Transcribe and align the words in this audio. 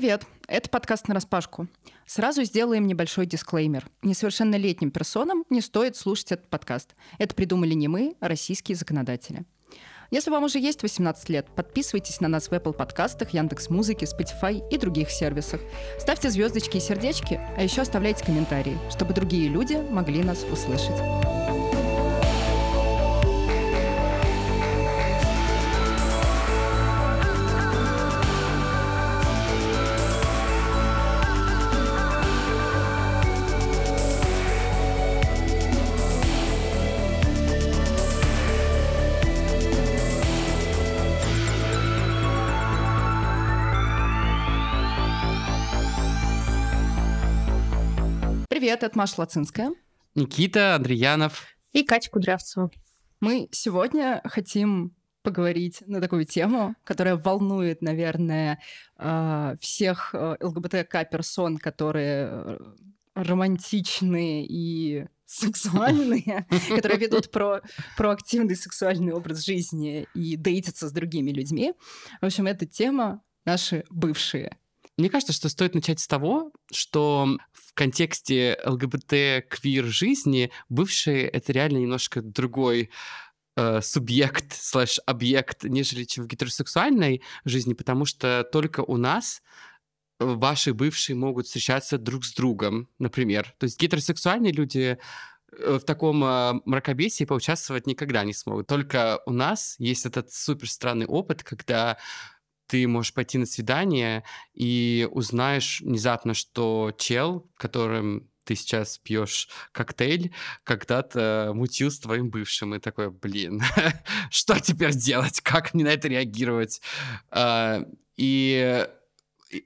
Привет! 0.00 0.24
Это 0.48 0.70
подкаст 0.70 1.08
на 1.08 1.14
распашку. 1.14 1.68
Сразу 2.06 2.42
сделаем 2.44 2.86
небольшой 2.86 3.26
дисклеймер. 3.26 3.86
Несовершеннолетним 4.00 4.90
персонам 4.90 5.44
не 5.50 5.60
стоит 5.60 5.94
слушать 5.94 6.32
этот 6.32 6.48
подкаст. 6.48 6.94
Это 7.18 7.34
придумали 7.34 7.74
не 7.74 7.86
мы, 7.86 8.16
а 8.18 8.28
российские 8.28 8.76
законодатели. 8.76 9.44
Если 10.10 10.30
вам 10.30 10.44
уже 10.44 10.58
есть 10.58 10.82
18 10.82 11.28
лет, 11.28 11.48
подписывайтесь 11.54 12.22
на 12.22 12.28
нас 12.28 12.48
в 12.48 12.52
Apple 12.52 12.72
подкастах, 12.72 13.34
Яндекс 13.34 13.68
Музыке, 13.68 14.06
Spotify 14.06 14.66
и 14.70 14.78
других 14.78 15.10
сервисах. 15.10 15.60
Ставьте 15.98 16.30
звездочки 16.30 16.78
и 16.78 16.80
сердечки, 16.80 17.38
а 17.58 17.62
еще 17.62 17.82
оставляйте 17.82 18.24
комментарии, 18.24 18.78
чтобы 18.90 19.12
другие 19.12 19.50
люди 19.50 19.74
могли 19.90 20.22
нас 20.22 20.44
услышать. 20.50 20.96
Привет, 48.80 48.92
это 48.92 48.98
Маша 48.98 49.14
Лацинская. 49.18 49.72
Никита 50.14 50.74
Андреянов. 50.74 51.48
И 51.72 51.84
Катя 51.84 52.10
Кудрявцева. 52.10 52.70
Мы 53.20 53.50
сегодня 53.52 54.22
хотим 54.24 54.96
поговорить 55.22 55.82
на 55.86 56.00
такую 56.00 56.24
тему, 56.24 56.74
которая 56.82 57.16
волнует, 57.16 57.82
наверное, 57.82 58.58
а, 58.96 59.56
всех 59.60 60.14
э, 60.14 60.36
ЛГБТК-персон, 60.40 61.58
которые 61.58 62.28
э, 62.30 62.58
романтичные 63.16 64.46
и 64.48 65.04
сексуальные, 65.26 66.46
которые 66.70 66.98
ведут 66.98 67.30
про 67.30 67.60
проактивный 67.98 68.56
сексуальный 68.56 69.12
образ 69.12 69.44
жизни 69.44 70.08
и 70.14 70.36
дейтятся 70.36 70.88
с 70.88 70.92
другими 70.92 71.32
людьми. 71.32 71.74
В 72.22 72.24
общем, 72.24 72.46
эта 72.46 72.64
тема 72.64 73.20
наши 73.44 73.84
бывшие. 73.90 74.56
Мне 75.00 75.08
кажется, 75.08 75.32
что 75.32 75.48
стоит 75.48 75.74
начать 75.74 75.98
с 75.98 76.06
того, 76.06 76.52
что 76.70 77.38
в 77.52 77.72
контексте 77.72 78.60
ЛГБТ-квир 78.66 79.86
жизни 79.86 80.50
бывшие— 80.68 81.26
это 81.28 81.52
реально 81.52 81.78
немножко 81.78 82.20
другой 82.20 82.90
э, 83.56 83.80
субъект 83.80 84.52
слэш 84.52 85.00
объект, 85.06 85.64
нежели 85.64 86.04
чем 86.04 86.24
в 86.24 86.26
гетеросексуальной 86.26 87.22
жизни, 87.46 87.72
потому 87.72 88.04
что 88.04 88.46
только 88.52 88.80
у 88.80 88.98
нас 88.98 89.40
ваши 90.18 90.74
бывшие 90.74 91.16
могут 91.16 91.46
встречаться 91.46 91.96
друг 91.96 92.26
с 92.26 92.34
другом, 92.34 92.86
например. 92.98 93.54
То 93.56 93.64
есть 93.64 93.80
гетеросексуальные 93.80 94.52
люди 94.52 94.98
э, 95.52 95.78
в 95.78 95.84
таком 95.86 96.22
э, 96.22 96.60
мракобесии 96.66 97.24
поучаствовать 97.24 97.86
никогда 97.86 98.22
не 98.22 98.34
смогут. 98.34 98.66
Только 98.66 99.22
у 99.24 99.32
нас 99.32 99.76
есть 99.78 100.04
этот 100.04 100.30
супер 100.30 100.68
странный 100.68 101.06
опыт, 101.06 101.42
когда 101.42 101.96
ты 102.70 102.86
можешь 102.86 103.12
пойти 103.12 103.36
на 103.36 103.46
свидание 103.46 104.22
и 104.54 105.08
узнаешь 105.10 105.80
внезапно, 105.80 106.34
что 106.34 106.94
чел, 106.96 107.50
которым 107.56 108.30
ты 108.44 108.54
сейчас 108.54 108.98
пьешь 108.98 109.48
коктейль, 109.72 110.32
когда-то 110.62 111.50
мутил 111.52 111.90
с 111.90 111.98
твоим 111.98 112.30
бывшим. 112.30 112.76
И 112.76 112.78
такой, 112.78 113.10
блин, 113.10 113.60
что 114.30 114.60
теперь 114.60 114.92
делать? 114.92 115.40
Как 115.40 115.74
мне 115.74 115.82
на 115.82 115.88
это 115.88 116.06
реагировать? 116.06 116.80
А, 117.30 117.84
и 118.16 118.86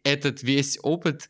этот 0.02 0.42
весь 0.42 0.78
опыт 0.82 1.28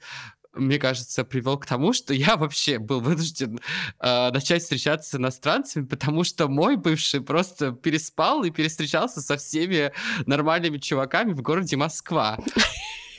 мне 0.55 0.78
кажется, 0.78 1.24
привел 1.24 1.58
к 1.58 1.66
тому, 1.66 1.92
что 1.92 2.14
я 2.14 2.36
вообще 2.36 2.78
был 2.78 3.00
вынужден 3.00 3.60
э, 4.00 4.30
начать 4.30 4.62
встречаться 4.62 5.10
с 5.10 5.14
иностранцами, 5.14 5.84
потому 5.86 6.24
что 6.24 6.48
мой 6.48 6.76
бывший 6.76 7.20
просто 7.20 7.72
переспал 7.72 8.44
и 8.44 8.50
перестречался 8.50 9.20
со 9.20 9.37
всеми 9.37 9.92
нормальными 10.26 10.78
чуваками 10.78 11.32
в 11.32 11.42
городе 11.42 11.76
Москва. 11.76 12.38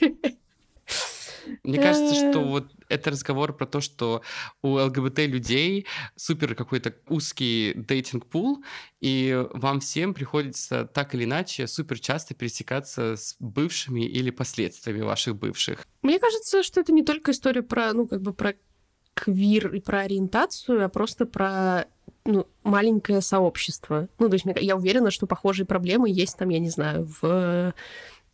Мне 1.62 1.78
кажется, 1.78 2.14
что 2.14 2.40
вот 2.40 2.72
это 2.88 3.10
разговор 3.10 3.56
про 3.56 3.66
то, 3.66 3.80
что 3.80 4.22
у 4.62 4.78
ЛГБТ 4.78 5.20
людей 5.26 5.86
супер 6.16 6.54
какой-то 6.54 6.94
узкий 7.08 7.72
дейтинг-пул, 7.74 8.64
и 9.00 9.46
вам 9.52 9.80
всем 9.80 10.14
приходится 10.14 10.84
так 10.86 11.14
или 11.14 11.24
иначе 11.24 11.66
супер 11.66 11.98
часто 11.98 12.34
пересекаться 12.34 13.16
с 13.16 13.36
бывшими 13.40 14.00
или 14.06 14.30
последствиями 14.30 15.02
ваших 15.02 15.36
бывших. 15.36 15.86
Мне 16.02 16.18
кажется, 16.18 16.62
что 16.62 16.80
это 16.80 16.92
не 16.92 17.02
только 17.02 17.32
история 17.32 17.62
про, 17.62 17.92
ну, 17.92 18.06
как 18.06 18.22
бы 18.22 18.32
про 18.32 18.54
квир 19.14 19.74
и 19.74 19.80
про 19.80 20.00
ориентацию, 20.00 20.84
а 20.84 20.88
просто 20.88 21.24
про 21.24 21.86
ну, 22.24 22.46
маленькое 22.64 23.20
сообщество. 23.20 24.08
Ну, 24.18 24.28
то 24.28 24.34
есть 24.34 24.44
я 24.60 24.76
уверена, 24.76 25.10
что 25.10 25.26
похожие 25.26 25.66
проблемы 25.66 26.10
есть 26.10 26.36
там, 26.36 26.50
я 26.50 26.58
не 26.58 26.68
знаю, 26.68 27.08
в 27.20 27.24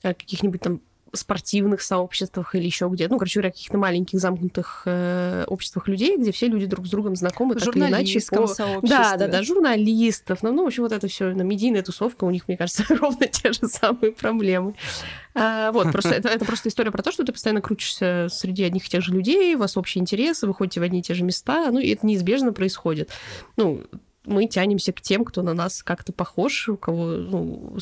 э, 0.02 0.14
каких-нибудь 0.14 0.60
там 0.60 0.80
спортивных 1.12 1.82
сообществах 1.82 2.54
или 2.54 2.64
еще 2.64 2.88
где-то, 2.88 3.12
ну, 3.12 3.18
короче 3.18 3.40
говоря, 3.40 3.52
каких-то 3.52 3.78
маленьких 3.78 4.18
замкнутых 4.18 4.82
э, 4.86 5.44
обществах 5.46 5.88
людей, 5.88 6.16
где 6.16 6.32
все 6.32 6.48
люди 6.48 6.66
друг 6.66 6.86
с 6.86 6.90
другом 6.90 7.16
знакомы, 7.16 7.54
так 7.54 7.76
или 7.76 7.86
иначе. 7.86 8.20
По... 8.30 8.46
Да, 8.82 9.16
да, 9.16 9.28
да, 9.28 9.42
журналистов, 9.42 10.42
ну, 10.42 10.52
ну, 10.52 10.64
в 10.64 10.66
общем, 10.66 10.84
вот 10.84 10.92
это 10.92 11.08
все, 11.08 11.34
на 11.34 11.42
медийная 11.42 11.82
тусовка, 11.82 12.24
у 12.24 12.30
них, 12.30 12.48
мне 12.48 12.56
кажется, 12.56 12.84
ровно 12.94 13.26
те 13.26 13.52
же 13.52 13.68
самые 13.68 14.12
проблемы. 14.12 14.74
А, 15.34 15.72
вот, 15.72 15.92
просто 15.92 16.14
это, 16.14 16.28
это 16.28 16.44
просто 16.44 16.68
история 16.68 16.90
про 16.90 17.02
то, 17.02 17.12
что 17.12 17.24
ты 17.24 17.32
постоянно 17.32 17.60
крутишься 17.60 18.28
среди 18.30 18.64
одних 18.64 18.86
и 18.86 18.90
тех 18.90 19.02
же 19.02 19.12
людей, 19.12 19.54
у 19.54 19.58
вас 19.58 19.76
общие 19.76 20.00
интересы, 20.00 20.46
вы 20.46 20.54
ходите 20.54 20.80
в 20.80 20.82
одни 20.82 21.00
и 21.00 21.02
те 21.02 21.14
же 21.14 21.24
места, 21.24 21.70
ну, 21.70 21.78
и 21.78 21.90
это 21.90 22.06
неизбежно 22.06 22.52
происходит. 22.52 23.10
Ну, 23.56 23.82
мы 24.24 24.46
тянемся 24.46 24.92
к 24.92 25.00
тем, 25.00 25.24
кто 25.24 25.42
на 25.42 25.54
нас 25.54 25.82
как-то 25.82 26.12
похож, 26.12 26.68
у 26.68 26.76
кого, 26.76 27.06
ну, 27.06 27.76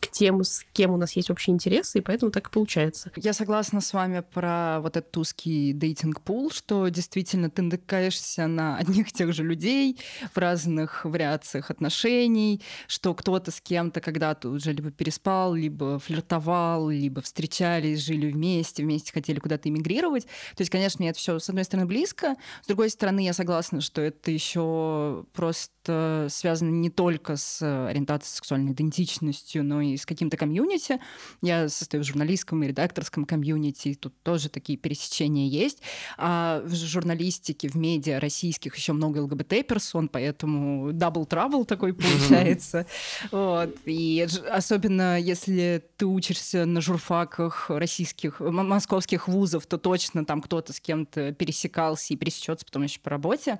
к 0.00 0.08
тем, 0.08 0.44
с 0.44 0.64
кем 0.72 0.92
у 0.92 0.96
нас 0.96 1.12
есть 1.16 1.30
общие 1.30 1.54
интересы, 1.54 1.98
и 1.98 2.00
поэтому 2.02 2.30
так 2.30 2.48
и 2.48 2.50
получается. 2.50 3.10
Я 3.16 3.32
согласна 3.32 3.80
с 3.80 3.92
вами 3.92 4.22
про 4.32 4.78
вот 4.80 4.96
этот 4.96 5.16
узкий 5.16 5.72
дейтинг-пул, 5.72 6.50
что 6.50 6.88
действительно 6.88 7.50
ты 7.50 7.62
натыкаешься 7.62 8.46
на 8.46 8.76
одних 8.76 9.08
и 9.08 9.12
тех 9.12 9.32
же 9.32 9.42
людей 9.42 9.98
в 10.32 10.38
разных 10.38 11.04
вариациях 11.04 11.70
отношений, 11.70 12.62
что 12.86 13.14
кто-то 13.14 13.50
с 13.50 13.60
кем-то 13.60 14.00
когда-то 14.00 14.50
уже 14.50 14.72
либо 14.72 14.90
переспал, 14.90 15.54
либо 15.54 15.98
флиртовал, 15.98 16.90
либо 16.90 17.22
встречались, 17.22 18.04
жили 18.04 18.30
вместе, 18.30 18.82
вместе 18.82 19.12
хотели 19.12 19.38
куда-то 19.38 19.68
эмигрировать. 19.68 20.24
То 20.24 20.60
есть, 20.60 20.70
конечно, 20.70 21.02
мне 21.02 21.10
это 21.10 21.18
все 21.18 21.38
с 21.38 21.48
одной 21.48 21.64
стороны 21.64 21.86
близко, 21.86 22.36
с 22.62 22.66
другой 22.66 22.90
стороны, 22.90 23.24
я 23.24 23.32
согласна, 23.32 23.80
что 23.80 24.00
это 24.00 24.30
еще 24.30 25.07
просто 25.32 26.26
связано 26.30 26.70
не 26.70 26.90
только 26.90 27.36
с 27.36 27.62
ориентацией 27.62 28.36
сексуальной 28.36 28.72
идентичностью, 28.72 29.64
но 29.64 29.80
и 29.80 29.96
с 29.96 30.04
каким-то 30.04 30.36
комьюнити. 30.36 31.00
Я 31.42 31.68
состою 31.68 32.02
в 32.02 32.06
журналистском 32.06 32.62
и 32.62 32.68
редакторском 32.68 33.24
комьюнити, 33.24 33.88
и 33.88 33.94
тут 33.94 34.14
тоже 34.22 34.48
такие 34.48 34.78
пересечения 34.78 35.48
есть. 35.48 35.82
А 36.16 36.62
в 36.64 36.74
журналистике, 36.74 37.68
в 37.68 37.74
медиа 37.74 38.20
российских 38.20 38.76
еще 38.76 38.92
много 38.92 39.18
ЛГБТ-персон, 39.18 40.08
поэтому 40.08 40.92
double 40.92 41.24
trouble 41.26 41.64
такой 41.64 41.94
получается. 41.94 42.86
Вот. 43.30 43.74
И 43.84 44.26
особенно 44.50 45.18
если 45.18 45.82
ты 45.96 46.06
учишься 46.06 46.66
на 46.66 46.80
журфаках 46.80 47.70
российских, 47.70 48.40
московских 48.40 49.28
вузов, 49.28 49.66
то 49.66 49.78
точно 49.78 50.24
там 50.24 50.42
кто-то 50.42 50.72
с 50.72 50.80
кем-то 50.80 51.32
пересекался 51.32 52.12
и 52.12 52.16
пересечется 52.16 52.66
потом 52.66 52.82
еще 52.82 53.00
по 53.00 53.10
работе 53.10 53.58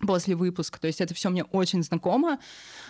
после 0.00 0.36
выпуска. 0.36 0.80
То 0.80 0.86
есть 0.86 1.00
это 1.00 1.14
все 1.14 1.30
мне 1.30 1.44
очень 1.44 1.82
знакомо, 1.82 2.38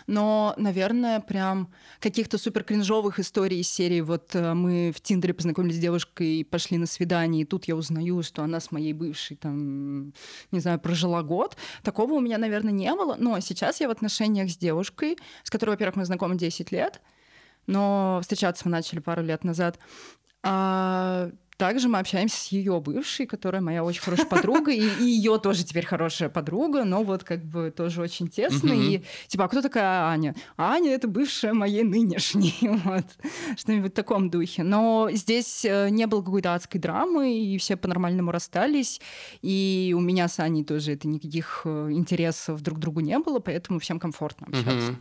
но, 0.07 0.55
наверное, 0.57 1.21
прям 1.21 1.73
каких-то 2.01 2.39
супер 2.39 2.65
кринжовых 2.65 3.21
историй 3.21 3.61
из 3.61 3.69
серии 3.69 4.01
вот 4.01 4.35
э, 4.35 4.55
мы 4.55 4.93
в 4.95 5.01
Тиндере 5.01 5.35
познакомились 5.35 5.77
с 5.77 5.81
девушкой 5.81 6.39
и 6.39 6.45
пошли 6.45 6.79
на 6.79 6.87
свидание, 6.87 7.43
и 7.43 7.45
тут 7.45 7.67
я 7.67 7.77
узнаю, 7.77 8.23
что 8.23 8.43
она 8.43 8.59
с 8.59 8.73
моей 8.73 8.93
бывшей 8.93 9.37
там, 9.37 10.13
не 10.51 10.61
знаю, 10.61 10.81
прожила 10.81 11.23
год. 11.23 11.57
Такого 11.83 12.15
у 12.15 12.21
меня, 12.21 12.39
наверное, 12.39 12.73
не 12.73 12.93
было, 12.95 13.17
но 13.19 13.39
сейчас 13.41 13.81
я 13.81 13.89
в 13.89 13.93
отношениях 13.93 14.51
с 14.51 14.57
девушкой, 14.57 15.17
с 15.45 15.51
которой, 15.51 15.71
во-первых, 15.71 15.97
мы 15.97 16.05
знакомы 16.05 16.37
10 16.37 16.73
лет, 16.73 17.01
но 17.67 18.19
встречаться 18.23 18.65
мы 18.65 18.73
начали 18.73 18.99
пару 18.99 19.23
лет 19.23 19.45
назад. 19.45 19.79
А 20.43 21.31
также 21.57 21.89
мы 21.89 21.99
общаемся 21.99 22.37
с 22.37 22.47
ее 22.49 22.81
бывшей, 22.81 23.27
которая 23.27 23.63
моя 23.63 23.83
очень 23.83 24.03
хорошая 24.03 24.27
подруга, 24.27 24.73
и, 24.73 24.81
и 25.01 25.05
ее 25.05 25.39
тоже 25.39 25.65
теперь 25.65 25.87
хорошая 25.87 26.29
подруга, 26.29 26.85
но 26.85 27.03
вот 27.03 27.25
как 27.25 27.45
бы 27.45 27.71
тоже 27.71 28.03
очень 28.03 28.29
тесно. 28.29 28.73
И 28.73 29.03
типа, 29.27 29.45
а 29.45 29.49
кто 29.49 29.63
такая 29.63 30.05
Аня? 30.05 30.35
Аня 30.57 30.93
это 30.93 31.09
бывшая 31.09 31.53
моей 31.53 31.83
нынешней, 31.83 32.55
вот 32.85 33.07
что-нибудь 33.57 33.93
в 33.93 33.95
таком 33.95 34.31
духе. 34.31 34.63
Но 34.63 35.09
здесь 35.13 35.65
э, 35.65 35.89
не 35.89 36.07
было 36.07 36.23
какой-то 36.23 36.55
адской 36.55 36.81
драмы, 36.81 37.39
и 37.39 37.59
все 37.59 37.77
по-нормальному 37.77 38.31
расстались, 38.31 39.01
и 39.43 39.95
у 39.97 40.01
меня 40.01 40.29
с 40.29 40.39
Аней 40.41 40.65
тоже 40.65 40.93
это 40.93 41.09
никаких 41.09 41.63
э, 41.65 41.89
интересов 41.93 42.61
друг 42.61 42.79
к 42.79 42.81
другу 42.81 43.01
не 43.01 43.19
было, 43.19 43.39
поэтому 43.39 43.79
всем 43.79 43.99
комфортно 43.99 44.47
общаться. 44.49 44.97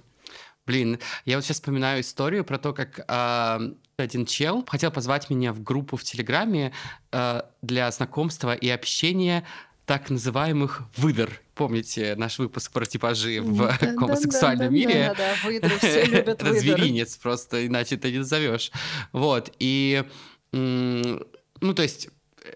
Блин, 0.65 1.00
я 1.25 1.35
вот 1.38 1.45
сейчас 1.45 1.57
вспоминаю 1.57 2.01
историю 2.01 2.44
про 2.44 2.57
то, 2.57 2.73
как 2.73 3.00
э, 3.07 3.73
один 3.97 4.25
чел 4.25 4.65
хотел 4.67 4.91
позвать 4.91 5.29
меня 5.29 5.53
в 5.53 5.62
группу 5.62 5.95
в 5.95 6.03
Телеграме 6.03 6.73
э, 7.12 7.41
для 7.62 7.91
знакомства 7.91 8.53
и 8.53 8.69
общения 8.69 9.45
так 9.85 10.09
называемых 10.09 10.83
выдр. 10.97 11.41
Помните 11.53 12.15
наш 12.15 12.39
выпуск 12.39 12.71
про 12.71 12.85
типажи 12.85 13.41
в 13.41 13.77
да, 13.79 13.94
гомосексуальном 13.94 14.67
да, 14.67 14.73
мире? 14.73 15.13
Да, 15.15 15.15
да, 15.15 15.47
выдры, 15.47 15.77
все 15.77 16.06
любят 16.06 16.41
зверинец 16.41 17.15
просто, 17.17 17.65
иначе 17.67 17.97
ты 17.97 18.12
не 18.12 18.19
назовешь. 18.19 18.71
Вот, 19.12 19.53
и... 19.59 20.03
Ну, 20.51 21.73
то 21.73 21.83
есть 21.83 22.09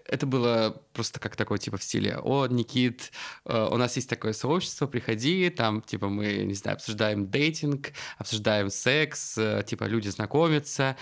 это 0.06 0.26
было 0.26 0.82
просто 0.92 1.20
как 1.20 1.36
такое, 1.36 1.58
типа, 1.58 1.76
в 1.76 1.82
стиле, 1.82 2.18
о, 2.22 2.46
Никит, 2.46 3.12
э, 3.44 3.68
у 3.70 3.76
нас 3.76 3.96
есть 3.96 4.08
такое 4.08 4.32
сообщество, 4.32 4.86
приходи, 4.86 5.50
там, 5.50 5.82
типа, 5.82 6.08
мы, 6.08 6.44
не 6.44 6.54
знаю, 6.54 6.76
обсуждаем 6.76 7.30
дейтинг, 7.30 7.92
обсуждаем 8.18 8.70
секс, 8.70 9.36
э, 9.38 9.62
типа, 9.66 9.84
люди 9.84 10.08
знакомятся. 10.08 10.96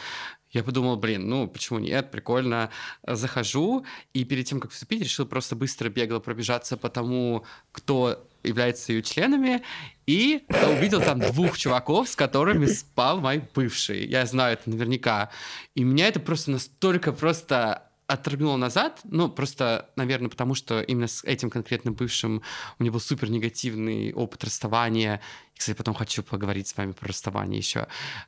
Я 0.50 0.64
подумал, 0.64 0.96
блин, 0.96 1.29
ну, 1.29 1.46
почему 1.46 1.79
нет, 1.79 2.11
прикольно. 2.11 2.70
Захожу, 3.06 3.85
и 4.14 4.25
перед 4.25 4.46
тем, 4.46 4.61
как 4.61 4.70
вступить, 4.70 5.02
решил 5.02 5.26
просто 5.26 5.56
быстро 5.56 5.91
бегло 5.91 6.20
пробежаться 6.20 6.79
по 6.79 6.88
тому, 6.88 7.44
кто 7.70 8.26
является 8.43 8.93
ее 8.93 9.02
членами, 9.02 9.62
и 10.06 10.46
увидел 10.49 11.02
там 11.02 11.20
двух 11.20 11.58
чуваков, 11.58 12.08
с 12.08 12.17
которыми 12.17 12.67
спал 12.67 13.20
мой 13.20 13.43
бывший. 13.55 14.06
Я 14.06 14.25
знаю 14.25 14.55
это 14.55 14.70
наверняка. 14.70 15.31
И 15.75 15.84
меня 15.84 16.08
это 16.08 16.19
просто 16.19 16.52
настолько 16.52 17.12
просто 17.12 17.88
отрыгнул 18.08 18.56
назад, 18.56 19.00
ну, 19.05 19.28
просто, 19.28 19.90
наверное, 19.94 20.31
потому 20.31 20.55
что 20.55 20.81
именно 20.81 21.06
с 21.06 21.22
этим 21.25 21.50
конкретным 21.50 21.94
бывшим 21.94 22.43
у 22.78 22.82
меня 22.82 22.90
был 22.90 23.00
супер 23.00 23.31
негативный 23.31 24.12
опыт 24.14 24.44
расставания. 24.44 25.20
И, 25.55 25.58
кстати, 25.58 25.76
потом 25.76 25.94
хочу 25.94 26.22
поговорить 26.22 26.69
с 26.69 26.76
вами 26.76 26.93
про 26.93 27.08
расставание 27.08 27.58
еще. 27.58 27.87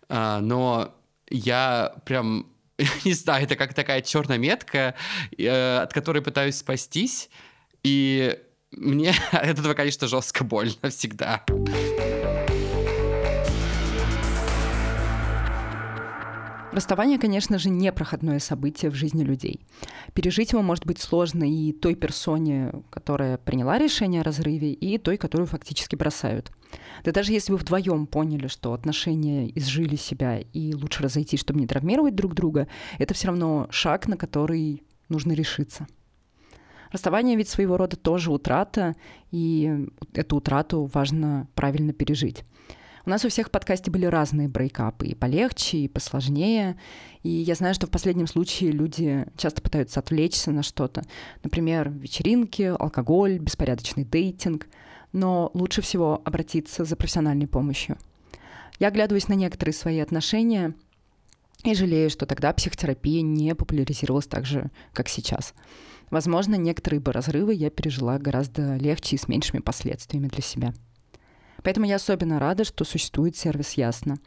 А, 0.09 0.41
но 0.41 0.95
я 1.31 1.95
прям 2.05 2.47
не 3.05 3.15
знаю, 3.15 3.45
это 3.45 3.57
как 3.57 3.73
такая 3.75 4.03
черная 4.03 4.39
метка, 4.39 4.95
э, 5.37 5.79
от 5.79 5.93
которой 5.93 6.23
пытаюсь 6.23 6.57
спастись, 6.57 7.31
и 7.83 8.39
мне 8.73 9.15
от 9.33 9.59
этого, 9.59 9.75
конечно, 9.75 10.07
жестко 10.07 10.45
больно 10.45 10.91
всегда. 10.91 11.45
Расставание, 16.73 17.19
конечно 17.19 17.59
же, 17.59 17.69
не 17.69 17.91
проходное 17.91 18.39
событие 18.39 18.93
в 18.93 18.95
жизни 18.95 19.25
людей. 19.25 19.61
Пережить 20.15 20.53
его 20.53 20.63
может 20.63 20.87
быть 20.87 21.01
сложно 21.01 21.43
и 21.43 21.73
той 21.73 21.97
персоне, 21.97 22.73
которая 22.91 23.39
приняла 23.39 23.77
решение 23.77 24.21
о 24.21 24.25
разрыве, 24.25 24.73
и 24.73 24.97
той, 24.99 25.17
которую 25.17 25.49
фактически 25.49 25.97
бросают. 25.97 26.53
Да 27.03 27.11
даже 27.11 27.33
если 27.33 27.51
вы 27.51 27.59
вдвоем 27.59 28.07
поняли, 28.07 28.47
что 28.47 28.73
отношения 28.73 29.51
изжили 29.59 29.97
себя 29.97 30.39
и 30.39 30.73
лучше 30.75 31.03
разойтись, 31.03 31.41
чтобы 31.41 31.59
не 31.59 31.67
травмировать 31.67 32.15
друг 32.15 32.35
друга, 32.35 32.69
это 32.99 33.15
все 33.15 33.27
равно 33.27 33.67
шаг, 33.71 34.07
на 34.07 34.17
который 34.17 34.85
нужно 35.09 35.33
решиться. 35.33 35.89
Расставание 36.93 37.37
ведь 37.37 37.49
своего 37.49 37.77
рода 37.79 37.97
тоже 37.97 38.31
утрата, 38.31 38.95
и 39.33 39.89
эту 40.15 40.37
утрату 40.37 40.89
важно 40.93 41.49
правильно 41.57 41.93
пережить. 41.93 42.45
У 43.07 43.11
нас 43.11 43.25
у 43.25 43.29
всех 43.29 43.49
в 43.49 43.51
подкасте 43.51 43.91
были 43.91 44.05
разные 44.05 44.49
брейкапы, 44.49 45.07
и 45.07 45.15
полегче, 45.15 45.79
и 45.79 45.89
посложнее. 45.89 46.77
И 47.23 47.31
я 47.31 47.55
знаю, 47.55 47.75
что 47.75 47.87
в 47.87 47.91
последнем 47.91 48.27
случае 48.27 48.73
люди 48.73 49.27
часто 49.37 49.63
пытаются 49.63 50.01
отвлечься 50.01 50.51
на 50.51 50.63
что-то. 50.63 51.03
Например, 51.43 51.89
вечеринки, 51.91 52.75
алкоголь, 52.79 53.39
беспорядочный 53.39 54.05
дейтинг. 54.05 54.69
Но 55.13 55.51
лучше 55.55 55.81
всего 55.83 56.21
обратиться 56.25 56.85
за 56.85 56.95
профессиональной 56.95 57.47
помощью. 57.47 57.97
Я 58.79 58.89
оглядываюсь 58.89 59.29
на 59.29 59.35
некоторые 59.35 59.75
свои 59.75 59.99
отношения 59.99 60.75
и 61.65 61.75
жалею, 61.75 62.11
что 62.11 62.27
тогда 62.27 62.53
психотерапия 62.53 63.23
не 63.23 63.55
популяризировалась 63.55 64.27
так 64.27 64.47
же, 64.47 64.71
как 64.93 65.09
сейчас. 65.09 65.55
Возможно, 66.11 66.55
некоторые 66.55 67.01
бы 67.01 67.13
разрывы 67.13 67.55
я 67.55 67.71
пережила 67.71 68.19
гораздо 68.19 68.77
легче 68.77 69.17
и 69.17 69.19
с 69.19 69.29
меньшими 69.29 69.61
последствиями 69.61 70.29
для 70.29 70.43
себя. 70.43 70.75
Поэтому 71.63 71.87
я 71.87 71.97
особенно 71.97 72.39
рада, 72.39 72.65
что 72.65 72.85
существует 72.85 73.37
сервис 73.37 73.73
Ясно. 73.73 74.19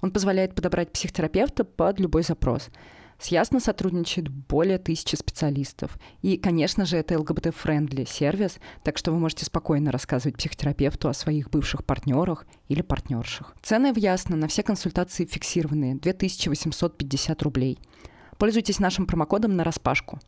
Он 0.00 0.10
позволяет 0.10 0.54
подобрать 0.54 0.92
психотерапевта 0.92 1.64
под 1.64 1.98
любой 1.98 2.22
запрос. 2.22 2.68
С 3.18 3.28
Ясно 3.28 3.58
сотрудничает 3.58 4.28
более 4.28 4.78
тысячи 4.78 5.16
специалистов. 5.16 5.98
И, 6.22 6.36
конечно 6.36 6.84
же, 6.84 6.96
это 6.96 7.18
ЛГБТ-friendly 7.18 8.04
сервис, 8.04 8.58
так 8.84 8.96
что 8.96 9.10
вы 9.10 9.18
можете 9.18 9.44
спокойно 9.44 9.90
рассказывать 9.90 10.36
психотерапевту 10.36 11.08
о 11.08 11.14
своих 11.14 11.50
бывших 11.50 11.84
партнерах 11.84 12.46
или 12.68 12.80
партнерших. 12.80 13.56
Цены 13.60 13.92
в 13.92 13.96
Ясно 13.96 14.36
на 14.36 14.46
все 14.46 14.62
консультации 14.62 15.24
фиксированные– 15.24 15.94
2850 15.96 17.42
рублей. 17.42 17.80
Пользуйтесь 18.38 18.78
нашим 18.78 19.04
промокодом 19.04 19.56
на 19.56 19.64
распашку. 19.64 20.20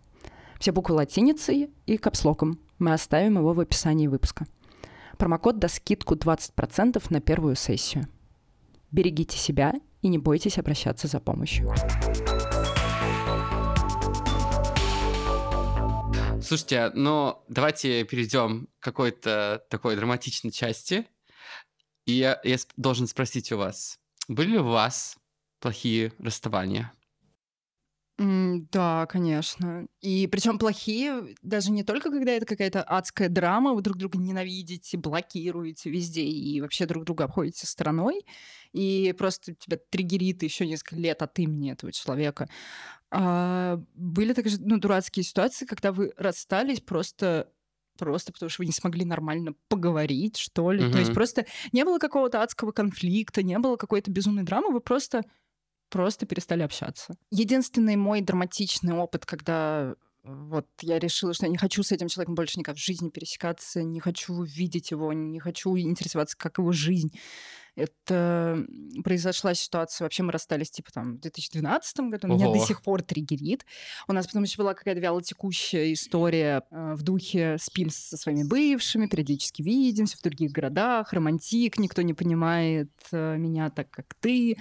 Все 0.58 0.72
буквы 0.72 0.96
латиницей 0.96 1.70
и 1.86 1.96
капслоком. 1.96 2.58
Мы 2.80 2.92
оставим 2.92 3.38
его 3.38 3.52
в 3.52 3.60
описании 3.60 4.08
выпуска. 4.08 4.46
Промокод 5.20 5.58
даст 5.58 5.76
скидку 5.76 6.14
20% 6.14 7.04
на 7.10 7.20
первую 7.20 7.54
сессию. 7.54 8.08
Берегите 8.90 9.36
себя 9.36 9.74
и 10.00 10.08
не 10.08 10.16
бойтесь 10.16 10.56
обращаться 10.56 11.08
за 11.08 11.20
помощью. 11.20 11.70
Слушайте, 16.42 16.90
ну 16.94 17.36
давайте 17.48 18.02
перейдем 18.04 18.68
к 18.78 18.82
какой-то 18.82 19.62
такой 19.68 19.94
драматичной 19.94 20.52
части. 20.52 21.06
И 22.06 22.12
я, 22.12 22.40
я 22.42 22.56
должен 22.78 23.06
спросить 23.06 23.52
у 23.52 23.58
вас, 23.58 23.98
были 24.26 24.52
ли 24.52 24.58
у 24.58 24.64
вас 24.64 25.18
плохие 25.60 26.14
расставания? 26.18 26.94
Да, 28.22 29.06
конечно. 29.06 29.86
И 30.02 30.26
причем 30.26 30.58
плохие 30.58 31.34
даже 31.40 31.70
не 31.70 31.84
только 31.84 32.10
когда 32.10 32.32
это 32.32 32.44
какая-то 32.44 32.82
адская 32.82 33.30
драма, 33.30 33.72
вы 33.72 33.80
друг 33.80 33.96
друга 33.96 34.18
ненавидите, 34.18 34.98
блокируете 34.98 35.88
везде 35.88 36.24
и 36.24 36.60
вообще 36.60 36.84
друг 36.84 37.04
друга 37.04 37.24
обходите 37.24 37.66
стороной, 37.66 38.26
и 38.72 39.14
просто 39.16 39.54
тебя 39.54 39.78
триггерит 39.88 40.42
еще 40.42 40.66
несколько 40.66 40.96
лет 40.96 41.22
от 41.22 41.38
имени 41.38 41.72
этого 41.72 41.92
человека. 41.92 42.50
А, 43.10 43.80
были 43.94 44.34
также 44.34 44.60
ну, 44.60 44.78
дурацкие 44.78 45.24
ситуации, 45.24 45.64
когда 45.64 45.90
вы 45.90 46.12
расстались 46.18 46.80
просто 46.80 47.50
просто 47.96 48.32
потому 48.32 48.48
что 48.48 48.62
вы 48.62 48.66
не 48.66 48.72
смогли 48.72 49.04
нормально 49.04 49.54
поговорить, 49.68 50.36
что 50.36 50.72
ли. 50.72 50.90
То 50.90 50.98
есть 50.98 51.12
просто 51.12 51.46
не 51.72 51.84
было 51.84 51.98
какого-то 51.98 52.42
адского 52.42 52.72
конфликта, 52.72 53.42
не 53.42 53.58
было 53.58 53.76
какой-то 53.76 54.10
безумной 54.10 54.42
драмы, 54.42 54.72
вы 54.72 54.80
просто 54.80 55.22
просто 55.90 56.26
перестали 56.26 56.62
общаться. 56.62 57.16
Единственный 57.30 57.96
мой 57.96 58.20
драматичный 58.22 58.94
опыт, 58.94 59.26
когда 59.26 59.94
вот 60.22 60.66
я 60.80 60.98
решила, 60.98 61.32
что 61.32 61.46
я 61.46 61.50
не 61.50 61.56
хочу 61.56 61.82
с 61.82 61.92
этим 61.92 62.08
человеком 62.08 62.34
больше 62.34 62.58
никак 62.58 62.76
в 62.76 62.84
жизни 62.84 63.08
пересекаться, 63.08 63.82
не 63.82 64.00
хочу 64.00 64.42
видеть 64.42 64.90
его, 64.90 65.12
не 65.12 65.40
хочу 65.40 65.76
интересоваться, 65.76 66.36
как 66.36 66.58
его 66.58 66.72
жизнь. 66.72 67.10
Это 67.76 68.64
произошла 69.04 69.54
ситуация, 69.54 70.04
вообще 70.04 70.22
мы 70.22 70.32
расстались 70.32 70.70
типа 70.70 70.92
там 70.92 71.16
в 71.16 71.20
2012 71.20 72.00
году, 72.00 72.28
Ого. 72.28 72.36
меня 72.36 72.52
до 72.52 72.58
сих 72.58 72.82
пор 72.82 73.02
триггерит. 73.02 73.64
У 74.08 74.12
нас 74.12 74.26
потом 74.26 74.42
еще 74.42 74.58
была 74.58 74.74
какая-то 74.74 75.00
вялотекущая 75.00 75.92
история 75.92 76.62
э, 76.70 76.94
в 76.94 77.02
духе 77.02 77.56
спиль 77.60 77.90
со 77.90 78.16
своими 78.16 78.44
бывшими, 78.44 79.06
периодически 79.06 79.62
видимся 79.62 80.16
в 80.18 80.22
других 80.22 80.52
городах, 80.52 81.12
романтик, 81.12 81.78
никто 81.78 82.02
не 82.02 82.14
понимает 82.14 82.90
э, 83.12 83.36
меня 83.36 83.70
так, 83.70 83.90
как 83.90 84.14
ты. 84.20 84.56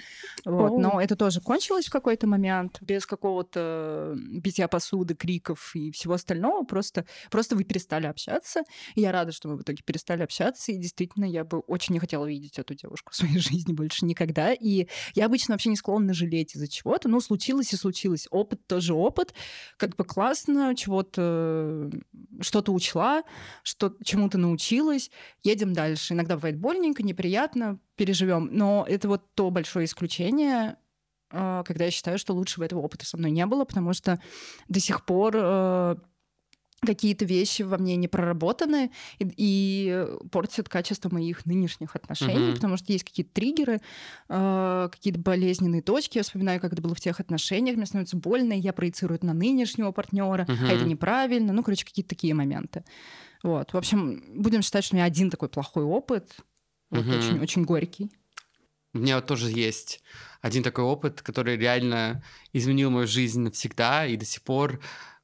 Вот. 0.45 0.79
Но 0.79 1.01
это 1.01 1.15
тоже 1.15 1.41
кончилось 1.41 1.87
в 1.87 1.91
какой-то 1.91 2.27
момент, 2.27 2.77
без 2.81 3.05
какого-то 3.05 4.15
битья 4.15 4.67
посуды, 4.67 5.15
криков 5.15 5.71
и 5.75 5.91
всего 5.91 6.13
остального, 6.13 6.63
просто, 6.63 7.05
просто 7.31 7.55
вы 7.55 7.63
перестали 7.63 8.07
общаться. 8.07 8.63
И 8.95 9.01
я 9.01 9.11
рада, 9.11 9.31
что 9.31 9.49
мы 9.49 9.57
в 9.57 9.61
итоге 9.61 9.83
перестали 9.83 10.23
общаться, 10.23 10.71
и 10.71 10.77
действительно 10.77 11.25
я 11.25 11.43
бы 11.43 11.59
очень 11.59 11.93
не 11.93 11.99
хотела 11.99 12.25
видеть 12.25 12.59
эту 12.59 12.75
девушку 12.75 12.98
в 13.09 13.15
своей 13.15 13.37
жизни 13.39 13.73
больше 13.73 14.05
никогда. 14.05 14.53
И 14.53 14.87
я 15.15 15.25
обычно 15.25 15.53
вообще 15.53 15.69
не 15.69 15.75
склонна 15.75 16.13
жалеть 16.13 16.55
из-за 16.55 16.67
чего-то. 16.67 17.09
Ну, 17.09 17.19
случилось 17.19 17.73
и 17.73 17.77
случилось. 17.77 18.27
Опыт 18.31 18.65
тоже 18.67 18.93
опыт. 18.93 19.33
Как 19.77 19.95
бы 19.95 20.03
классно, 20.05 20.75
чего-то, 20.75 21.89
что-то 22.41 22.73
учла, 22.73 23.23
что 23.63 23.95
чему-то 24.03 24.37
научилась. 24.37 25.11
Едем 25.43 25.73
дальше. 25.73 26.13
Иногда 26.13 26.35
бывает 26.35 26.57
больненько, 26.57 27.03
неприятно, 27.03 27.79
переживем. 27.95 28.49
Но 28.51 28.85
это 28.87 29.07
вот 29.07 29.33
то 29.35 29.49
большое 29.49 29.85
исключение, 29.85 30.77
э, 31.31 31.63
когда 31.65 31.85
я 31.85 31.91
считаю, 31.91 32.17
что 32.17 32.33
лучше 32.33 32.59
бы 32.59 32.65
этого 32.65 32.81
опыта 32.81 33.05
со 33.05 33.17
мной 33.17 33.31
не 33.31 33.45
было, 33.45 33.65
потому 33.65 33.93
что 33.93 34.21
до 34.67 34.79
сих 34.79 35.05
пор 35.05 35.33
э, 35.35 35.95
какие-то 36.81 37.25
вещи 37.25 37.63
во 37.63 37.77
мне 37.77 37.95
не 37.95 38.07
проработаны 38.07 38.91
и, 39.19 39.31
и 39.37 40.05
портят 40.31 40.69
качество 40.69 41.09
моих 41.09 41.45
нынешних 41.45 41.95
отношений, 41.95 42.51
mm-hmm. 42.51 42.55
потому 42.55 42.77
что 42.77 42.91
есть 42.91 43.03
какие-то 43.03 43.31
триггеры, 43.33 43.81
э, 44.29 44.89
какие-то 44.91 45.19
болезненные 45.19 45.81
точки. 45.81 46.17
Я 46.17 46.23
вспоминаю, 46.23 46.59
как 46.59 46.73
это 46.73 46.81
было 46.81 46.95
в 46.95 47.01
тех 47.01 47.19
отношениях, 47.19 47.75
мне 47.75 47.85
становится 47.85 48.17
больно, 48.17 48.53
и 48.53 48.59
я 48.59 48.73
проецирую 48.73 49.17
это 49.17 49.25
на 49.25 49.33
нынешнего 49.33 49.91
партнера, 49.91 50.45
mm-hmm. 50.45 50.67
а 50.69 50.73
это 50.73 50.85
неправильно. 50.85 51.53
Ну, 51.53 51.63
короче, 51.63 51.85
какие-то 51.85 52.09
такие 52.09 52.33
моменты. 52.33 52.83
Вот. 53.43 53.73
В 53.73 53.77
общем, 53.77 54.23
будем 54.35 54.61
считать, 54.61 54.83
что 54.83 54.95
у 54.95 54.97
меня 54.97 55.05
один 55.05 55.29
такой 55.29 55.49
плохой 55.49 55.83
опыт, 55.83 56.37
mm-hmm. 56.91 57.01
вот, 57.01 57.15
очень, 57.15 57.39
очень 57.39 57.63
горький. 57.63 58.09
у 58.93 58.99
меня 58.99 59.21
тоже 59.21 59.49
есть 59.51 60.01
один 60.41 60.63
такой 60.63 60.85
опыт, 60.85 61.21
который 61.21 61.57
реально 61.57 62.23
изменил 62.53 62.89
мою 62.89 63.07
жизнь 63.07 63.41
навсегда 63.41 64.05
и 64.05 64.15
до 64.15 64.25
сих 64.25 64.41
пор 64.41 64.79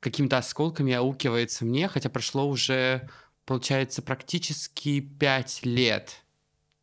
какими-то 0.05 0.37
осколками 0.37 0.93
аукивается 0.93 1.65
мне, 1.65 1.87
хотя 1.87 2.11
прошло 2.11 2.47
уже, 2.47 3.09
получается, 3.43 4.03
практически 4.03 4.99
пять 4.99 5.61
лет. 5.65 6.21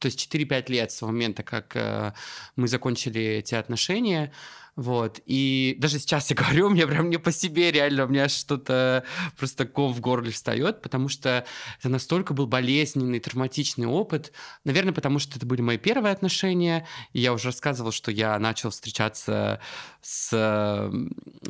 То 0.00 0.07
есть 0.07 0.29
4-5 0.35 0.73
лет 0.73 0.91
с 0.91 1.00
момента, 1.02 1.45
как 1.45 1.76
э, 1.76 2.14
мы 2.57 2.67
закончили 2.67 3.23
эти 3.23 3.55
отношения. 3.55 4.33
Вот. 4.75 5.21
И 5.26 5.76
даже 5.79 5.99
сейчас 5.99 6.31
я 6.31 6.37
говорю, 6.43 6.71
мне 6.71 6.87
прям 6.87 7.11
не 7.11 7.19
по 7.19 7.31
себе 7.31 7.71
реально, 7.71 8.05
у 8.05 8.09
меня 8.09 8.29
что-то 8.29 9.05
просто 9.37 9.67
ком 9.67 9.93
в 9.93 10.00
горле 10.00 10.31
встает, 10.31 10.81
потому 10.81 11.09
что 11.09 11.45
это 11.79 11.88
настолько 11.88 12.33
был 12.33 12.47
болезненный, 12.47 13.21
травматичный 13.21 13.87
опыт. 13.87 14.33
Наверное, 14.64 14.93
потому 14.93 15.19
что 15.19 15.37
это 15.37 15.47
были 15.47 15.61
мои 15.61 15.79
первые 15.79 16.12
отношения. 16.12 16.87
И 17.12 17.21
я 17.21 17.33
уже 17.33 17.47
рассказывал, 17.47 17.93
что 17.93 18.11
я 18.11 18.38
начал 18.38 18.71
встречаться 18.71 19.61
с 20.00 20.91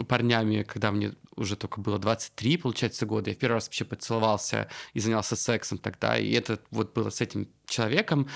парнями, 0.09 0.63
когда 0.63 0.91
мне 0.91 1.15
уже 1.37 1.57
только 1.57 1.81
было 1.81 1.99
23, 1.99 2.57
получается, 2.59 3.07
года. 3.07 3.31
Я 3.31 3.37
в 3.37 3.39
первый 3.39 3.55
раз 3.55 3.67
вообще 3.67 3.85
поцеловался 3.85 4.69
и 4.95 5.01
занялся 5.01 5.37
сексом 5.37 5.79
тогда. 5.79 6.19
И 6.19 6.33
это 6.33 6.59
вот 6.71 6.93
было 6.93 7.11
с 7.11 7.21
этим 7.21 7.49
человеком. 7.67 8.29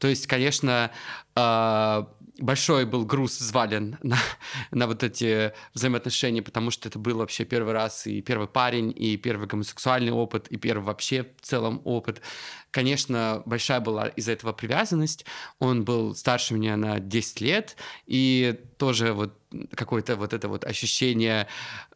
То 0.00 0.08
есть, 0.08 0.26
конечно, 0.26 0.90
э, 1.36 2.04
большой 2.40 2.86
был 2.86 3.04
груз 3.04 3.38
взвален 3.38 3.98
на, 4.02 4.16
на 4.70 4.86
вот 4.86 5.02
эти 5.02 5.52
взаимоотношения, 5.74 6.42
потому 6.42 6.70
что 6.70 6.88
это 6.88 6.98
был 6.98 7.18
вообще 7.18 7.44
первый 7.44 7.74
раз 7.74 8.06
и 8.06 8.22
первый 8.22 8.48
парень, 8.48 8.92
и 8.96 9.16
первый 9.16 9.46
гомосексуальный 9.46 10.12
опыт, 10.12 10.48
и 10.48 10.56
первый 10.56 10.84
вообще 10.84 11.26
в 11.40 11.46
целом 11.46 11.82
опыт. 11.84 12.22
Конечно, 12.70 13.42
большая 13.46 13.80
была 13.80 14.08
из-за 14.08 14.32
этого 14.32 14.52
привязанность. 14.52 15.26
Он 15.58 15.84
был 15.84 16.14
старше 16.14 16.54
меня 16.54 16.76
на 16.76 16.98
10 16.98 17.40
лет, 17.42 17.76
и 18.06 18.58
тоже 18.78 19.12
вот 19.12 19.36
какое-то 19.74 20.16
вот 20.16 20.32
это 20.32 20.48
вот 20.48 20.64
ощущение... 20.64 21.46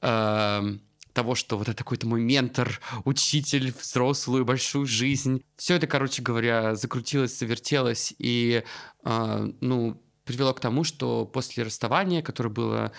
Э, 0.03 0.79
того, 1.15 1.35
что 1.35 1.57
вот 1.57 1.69
это 1.69 1.79
какой-то 1.79 2.07
мой 2.07 2.21
ментор, 2.21 2.81
учитель, 3.05 3.73
взрослую 3.73 4.45
большую 4.45 4.87
жизнь. 4.87 5.43
Все 5.57 5.77
это, 5.77 5.87
короче 5.87 6.21
говоря, 6.23 6.75
закрутилось, 6.75 7.39
завертелось 7.39 8.15
и, 8.19 8.65
э, 9.05 9.53
ну, 9.61 10.03
привело 10.25 10.53
к 10.53 10.61
тому, 10.61 10.85
что 10.85 11.25
после 11.25 11.63
расставания, 11.63 12.23
которое 12.23 12.51
было 12.51 12.93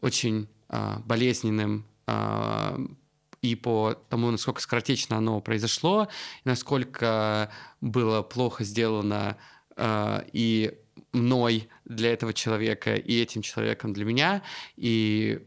очень 0.00 0.48
э, 0.68 0.98
болезненным 1.04 1.86
э, 2.06 2.78
и 3.40 3.56
по 3.56 3.94
тому, 4.08 4.30
насколько 4.30 4.60
скоротечно 4.60 5.16
оно 5.16 5.40
произошло, 5.40 6.08
насколько 6.44 7.50
было 7.80 8.22
плохо 8.22 8.64
сделано 8.64 9.36
э, 9.76 10.24
и 10.32 10.78
мной 11.12 11.68
для 11.84 12.12
этого 12.12 12.32
человека, 12.32 12.94
и 12.94 13.20
этим 13.20 13.42
человеком 13.42 13.92
для 13.92 14.04
меня, 14.04 14.42
и 14.76 15.40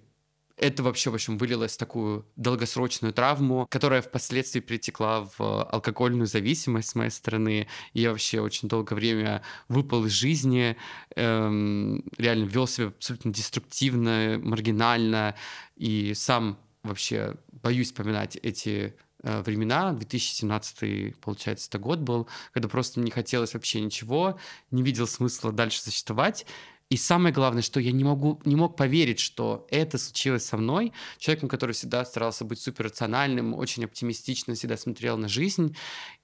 это 0.57 0.83
вообще, 0.83 1.09
в 1.09 1.13
общем, 1.13 1.37
вылилось 1.37 1.73
в 1.73 1.77
такую 1.77 2.25
долгосрочную 2.35 3.13
травму, 3.13 3.67
которая 3.69 4.01
впоследствии 4.01 4.61
перетекла 4.61 5.27
в 5.37 5.63
алкогольную 5.63 6.27
зависимость 6.27 6.89
с 6.89 6.95
моей 6.95 7.09
стороны. 7.09 7.67
Я 7.93 8.11
вообще 8.11 8.39
очень 8.39 8.69
долгое 8.69 8.95
время 8.95 9.41
выпал 9.67 10.05
из 10.05 10.11
жизни, 10.11 10.77
эм, 11.15 12.03
реально 12.17 12.45
вел 12.45 12.67
себя 12.67 12.87
абсолютно 12.87 13.33
деструктивно, 13.33 14.39
маргинально, 14.41 15.35
и 15.75 16.13
сам 16.15 16.57
вообще 16.83 17.35
боюсь 17.61 17.87
вспоминать 17.87 18.37
эти 18.37 18.95
э, 19.23 19.41
времена, 19.41 19.91
2017, 19.91 21.17
получается, 21.17 21.67
это 21.67 21.79
год 21.79 21.99
был, 21.99 22.29
когда 22.53 22.69
просто 22.69 22.99
не 23.01 23.11
хотелось 23.11 23.53
вообще 23.55 23.81
ничего, 23.81 24.39
не 24.71 24.83
видел 24.83 25.07
смысла 25.07 25.51
дальше 25.51 25.81
существовать, 25.81 26.45
и 26.89 26.97
самое 26.97 27.33
главное, 27.33 27.63
что 27.63 27.79
я 27.79 27.91
не, 27.91 28.03
могу, 28.03 28.39
не 28.45 28.55
мог 28.55 28.77
поверить, 28.77 29.19
что 29.19 29.65
это 29.71 29.97
случилось 29.97 30.45
со 30.45 30.55
мной, 30.55 30.93
человеком, 31.17 31.49
который 31.49 31.71
всегда 31.71 32.05
старался 32.05 32.45
быть 32.45 32.59
суперрациональным, 32.59 33.55
очень 33.55 33.85
оптимистично 33.85 34.53
всегда 34.53 34.77
смотрел 34.77 35.17
на 35.17 35.27
жизнь. 35.27 35.75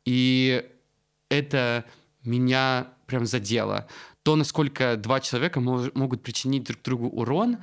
И 0.06 0.64
это 1.30 1.86
меня 2.24 2.94
прям 3.08 3.26
задело. 3.26 3.88
То, 4.22 4.36
насколько 4.36 4.98
два 4.98 5.20
человека 5.20 5.60
мож, 5.60 5.90
могут 5.96 6.22
причинить 6.22 6.64
друг 6.66 6.82
другу 6.84 7.08
урон, 7.08 7.58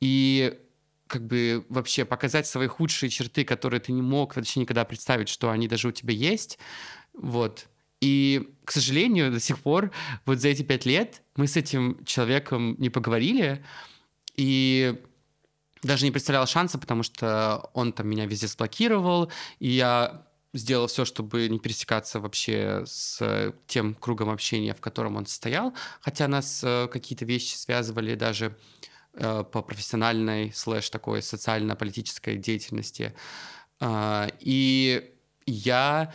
и 0.00 0.58
как 1.06 1.26
бы 1.26 1.64
вообще 1.68 2.04
показать 2.04 2.46
свои 2.46 2.66
худшие 2.66 3.08
черты, 3.08 3.44
которые 3.44 3.80
ты 3.80 3.92
не 3.92 4.02
мог 4.02 4.36
вообще 4.36 4.60
никогда 4.60 4.84
представить, 4.84 5.28
что 5.28 5.50
они 5.50 5.68
даже 5.68 5.88
у 5.88 5.92
тебя 5.92 6.12
есть. 6.12 6.58
Вот. 7.14 7.66
И, 8.02 8.52
к 8.64 8.72
сожалению, 8.72 9.30
до 9.30 9.38
сих 9.38 9.60
пор 9.60 9.92
вот 10.26 10.40
за 10.40 10.48
эти 10.48 10.62
пять 10.62 10.86
лет 10.86 11.22
мы 11.36 11.46
с 11.46 11.56
этим 11.56 12.04
человеком 12.04 12.74
не 12.78 12.90
поговорили, 12.90 13.64
и 14.34 15.00
даже 15.82 16.04
не 16.04 16.10
представлял 16.10 16.46
шанса, 16.48 16.78
потому 16.78 17.04
что 17.04 17.70
он 17.74 17.92
там 17.92 18.08
меня 18.08 18.26
везде 18.26 18.48
сблокировал, 18.48 19.30
и 19.60 19.68
я 19.70 20.26
сделал 20.52 20.88
все, 20.88 21.04
чтобы 21.04 21.48
не 21.48 21.60
пересекаться 21.60 22.18
вообще 22.18 22.82
с 22.86 23.54
тем 23.68 23.94
кругом 23.94 24.30
общения, 24.30 24.74
в 24.74 24.80
котором 24.80 25.16
он 25.16 25.26
состоял, 25.26 25.72
хотя 26.00 26.26
нас 26.26 26.60
э, 26.64 26.88
какие-то 26.92 27.24
вещи 27.24 27.54
связывали 27.54 28.16
даже 28.16 28.56
э, 29.14 29.44
по 29.44 29.62
профессиональной 29.62 30.52
слэш 30.52 30.90
такой 30.90 31.22
социально-политической 31.22 32.36
деятельности. 32.36 33.14
А, 33.80 34.28
и 34.40 35.12
я 35.46 36.12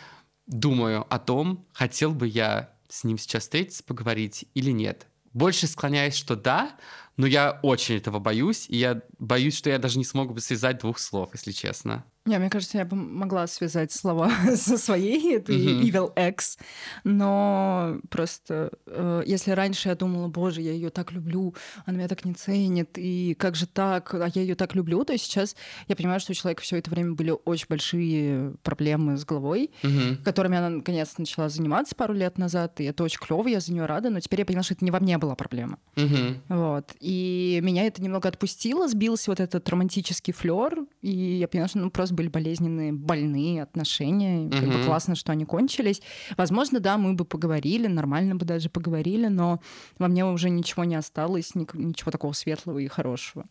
думаю 0.48 1.06
о 1.08 1.18
том, 1.18 1.66
хотел 1.72 2.12
бы 2.12 2.26
я 2.26 2.74
с 2.88 3.04
ним 3.04 3.18
сейчас 3.18 3.44
встретиться, 3.44 3.84
поговорить 3.84 4.46
или 4.54 4.70
нет. 4.70 5.06
Больше 5.32 5.66
склоняюсь, 5.66 6.14
что 6.14 6.36
да, 6.36 6.76
но 7.16 7.26
я 7.26 7.60
очень 7.62 7.96
этого 7.96 8.18
боюсь, 8.18 8.66
и 8.68 8.76
я 8.76 9.02
боюсь, 9.18 9.56
что 9.56 9.70
я 9.70 9.78
даже 9.78 9.98
не 9.98 10.04
смогу 10.04 10.34
бы 10.34 10.40
связать 10.40 10.78
двух 10.78 10.98
слов, 10.98 11.30
если 11.34 11.52
честно. 11.52 12.04
Не, 12.28 12.38
мне 12.38 12.50
кажется, 12.50 12.76
я 12.76 12.84
бы 12.84 12.94
могла 12.94 13.46
связать 13.46 13.90
слова 13.90 14.30
со 14.54 14.76
своей, 14.76 15.36
это 15.36 15.50
mm-hmm. 15.50 15.80
Evil 15.80 16.28
X, 16.28 16.58
но 17.02 18.00
просто 18.10 18.70
э, 18.86 19.22
если 19.24 19.52
раньше 19.52 19.88
я 19.88 19.94
думала, 19.94 20.28
боже, 20.28 20.60
я 20.60 20.72
ее 20.72 20.90
так 20.90 21.10
люблю, 21.10 21.54
она 21.86 21.96
меня 21.96 22.08
так 22.08 22.26
не 22.26 22.34
ценит, 22.34 22.98
и 22.98 23.34
как 23.38 23.56
же 23.56 23.66
так, 23.66 24.12
а 24.12 24.28
я 24.34 24.42
ее 24.42 24.56
так 24.56 24.74
люблю, 24.74 25.02
то 25.06 25.16
сейчас 25.16 25.56
я 25.86 25.96
понимаю, 25.96 26.20
что 26.20 26.32
у 26.32 26.34
человека 26.34 26.60
все 26.60 26.76
это 26.76 26.90
время 26.90 27.14
были 27.14 27.34
очень 27.46 27.66
большие 27.66 28.52
проблемы 28.62 29.16
с 29.16 29.24
головой, 29.24 29.70
mm-hmm. 29.82 30.22
которыми 30.22 30.58
она 30.58 30.68
наконец 30.68 31.16
начала 31.16 31.48
заниматься 31.48 31.96
пару 31.96 32.12
лет 32.12 32.36
назад, 32.36 32.78
и 32.82 32.84
это 32.84 33.04
очень 33.04 33.20
клево, 33.20 33.48
я 33.48 33.60
за 33.60 33.72
нее 33.72 33.86
рада, 33.86 34.10
но 34.10 34.20
теперь 34.20 34.40
я 34.40 34.44
поняла, 34.44 34.62
что 34.62 34.74
это 34.74 34.84
не 34.84 34.90
во 34.90 35.00
мне 35.00 35.16
была 35.16 35.34
проблема. 35.34 35.78
Mm-hmm. 35.94 36.40
Вот. 36.48 36.94
И 37.00 37.58
меня 37.62 37.86
это 37.86 38.02
немного 38.02 38.28
отпустило, 38.28 38.86
сбился 38.86 39.30
вот 39.30 39.40
этот 39.40 39.66
романтический 39.70 40.34
флер, 40.34 40.84
и 41.00 41.10
я 41.10 41.48
поняла, 41.48 41.68
что 41.68 41.78
ну, 41.78 41.90
просто 41.90 42.17
были 42.18 42.28
болезненные, 42.28 42.92
больные 42.92 43.62
отношения. 43.62 44.50
Как 44.50 44.68
бы 44.68 44.84
классно, 44.84 45.14
что 45.14 45.32
они 45.32 45.44
кончились. 45.44 46.02
Возможно, 46.36 46.80
да, 46.80 46.98
мы 46.98 47.14
бы 47.14 47.24
поговорили, 47.24 47.86
нормально 47.86 48.34
бы 48.34 48.44
даже 48.44 48.68
поговорили, 48.68 49.28
но 49.28 49.60
во 49.98 50.08
мне 50.08 50.26
уже 50.26 50.50
ничего 50.50 50.84
не 50.84 50.96
осталось, 50.96 51.54
ничего 51.54 52.10
такого 52.10 52.32
светлого 52.32 52.78
и 52.78 52.88
хорошего. 52.88 53.44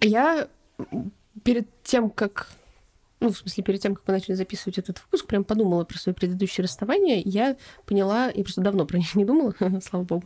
Я 0.00 0.48
перед 1.44 1.68
тем, 1.82 2.08
как 2.08 2.48
ну, 3.20 3.30
в 3.30 3.36
смысле, 3.36 3.64
перед 3.64 3.80
тем, 3.82 3.94
как 3.94 4.04
мы 4.08 4.14
начали 4.14 4.34
записывать 4.34 4.78
этот 4.78 5.02
выпуск, 5.02 5.26
прям 5.26 5.44
подумала 5.44 5.84
про 5.84 5.98
свое 5.98 6.16
предыдущее 6.16 6.64
расставание. 6.64 7.20
Я 7.20 7.58
поняла, 7.84 8.30
я 8.34 8.42
просто 8.42 8.62
давно 8.62 8.86
про 8.86 8.96
них 8.96 9.14
не 9.14 9.26
думала, 9.26 9.54
слава 9.84 10.04
богу. 10.04 10.24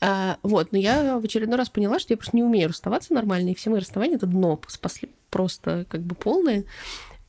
А, 0.00 0.38
вот, 0.42 0.72
но 0.72 0.78
я 0.78 1.20
в 1.20 1.24
очередной 1.24 1.56
раз 1.56 1.70
поняла, 1.70 2.00
что 2.00 2.12
я 2.12 2.16
просто 2.16 2.36
не 2.36 2.42
умею 2.42 2.68
расставаться 2.68 3.14
нормально, 3.14 3.50
и 3.50 3.54
все 3.54 3.70
мои 3.70 3.78
расставания— 3.78 4.16
это 4.16 4.26
дно 4.26 4.60
спасли 4.66 5.14
просто 5.30 5.86
как 5.88 6.02
бы 6.02 6.14
полное. 6.14 6.64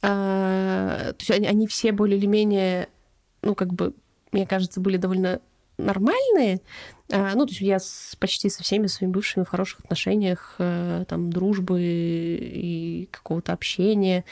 А, 0.04 1.14
то 1.14 1.18
есть 1.20 1.32
они, 1.32 1.48
они 1.48 1.66
все 1.66 1.94
более 1.94 2.18
или 2.18 2.26
менее, 2.26 2.90
ну, 3.42 3.56
как 3.56 3.74
бы, 3.74 3.94
мне 4.34 4.46
кажется, 4.46 4.82
были 4.82 4.98
довольно 4.98 5.40
нормальные. 5.78 6.62
А, 7.12 7.34
ну, 7.36 7.46
то 7.46 7.52
есть 7.52 7.62
я 7.62 7.80
с, 7.80 8.16
почти 8.20 8.50
со 8.50 8.64
всеми 8.64 8.88
своими 8.88 9.14
бывшими 9.14 9.44
в 9.44 9.50
хороших 9.50 9.80
отношениях, 9.82 10.56
э, 10.58 11.06
там, 11.08 11.32
дружбы 11.32 11.80
и 11.82 13.08
какого-то 13.12 13.54
общения. 13.54 14.26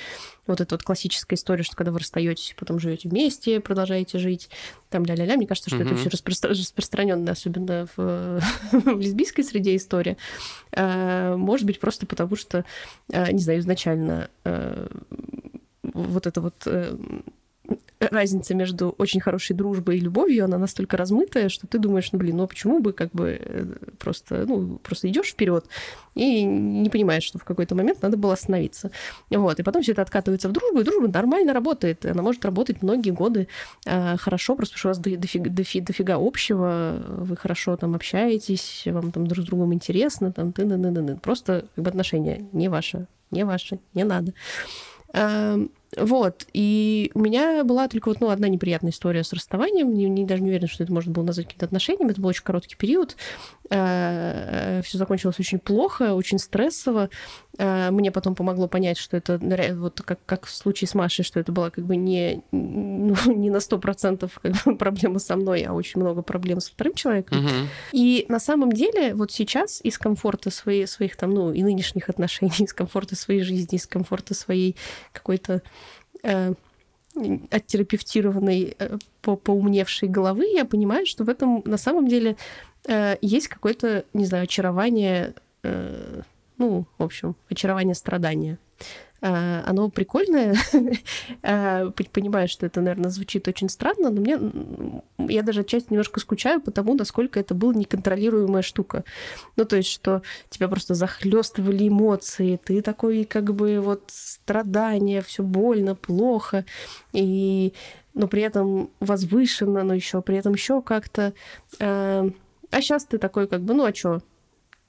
Вот 0.45 0.61
эта 0.61 0.75
вот 0.75 0.83
классическая 0.83 1.35
история, 1.35 1.63
что 1.63 1.75
когда 1.75 1.91
вы 1.91 1.99
расстаетесь, 1.99 2.53
потом 2.57 2.79
живете 2.79 3.07
вместе, 3.07 3.59
продолжаете 3.59 4.19
жить, 4.19 4.49
там 4.89 5.05
ля-ля-ля. 5.05 5.37
Мне 5.37 5.47
кажется, 5.47 5.69
что 5.69 5.79
mm-hmm. 5.79 5.85
это 5.85 5.93
очень 5.95 6.09
распро- 6.09 6.49
распространенная, 6.49 7.33
особенно 7.33 7.87
в, 7.95 8.41
в 8.71 8.99
лесбийской 8.99 9.43
среде 9.43 9.75
история. 9.75 10.17
А, 10.73 11.35
может 11.37 11.65
быть, 11.65 11.79
просто 11.79 12.05
потому 12.05 12.35
что, 12.35 12.65
не 13.09 13.39
знаю, 13.39 13.59
изначально 13.59 14.29
вот 15.83 16.27
это 16.27 16.41
вот 16.41 16.55
э, 16.65 16.95
разница 18.00 18.55
между 18.55 18.89
очень 18.97 19.19
хорошей 19.19 19.55
дружбой 19.55 19.97
и 19.97 20.00
любовью, 20.00 20.45
она 20.45 20.57
настолько 20.57 20.97
размытая, 20.97 21.50
что 21.50 21.67
ты 21.67 21.77
думаешь, 21.77 22.11
ну 22.11 22.19
блин, 22.19 22.38
ну 22.38 22.43
а 22.43 22.47
почему 22.47 22.79
бы 22.79 22.93
как 22.93 23.11
бы 23.11 23.38
э, 23.39 23.65
просто, 24.00 24.45
ну, 24.47 24.77
просто 24.77 25.09
идешь 25.09 25.29
вперед 25.29 25.65
и 26.15 26.43
не 26.43 26.89
понимаешь, 26.89 27.23
что 27.23 27.39
в 27.39 27.45
какой-то 27.45 27.75
момент 27.75 28.01
надо 28.01 28.17
было 28.17 28.33
остановиться. 28.33 28.91
Вот, 29.29 29.59
и 29.59 29.63
потом 29.63 29.81
все 29.81 29.91
это 29.93 30.01
откатывается 30.01 30.50
в 30.50 30.51
дружбу, 30.51 30.81
и 30.81 30.83
дружба 30.83 31.07
нормально 31.07 31.53
работает, 31.53 32.05
она 32.05 32.21
может 32.21 32.43
работать 32.43 32.81
многие 32.81 33.11
годы 33.11 33.47
э, 33.85 34.17
хорошо, 34.17 34.55
просто 34.55 34.75
потому 34.75 34.95
что 34.95 35.05
у 35.05 35.09
вас 35.09 35.19
дофига, 35.19 35.50
дофига, 35.50 35.85
дофига 35.85 36.15
общего, 36.19 37.03
вы 37.07 37.38
хорошо 37.38 37.77
там 37.77 37.95
общаетесь, 37.95 38.83
вам 38.85 39.11
там 39.11 39.27
друг 39.27 39.45
с 39.45 39.47
другом 39.47 39.73
интересно, 39.73 40.31
там 40.31 40.53
ты, 40.53 40.67
ты, 40.67 40.77
ты, 40.77 41.05
ты, 41.05 41.15
просто 41.17 41.65
как 41.75 41.83
бы 41.83 41.89
отношения 41.89 42.45
не 42.51 42.67
ваши, 42.67 43.07
не 43.29 43.45
ваши, 43.45 43.79
не 43.93 44.03
надо. 44.03 44.33
Эм, 45.13 45.71
вот, 45.97 46.47
и 46.53 47.11
у 47.13 47.19
меня 47.19 47.63
была 47.65 47.87
только 47.89 48.09
вот, 48.09 48.21
ну, 48.21 48.29
одна 48.29 48.47
неприятная 48.47 48.91
история 48.91 49.23
с 49.23 49.33
расставанием. 49.33 49.93
Не, 49.93 50.07
не, 50.07 50.25
даже 50.25 50.41
не 50.41 50.49
уверена, 50.49 50.67
что 50.67 50.83
это 50.83 50.93
можно 50.93 51.11
было 51.11 51.23
назвать 51.23 51.47
каким-то 51.47 51.65
отношением. 51.65 52.09
Это 52.09 52.21
был 52.21 52.29
очень 52.29 52.43
короткий 52.43 52.75
период. 52.77 53.17
Э, 53.73 54.81
Все 54.83 54.97
закончилось 54.97 55.39
очень 55.39 55.57
плохо, 55.57 56.13
очень 56.13 56.39
стрессово. 56.39 57.09
Э, 57.57 57.89
мне 57.89 58.11
потом 58.11 58.35
помогло 58.35 58.67
понять, 58.67 58.97
что 58.97 59.15
это 59.15 59.39
вот 59.75 60.01
как, 60.01 60.19
как 60.25 60.45
в 60.45 60.53
случае 60.53 60.89
с 60.89 60.93
Машей, 60.93 61.23
что 61.23 61.39
это 61.39 61.53
была 61.53 61.69
как 61.69 61.85
бы 61.85 61.95
не, 61.95 62.43
ну, 62.51 63.15
не 63.33 63.49
на 63.49 63.61
сто 63.61 63.77
процентов 63.77 64.39
как 64.41 64.53
бы 64.65 64.75
проблема 64.75 65.19
со 65.19 65.37
мной, 65.37 65.63
а 65.63 65.73
очень 65.73 66.01
много 66.01 66.21
проблем 66.21 66.59
с 66.59 66.69
вторым 66.69 66.95
человеком. 66.95 67.43
Мгм. 67.43 67.69
И 67.93 68.25
на 68.27 68.39
самом 68.39 68.73
деле 68.73 69.15
вот 69.15 69.31
сейчас 69.31 69.79
из 69.81 69.97
комфорта 69.97 70.49
своей, 70.49 70.85
своих 70.85 71.15
там, 71.15 71.33
ну, 71.33 71.53
и 71.53 71.63
нынешних 71.63 72.09
отношений, 72.09 72.51
из 72.59 72.73
комфорта 72.73 73.15
своей 73.15 73.41
жизни, 73.41 73.77
из 73.77 73.87
комфорта 73.87 74.33
своей 74.33 74.75
какой-то 75.13 75.61
э, 76.23 76.53
оттерапевтированной, 77.49 78.75
э, 78.77 78.97
по 79.21 79.35
поумневшей 79.35 80.09
головы, 80.09 80.45
я 80.45 80.65
понимаю, 80.65 81.05
что 81.05 81.23
в 81.23 81.29
этом 81.29 81.61
на 81.65 81.77
самом 81.77 82.07
деле 82.07 82.37
э, 82.88 83.17
есть 83.21 83.47
какое-то, 83.47 84.05
не 84.13 84.25
знаю, 84.25 84.43
очарование, 84.43 85.33
э, 85.63 86.21
ну, 86.57 86.85
в 86.97 87.03
общем, 87.03 87.35
очарование 87.50 87.95
страдания. 87.95 88.57
Э, 89.21 89.61
Оно 89.65 89.89
прикольное. 89.89 90.55
Э, 91.43 91.89
Понимаю, 92.11 92.47
что 92.47 92.65
это, 92.65 92.81
наверное, 92.81 93.09
звучит 93.09 93.47
очень 93.47 93.69
странно, 93.69 94.09
но 94.09 94.21
мне 94.21 94.38
я 95.29 95.43
даже 95.43 95.61
отчасти 95.61 95.91
немножко 95.91 96.19
скучаю 96.19 96.61
по 96.61 96.71
тому, 96.71 96.93
насколько 96.93 97.39
это 97.39 97.53
была 97.53 97.73
неконтролируемая 97.73 98.61
штука. 98.63 99.03
Ну, 99.55 99.65
то 99.65 99.77
есть, 99.77 99.89
что 99.89 100.21
тебя 100.50 100.67
просто 100.67 100.93
захлестывали 100.93 101.88
эмоции, 101.88 102.59
ты 102.63 102.81
такой, 102.81 103.23
как 103.23 103.53
бы, 103.53 103.79
вот 103.79 104.03
страдания, 104.07 105.21
все 105.21 105.43
больно, 105.43 105.95
плохо, 105.95 106.65
и 107.13 107.73
но 108.13 108.27
при 108.27 108.41
этом 108.41 108.89
возвышенно, 109.00 109.83
но 109.83 109.93
еще 109.93 110.21
при 110.21 110.35
этом 110.38 110.53
еще 110.53 110.81
как-то. 110.81 111.33
Э, 111.79 112.29
А 112.71 112.81
сейчас 112.81 113.05
ты 113.05 113.17
такой, 113.17 113.47
как 113.47 113.61
бы, 113.61 113.73
ну 113.73 113.85
а 113.85 113.93
что? 113.93 114.21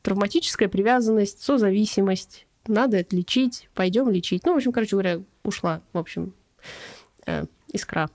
Травматическая 0.02 0.68
привязанность, 0.68 1.42
созависимость, 1.42 2.46
надо 2.66 2.96
это 2.96 3.14
лечить, 3.16 3.68
пойдем 3.74 4.08
лечить. 4.10 4.44
Ну, 4.46 4.54
в 4.54 4.56
общем, 4.56 4.72
короче 4.72 4.92
говоря, 4.92 5.20
ушла, 5.44 5.82
в 5.92 5.98
общем, 5.98 6.32
э, 7.26 7.44
искра, 7.72 8.08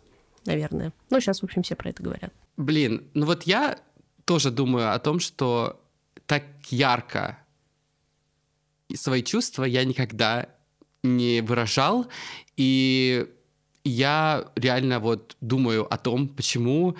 наверное. 0.46 0.94
Ну, 1.10 1.20
сейчас, 1.20 1.42
в 1.42 1.44
общем, 1.44 1.64
все 1.64 1.76
про 1.76 1.90
это 1.90 2.02
говорят. 2.02 2.34
Блин, 2.56 3.08
ну 3.14 3.26
вот 3.26 3.44
я 3.44 3.78
тоже 4.26 4.52
думаю 4.52 4.94
о 4.94 5.00
том, 5.00 5.20
что 5.20 5.80
так 6.26 6.44
ярко 6.70 7.38
свои 8.96 9.22
чувства 9.22 9.64
я 9.64 9.84
никогда 9.84 10.50
не 11.04 11.42
выражал, 11.42 12.08
и 12.56 13.28
я 13.84 14.52
реально 14.56 15.00
вот 15.00 15.38
думаю 15.40 15.92
о 15.92 15.98
том, 15.98 16.28
почему 16.28 16.98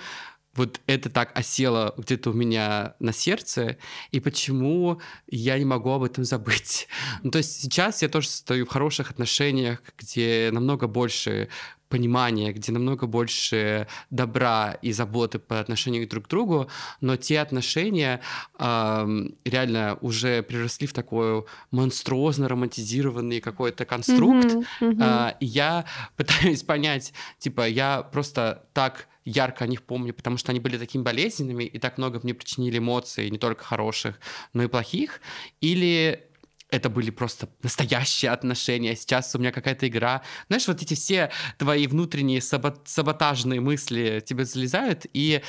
вот 0.58 0.80
это 0.86 1.08
так 1.08 1.36
осело 1.38 1.94
где-то 1.96 2.30
у 2.30 2.32
меня 2.32 2.94
на 2.98 3.12
сердце, 3.12 3.78
и 4.10 4.20
почему 4.20 5.00
я 5.28 5.58
не 5.58 5.64
могу 5.64 5.90
об 5.90 6.02
этом 6.02 6.24
забыть. 6.24 6.88
Ну, 7.22 7.30
то 7.30 7.38
есть 7.38 7.62
сейчас 7.62 8.02
я 8.02 8.08
тоже 8.08 8.28
стою 8.28 8.64
в 8.64 8.68
хороших 8.68 9.10
отношениях, 9.10 9.82
где 9.98 10.50
намного 10.52 10.86
больше 10.86 11.48
понимания, 11.88 12.52
где 12.52 12.72
намного 12.72 13.06
больше 13.06 13.86
добра 14.10 14.76
и 14.82 14.92
заботы 14.92 15.38
по 15.38 15.60
отношению 15.60 16.08
друг 16.08 16.26
к 16.26 16.28
другу, 16.28 16.68
но 17.00 17.16
те 17.16 17.40
отношения 17.40 18.20
ам, 18.58 19.34
реально 19.44 19.98
уже 20.00 20.42
переросли 20.42 20.86
в 20.86 20.92
такой 20.92 21.44
монструозно 21.70 22.48
романтизированный 22.48 23.40
какой-то 23.40 23.84
конструкт, 23.84 24.54
мгм. 24.80 24.98
а, 25.00 25.36
и 25.40 25.46
я 25.46 25.84
пытаюсь 26.16 26.62
понять, 26.62 27.12
типа, 27.38 27.66
я 27.68 28.02
просто 28.02 28.66
так 28.72 29.08
ярко 29.28 29.64
о 29.64 29.66
них 29.66 29.82
помню, 29.82 30.14
потому 30.14 30.36
что 30.36 30.52
они 30.52 30.60
были 30.60 30.78
такими 30.78 31.02
болезненными 31.02 31.64
и 31.64 31.78
так 31.78 31.98
много 31.98 32.20
мне 32.22 32.34
причинили 32.34 32.78
эмоций, 32.78 33.30
не 33.30 33.38
только 33.38 33.64
хороших, 33.64 34.18
но 34.52 34.62
и 34.62 34.68
плохих, 34.68 35.20
или 35.60 36.24
это 36.70 36.90
были 36.90 37.10
просто 37.10 37.48
настоящие 37.62 38.30
отношения, 38.30 38.92
а 38.92 38.96
сейчас 38.96 39.34
у 39.34 39.38
меня 39.38 39.52
какая-то 39.52 39.88
игра. 39.88 40.22
Знаешь, 40.48 40.68
вот 40.68 40.82
эти 40.82 40.94
все 40.94 41.30
твои 41.56 41.86
внутренние 41.86 42.40
сабот- 42.40 42.82
саботажные 42.84 43.60
мысли 43.60 44.22
тебе 44.24 44.44
залезают, 44.44 45.06
и 45.12 45.42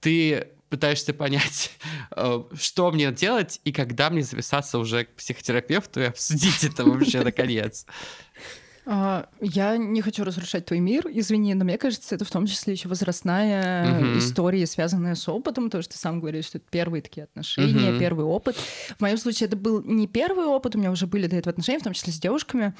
ты 0.00 0.48
пытаешься 0.68 1.14
понять, 1.14 1.72
э, 2.16 2.42
что 2.58 2.90
мне 2.90 3.10
делать 3.12 3.60
и 3.64 3.72
когда 3.72 4.10
мне 4.10 4.22
записаться 4.22 4.78
уже 4.78 5.04
к 5.04 5.14
психотерапевту 5.16 6.00
и 6.00 6.04
обсудить 6.04 6.64
это 6.64 6.84
вообще 6.84 7.22
наконец. 7.22 7.86
А, 8.88 9.28
Я 9.40 9.76
не 9.76 10.00
хочу 10.00 10.22
разрушать 10.22 10.66
твой 10.66 10.78
мир, 10.78 11.08
извини, 11.12 11.54
но 11.54 11.64
мне 11.64 11.76
кажется, 11.76 12.14
это 12.14 12.24
в 12.24 12.30
том 12.30 12.46
числе 12.46 12.72
еще 12.74 12.88
возрастная 12.88 14.00
Мгм. 14.00 14.18
история, 14.18 14.64
связанная 14.66 15.16
с 15.16 15.28
опытом, 15.28 15.64
потому 15.64 15.82
что 15.82 15.94
ты 15.94 15.98
сам 15.98 16.20
говоришь, 16.20 16.46
что 16.46 16.58
это 16.58 16.66
первые 16.70 17.02
такие 17.02 17.24
отношения, 17.24 17.90
Мгм. 17.90 17.98
первый 17.98 18.24
опыт. 18.24 18.54
В 18.96 19.00
моем 19.00 19.18
случае 19.18 19.48
это 19.48 19.56
был 19.56 19.82
не 19.82 20.06
первый 20.06 20.46
опыт, 20.46 20.76
у 20.76 20.78
меня 20.78 20.92
уже 20.92 21.06
были 21.08 21.26
до 21.26 21.34
этого 21.36 21.50
отношения, 21.50 21.80
в 21.80 21.82
том 21.82 21.94
числе 21.94 22.12
с 22.12 22.20
девушками, 22.20 22.74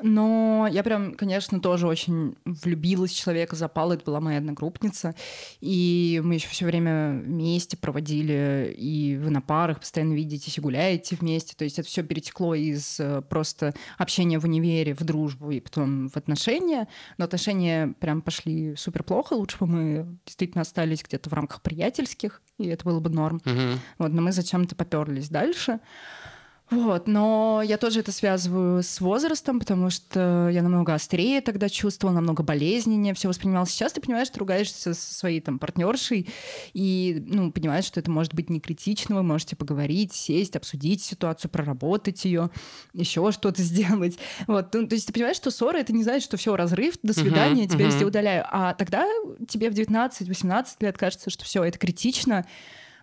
но 0.00 0.66
я 0.72 0.82
прям, 0.82 1.14
конечно, 1.14 1.60
тоже 1.60 1.86
очень 1.86 2.36
влюбилась 2.44 3.10
в 3.12 3.16
человека, 3.18 3.54
запала, 3.54 3.92
это 3.92 4.04
была 4.06 4.20
моя 4.20 4.38
одногруппница, 4.38 5.14
и 5.60 6.22
мы 6.24 6.34
еще 6.34 6.48
все 6.48 6.64
время 6.64 7.20
вместе 7.20 7.76
проводили, 7.76 8.74
и 8.78 9.18
вы 9.22 9.28
на 9.30 9.42
парах 9.42 9.80
постоянно 9.80 10.14
видитесь 10.14 10.56
и 10.56 10.60
гуляете 10.62 11.16
вместе, 11.16 11.54
то 11.54 11.64
есть 11.64 11.78
это 11.78 11.86
все 11.86 12.02
перетекло 12.02 12.54
из 12.54 12.98
э, 12.98 13.20
просто 13.28 13.74
общения 13.98 14.38
в 14.38 14.44
универе 14.44 14.94
в 14.94 15.04
дружбу 15.04 15.49
и 15.50 15.60
потом 15.60 16.08
в 16.08 16.16
отношения, 16.16 16.88
но 17.18 17.24
отношения 17.24 17.94
прям 18.00 18.22
пошли 18.22 18.76
супер 18.76 19.02
плохо, 19.02 19.34
лучше 19.34 19.58
бы 19.58 19.66
мы 19.66 20.18
действительно 20.26 20.62
остались 20.62 21.02
где-то 21.02 21.30
в 21.30 21.32
рамках 21.32 21.62
приятельских, 21.62 22.42
и 22.58 22.66
это 22.66 22.84
было 22.84 23.00
бы 23.00 23.10
норм. 23.10 23.40
Мгм. 23.44 23.80
Вот, 23.98 24.12
но 24.12 24.22
мы 24.22 24.32
зачем-то 24.32 24.76
поперлись 24.76 25.28
дальше. 25.28 25.80
Вот, 26.70 27.08
но 27.08 27.62
я 27.64 27.78
тоже 27.78 27.98
это 27.98 28.12
связываю 28.12 28.84
с 28.84 29.00
возрастом, 29.00 29.58
потому 29.58 29.90
что 29.90 30.48
я 30.52 30.62
намного 30.62 30.94
острее 30.94 31.40
тогда 31.40 31.68
чувствовала, 31.68 32.14
намного 32.14 32.44
болезненнее 32.44 33.12
все 33.14 33.26
воспринимала. 33.26 33.66
Сейчас 33.66 33.92
ты 33.92 34.00
понимаешь, 34.00 34.30
ты 34.30 34.38
ругаешься 34.38 34.94
со 34.94 35.14
своей 35.14 35.40
там 35.40 35.58
партнершей 35.58 36.28
и, 36.72 37.24
ну, 37.26 37.50
понимаешь, 37.50 37.86
что 37.86 37.98
это 37.98 38.12
может 38.12 38.34
быть 38.34 38.50
не 38.50 38.60
критично, 38.60 39.16
вы 39.16 39.24
можете 39.24 39.56
поговорить, 39.56 40.12
сесть, 40.12 40.54
обсудить 40.54 41.02
ситуацию, 41.02 41.50
проработать 41.50 42.24
ее, 42.24 42.50
еще 42.92 43.32
что-то 43.32 43.62
сделать. 43.62 44.18
Вот, 44.46 44.72
ну, 44.72 44.86
то 44.86 44.94
есть 44.94 45.08
ты 45.08 45.12
понимаешь, 45.12 45.36
что 45.36 45.50
ссора 45.50 45.78
это 45.78 45.92
не 45.92 46.04
значит, 46.04 46.22
что 46.22 46.36
все 46.36 46.54
разрыв, 46.54 46.94
до 47.02 47.12
свидания, 47.14 47.62
Мгм, 47.62 47.68
тебя 47.68 47.86
везде 47.86 48.04
мгм. 48.04 48.08
удаляю. 48.10 48.46
А 48.48 48.74
тогда 48.74 49.08
тебе 49.48 49.70
в 49.70 49.74
19-18 49.74 50.76
лет 50.80 50.96
кажется, 50.96 51.30
что 51.30 51.44
все 51.44 51.64
это 51.64 51.78
критично, 51.78 52.46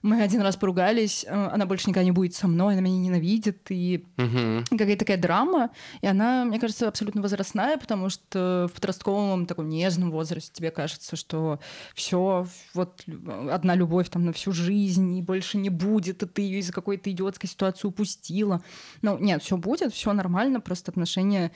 мы 0.01 0.21
один 0.21 0.41
раз 0.41 0.55
поругались, 0.55 1.25
э, 1.27 1.31
она 1.33 1.65
больше 1.65 1.89
никогда 1.89 2.03
не 2.05 2.11
будет 2.11 2.33
со 2.35 2.47
мной, 2.47 2.73
она 2.73 2.81
меня 2.81 2.97
ненавидит, 2.97 3.67
и 3.69 4.05
Мгм. 4.17 4.65
какая-то 4.69 4.99
такая 4.99 5.17
драма, 5.17 5.71
и 6.01 6.07
она, 6.07 6.45
мне 6.45 6.59
кажется, 6.59 6.87
абсолютно 6.87 7.21
возрастная, 7.21 7.77
потому 7.77 8.09
что 8.09 8.67
в 8.71 8.75
подростковом 8.75 9.45
таком 9.45 9.69
нежном 9.69 10.11
возрасте 10.11 10.51
тебе 10.53 10.71
кажется, 10.71 11.15
что 11.15 11.59
все, 11.95 12.47
вот 12.73 13.03
одна 13.51 13.75
любовь 13.75 14.09
там 14.09 14.25
на 14.25 14.33
всю 14.33 14.51
жизнь, 14.51 15.17
и 15.17 15.21
больше 15.21 15.57
не 15.57 15.69
будет, 15.69 16.23
и 16.23 16.25
ты 16.25 16.41
ее 16.41 16.59
из-за 16.59 16.73
какой-то 16.73 17.11
идиотской 17.11 17.49
ситуации 17.49 17.87
упустила. 17.87 18.61
Ну, 19.01 19.17
нет, 19.17 19.43
все 19.43 19.57
будет, 19.57 19.93
все 19.93 20.13
нормально, 20.13 20.59
просто 20.59 20.91
отношения 20.91 21.51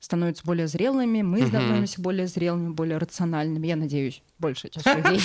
становятся 0.00 0.42
более 0.44 0.66
зрелыми, 0.66 1.22
мы 1.22 1.46
становимся 1.46 2.00
более 2.00 2.26
зрелыми, 2.26 2.70
более 2.70 2.96
рациональными, 2.98 3.66
я 3.66 3.76
надеюсь, 3.76 4.22
большая 4.38 4.70
часть 4.72 4.86
людей. 4.96 5.20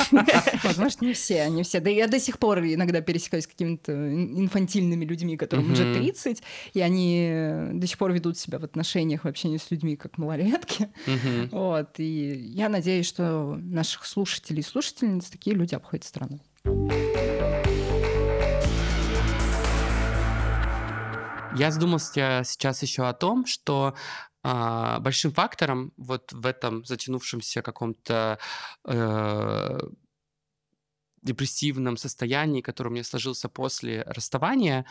Вот, 0.63 0.77
Может, 0.77 1.01
не 1.01 1.13
все, 1.13 1.47
не 1.49 1.63
все. 1.63 1.79
Да 1.79 1.89
я 1.89 2.07
до 2.07 2.19
сих 2.19 2.37
пор 2.37 2.59
иногда 2.59 2.99
пересекаюсь 3.01 3.45
с 3.45 3.47
какими-то 3.47 3.91
ин- 3.93 4.37
инфантильными 4.41 5.05
людьми, 5.05 5.37
которым 5.37 5.71
уже 5.71 5.85
Мгм. 5.85 5.93
30, 5.93 6.43
и 6.73 6.81
они 6.81 7.27
э, 7.31 7.71
до 7.73 7.87
сих 7.87 7.97
пор 7.97 8.11
ведут 8.11 8.37
себя 8.37 8.59
в 8.59 8.63
отношениях, 8.65 9.23
в 9.23 9.27
общении 9.27 9.57
с 9.57 9.71
людьми, 9.71 9.95
как 9.95 10.17
малолетки. 10.17 10.89
Вот, 11.51 11.97
и 11.99 12.33
я 12.53 12.67
надеюсь, 12.69 13.07
что 13.07 13.55
наших 13.61 14.05
слушателей 14.05 14.59
и 14.59 14.63
слушательниц 14.63 15.29
такие 15.29 15.55
люди 15.55 15.73
обходят 15.73 16.03
стороной. 16.03 16.41
Я 21.57 21.71
задумался 21.71 22.41
сейчас 22.45 22.81
еще 22.83 23.07
о 23.07 23.13
том, 23.13 23.45
что 23.45 23.93
а, 24.47 24.99
большим 24.99 25.31
фактором 25.31 25.91
вот 25.97 26.31
в 26.31 26.45
этом 26.45 26.85
затянувшемся 26.85 27.63
каком-то 27.63 28.37
э, 28.83 29.79
депрессивном 31.23 31.97
состоянии, 31.97 32.61
которое 32.61 32.91
у 32.91 32.93
меня 32.93 33.03
сложился 33.03 33.49
после 33.49 34.03
расставания, 34.03 34.85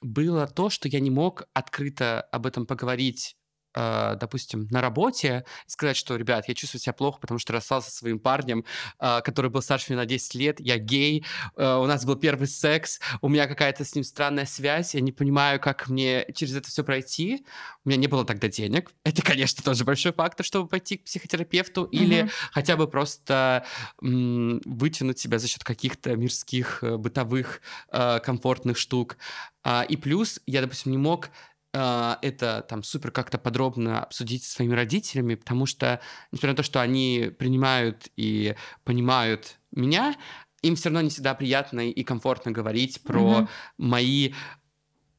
было 0.00 0.48
то, 0.48 0.68
что 0.68 0.88
я 0.88 0.98
не 0.98 1.10
мог 1.10 1.44
открыто 1.54 2.22
об 2.22 2.46
этом 2.46 2.66
поговорить 2.66 3.36
допустим, 3.74 4.68
на 4.70 4.80
работе, 4.80 5.44
сказать, 5.66 5.96
что, 5.96 6.16
ребят, 6.16 6.48
я 6.48 6.54
чувствую 6.54 6.80
себя 6.80 6.92
плохо, 6.92 7.20
потому 7.20 7.38
что 7.38 7.52
расстался 7.52 7.90
со 7.90 7.98
своим 7.98 8.18
парнем, 8.18 8.64
э, 9.00 9.20
который 9.22 9.50
был 9.50 9.62
старше 9.62 9.92
меня 9.92 10.02
на 10.02 10.06
10 10.06 10.34
лет, 10.34 10.60
я 10.60 10.78
гей, 10.78 11.24
э, 11.56 11.74
у 11.74 11.86
нас 11.86 12.04
был 12.04 12.16
первый 12.16 12.48
секс, 12.48 13.00
у 13.20 13.28
меня 13.28 13.46
какая-то 13.46 13.84
с 13.84 13.94
ним 13.94 14.04
странная 14.04 14.46
связь, 14.46 14.94
я 14.94 15.00
не 15.00 15.12
понимаю, 15.12 15.60
как 15.60 15.88
мне 15.88 16.26
через 16.34 16.56
это 16.56 16.68
все 16.68 16.84
пройти. 16.84 17.44
У 17.84 17.88
меня 17.88 17.98
не 17.98 18.06
было 18.06 18.24
тогда 18.24 18.48
денег. 18.48 18.92
Это, 19.04 19.22
конечно, 19.22 19.62
тоже 19.62 19.84
большой 19.84 20.12
фактор, 20.12 20.46
чтобы 20.46 20.68
пойти 20.68 20.98
к 20.98 21.04
психотерапевту 21.04 21.82
mm-hmm. 21.82 21.88
или 21.90 22.30
хотя 22.52 22.76
бы 22.76 22.86
просто 22.86 23.64
м, 24.00 24.60
вытянуть 24.64 25.18
себя 25.18 25.38
за 25.38 25.48
счет 25.48 25.64
каких-то 25.64 26.14
мирских, 26.16 26.82
э, 26.82 26.96
бытовых, 26.96 27.60
комфортных 27.90 28.78
штук. 28.78 29.16
А, 29.64 29.84
и 29.88 29.96
плюс 29.96 30.40
я, 30.46 30.60
допустим, 30.60 30.92
не 30.92 30.98
мог 30.98 31.26
а, 31.26 31.30
это 31.72 32.66
там 32.68 32.82
супер 32.82 33.10
как-то 33.10 33.38
подробно 33.38 34.02
обсудить 34.02 34.44
со 34.44 34.52
своими 34.52 34.74
родителями, 34.74 35.36
потому 35.36 35.66
что, 35.66 36.00
несмотря 36.30 36.50
на 36.50 36.56
то, 36.56 36.62
что 36.62 36.80
они 36.80 37.30
принимают 37.38 38.08
и 38.16 38.54
понимают 38.84 39.56
меня, 39.70 40.14
им 40.62 40.76
все 40.76 40.88
равно 40.88 41.00
не 41.00 41.10
всегда 41.10 41.34
приятно 41.34 41.88
и 41.88 42.04
комфортно 42.04 42.52
говорить 42.52 43.02
про 43.02 43.20
mm-hmm. 43.20 43.48
мои 43.78 44.32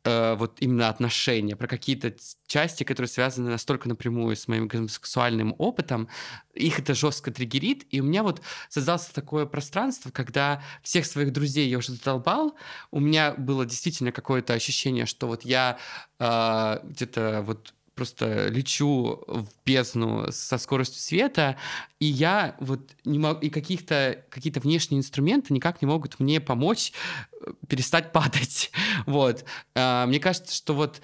э, 0.03 0.35
вот 0.35 0.57
именно 0.59 0.89
отношения, 0.89 1.55
про 1.55 1.67
какие-то 1.67 2.13
части, 2.47 2.83
которые 2.83 3.09
связаны 3.09 3.49
настолько 3.49 3.89
напрямую 3.89 4.35
с 4.35 4.47
моим 4.47 4.67
гомосексуальным 4.67 5.55
опытом, 5.57 6.07
их 6.53 6.79
это 6.79 6.93
жестко 6.93 7.31
триггерит, 7.31 7.85
и 7.89 8.01
у 8.01 8.03
меня 8.03 8.23
вот 8.23 8.41
создалось 8.69 9.05
такое 9.07 9.45
пространство, 9.45 10.11
когда 10.11 10.61
всех 10.81 11.05
своих 11.05 11.31
друзей 11.33 11.69
я 11.69 11.77
уже 11.77 11.93
задолбал, 11.93 12.55
у 12.91 12.99
меня 12.99 13.33
было 13.33 13.65
действительно 13.65 14.11
какое-то 14.11 14.53
ощущение, 14.53 15.05
что 15.05 15.27
вот 15.27 15.43
я 15.43 15.77
э, 16.19 16.79
где-то 16.83 17.43
вот 17.45 17.73
просто 17.95 18.47
лечу 18.47 19.23
в 19.27 19.47
бездну 19.65 20.31
со 20.31 20.57
скоростью 20.57 20.99
света, 21.01 21.57
и 21.99 22.05
я 22.05 22.55
вот 22.59 22.91
не 23.05 23.19
могу, 23.19 23.39
и 23.41 23.49
каких-то 23.49 24.23
какие-то 24.29 24.59
внешние 24.59 24.99
инструменты 24.99 25.53
никак 25.53 25.81
не 25.81 25.87
могут 25.87 26.19
мне 26.19 26.39
помочь 26.39 26.93
э, 27.41 27.51
перестать 27.67 28.11
падать. 28.13 28.71
Вот. 29.05 29.45
А, 29.75 30.05
мне 30.07 30.19
кажется, 30.19 30.55
что 30.55 30.73
вот 30.73 31.01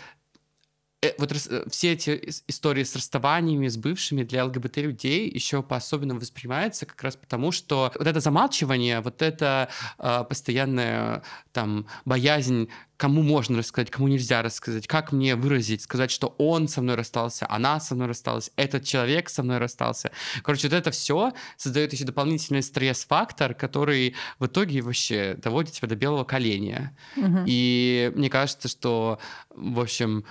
вот 1.17 1.31
э, 1.31 1.63
все 1.69 1.93
эти 1.93 2.21
истории 2.47 2.83
с 2.83 2.95
расставаниями, 2.95 3.67
с 3.67 3.77
бывшими 3.77 4.23
для 4.23 4.45
ЛГБТ-людей 4.45 5.29
еще 5.29 5.63
по-особенному 5.63 6.19
воспринимаются 6.19 6.85
как 6.85 7.01
раз 7.01 7.15
потому, 7.15 7.51
что 7.51 7.91
вот 7.97 8.07
это 8.07 8.19
замалчивание, 8.19 9.01
вот 9.01 9.21
это 9.21 9.69
э, 9.97 10.23
постоянная 10.27 11.23
там 11.53 11.87
боязнь, 12.05 12.69
кому 12.97 13.21
можно 13.21 13.57
рассказать, 13.59 13.89
кому 13.89 14.09
нельзя 14.09 14.41
рассказать, 14.41 14.85
как 14.85 15.13
мне 15.13 15.37
выразить, 15.37 15.81
сказать, 15.81 16.11
что 16.11 16.35
он 16.37 16.67
со 16.67 16.81
мной 16.81 16.95
расстался, 16.95 17.47
она 17.49 17.79
со 17.79 17.95
мной 17.95 18.07
рассталась, 18.07 18.51
этот 18.57 18.83
человек 18.83 19.29
со 19.29 19.41
мной 19.41 19.57
расстался. 19.57 20.11
Короче, 20.43 20.67
вот 20.67 20.75
это 20.75 20.91
все 20.91 21.31
создает 21.55 21.93
еще 21.93 22.03
дополнительный 22.03 22.61
стресс-фактор, 22.61 23.53
который 23.53 24.15
в 24.37 24.47
итоге 24.47 24.81
вообще 24.81 25.35
доводит 25.41 25.75
тебя 25.75 25.87
до 25.87 25.95
белого 25.95 26.25
коленя. 26.25 26.93
Угу. 27.15 27.43
И 27.45 28.11
мне 28.15 28.29
кажется, 28.29 28.67
что, 28.67 29.19
в 29.49 29.79
общем, 29.79 30.25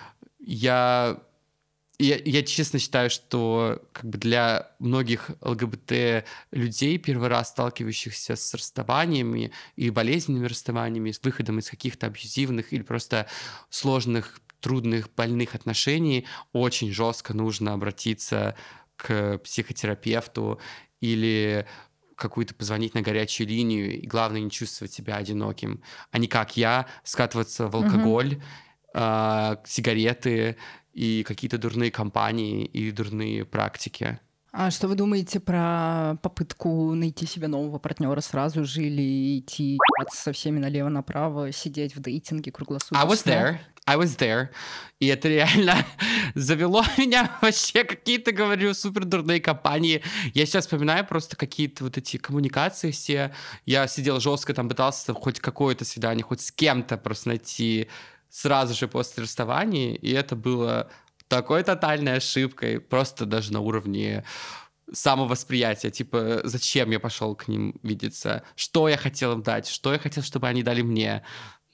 я 0.48 1.20
я, 1.98 2.16
я 2.24 2.42
честно 2.44 2.78
считаю, 2.78 3.10
что 3.10 3.82
как 3.92 4.04
бы 4.04 4.18
для 4.18 4.70
многих 4.78 5.30
ЛГБТ 5.40 6.24
людей, 6.52 6.96
первый 6.96 7.28
раз 7.28 7.48
сталкивающихся 7.48 8.36
с 8.36 8.54
расставаниями 8.54 9.50
и 9.74 9.90
болезненными 9.90 10.46
расставаниями, 10.46 11.10
с 11.10 11.20
выходом 11.22 11.58
из 11.58 11.68
каких-то 11.68 12.06
абьюзивных 12.06 12.72
или 12.72 12.82
просто 12.82 13.26
сложных, 13.68 14.40
трудных, 14.60 15.12
больных 15.16 15.56
отношений, 15.56 16.24
очень 16.52 16.92
жестко 16.92 17.34
нужно 17.34 17.72
обратиться 17.72 18.56
к 18.96 19.38
психотерапевту 19.38 20.60
или 21.00 21.66
какую-то 22.14 22.54
позвонить 22.54 22.94
на 22.94 23.02
горячую 23.02 23.48
линию, 23.48 24.00
и 24.00 24.06
главное 24.06 24.40
не 24.40 24.50
чувствовать 24.50 24.92
себя 24.92 25.16
одиноким, 25.16 25.82
а 26.10 26.18
не 26.18 26.28
как 26.28 26.56
я 26.56 26.86
скатываться 27.02 27.66
в 27.68 27.76
алкоголь, 27.76 28.34
mm-hmm 28.34 28.67
э, 28.94 29.56
сигареты 29.64 30.56
и 30.92 31.22
какие-то 31.22 31.58
дурные 31.58 31.90
компании 31.90 32.64
и 32.64 32.90
дурные 32.90 33.44
практики. 33.44 34.18
А 34.50 34.70
что 34.70 34.88
вы 34.88 34.94
думаете 34.94 35.40
про 35.40 36.16
попытку 36.22 36.94
найти 36.94 37.26
себе 37.26 37.48
нового 37.48 37.78
партнера 37.78 38.20
сразу 38.20 38.64
же 38.64 38.82
или 38.82 39.38
идти 39.38 39.78
со 40.10 40.32
всеми 40.32 40.58
налево-направо, 40.58 41.52
сидеть 41.52 41.94
в 41.94 42.00
дейтинге 42.00 42.50
круглосуточно? 42.50 42.98
I 42.98 43.06
was 43.06 43.24
there. 43.24 43.58
I 43.86 43.96
was 43.96 44.18
there. 44.18 44.48
И 45.00 45.06
это 45.06 45.28
реально 45.28 45.76
завело 46.34 46.82
меня 46.98 47.30
вообще 47.40 47.84
какие-то, 47.84 48.32
говорю, 48.32 48.74
супер 48.74 49.04
дурные 49.04 49.40
компании. 49.40 50.02
Я 50.34 50.46
сейчас 50.46 50.64
вспоминаю 50.64 51.06
просто 51.06 51.36
какие-то 51.36 51.84
вот 51.84 51.96
эти 51.96 52.16
коммуникации 52.16 52.90
все. 52.90 53.32
Я 53.64 53.86
сидел 53.86 54.18
жестко, 54.18 54.54
там 54.54 54.68
пытался 54.68 55.14
хоть 55.14 55.40
какое-то 55.40 55.84
свидание, 55.84 56.24
хоть 56.24 56.40
с 56.40 56.50
кем-то 56.50 56.96
просто 56.96 57.28
найти 57.28 57.88
сразу 58.30 58.74
же 58.74 58.88
после 58.88 59.24
расставания, 59.24 59.94
и 59.94 60.10
это 60.12 60.36
было 60.36 60.90
такой 61.28 61.62
тотальной 61.62 62.16
ошибкой, 62.16 62.80
просто 62.80 63.26
даже 63.26 63.52
на 63.52 63.60
уровне 63.60 64.24
самовосприятия, 64.92 65.90
типа, 65.90 66.40
зачем 66.44 66.90
я 66.90 67.00
пошел 67.00 67.34
к 67.34 67.48
ним 67.48 67.78
видеться, 67.82 68.42
что 68.56 68.88
я 68.88 68.96
хотел 68.96 69.32
им 69.32 69.42
дать, 69.42 69.68
что 69.68 69.92
я 69.92 69.98
хотел, 69.98 70.22
чтобы 70.22 70.48
они 70.48 70.62
дали 70.62 70.82
мне. 70.82 71.22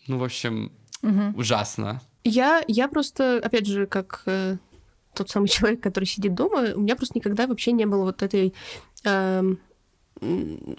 Ну, 0.09 0.19
в 0.19 0.25
общем, 0.25 0.73
угу. 1.03 1.33
ужасно. 1.37 2.01
Я, 2.25 2.63
я 2.67 2.89
просто, 2.89 3.41
опять 3.43 3.67
же, 3.67 3.87
как 3.87 4.23
э, 4.27 4.57
тот 5.15 5.31
самый 5.31 5.49
человек, 5.49 5.81
который 5.81 6.05
сидит 6.05 6.35
дома, 6.35 6.73
у 6.75 6.81
меня 6.81 6.97
просто 6.97 7.19
никогда 7.19 7.47
вообще 7.47 7.73
не 7.73 7.87
было 7.87 8.05
вот 8.05 8.23
этой 8.23 8.55
э, 9.05 9.55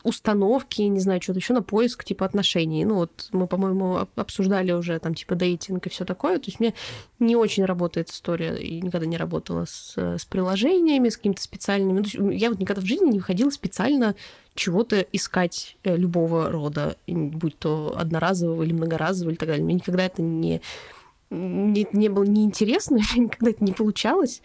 установки, 0.04 0.82
не 0.82 1.00
знаю, 1.00 1.22
что-то 1.22 1.40
еще 1.40 1.54
на 1.54 1.62
поиск 1.62 2.04
типа 2.04 2.26
отношений. 2.26 2.86
Ну 2.86 2.96
вот 2.96 3.30
мы, 3.32 3.48
по-моему, 3.48 4.08
обсуждали 4.16 4.72
уже 4.72 5.00
там 5.00 5.14
типа 5.14 5.36
дейтинг 5.36 5.86
и 5.86 5.90
все 5.90 6.06
такое. 6.06 6.38
То 6.40 6.48
есть 6.48 6.60
мне 6.60 6.74
не 7.20 7.36
очень 7.36 7.66
работает 7.66 8.10
история 8.10 8.56
и 8.56 8.82
никогда 8.82 9.06
не 9.06 9.18
работала 9.18 9.66
с, 9.66 9.98
с 9.98 10.26
приложениями, 10.26 11.10
с 11.10 11.18
какими-то 11.18 11.42
специальными. 11.42 12.06
Ну, 12.14 12.30
я 12.30 12.50
вот 12.50 12.60
никогда 12.60 12.82
в 12.82 12.86
жизни 12.86 13.12
не 13.12 13.20
выходила 13.20 13.50
специально 13.50 14.16
чего-то 14.56 15.02
искать 15.12 15.78
э, 15.84 15.98
любого 15.98 16.50
рода, 16.50 16.96
будь 17.08 17.60
то 17.60 17.96
одноразового 17.98 18.64
или 18.64 18.74
многоразового 18.74 19.32
или 19.32 19.38
так 19.38 19.50
далее. 19.50 19.66
Мне 19.66 19.76
никогда 19.76 20.06
это 20.06 20.22
не 20.22 20.62
не, 21.32 21.88
не 21.92 22.10
было 22.10 22.24
неинтересно, 22.24 23.00
никогда 23.16 23.52
это 23.52 23.64
не 23.64 23.74
получалось. 23.74 24.42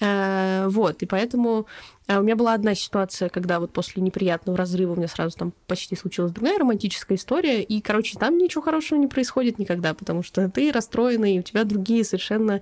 Э, 0.00 0.66
вот, 0.68 1.02
и 1.02 1.06
поэтому 1.06 1.66
э, 2.06 2.18
у 2.18 2.22
меня 2.22 2.36
была 2.36 2.54
одна 2.54 2.74
ситуация, 2.74 3.28
когда 3.28 3.60
вот 3.60 3.72
после 3.72 4.02
неприятного 4.02 4.56
разрыва 4.56 4.92
у 4.92 4.96
меня 4.96 5.08
сразу 5.08 5.36
там 5.36 5.52
почти 5.66 5.96
случилась 5.96 6.32
другая 6.32 6.58
романтическая 6.58 7.16
история, 7.16 7.62
и, 7.62 7.80
короче, 7.80 8.18
там 8.18 8.38
ничего 8.38 8.62
хорошего 8.62 8.98
не 8.98 9.06
происходит 9.06 9.58
никогда, 9.58 9.94
потому 9.94 10.22
что 10.22 10.48
ты 10.48 10.72
расстроенный, 10.72 11.36
и 11.36 11.38
у 11.38 11.42
тебя 11.42 11.64
другие 11.64 12.04
совершенно 12.04 12.60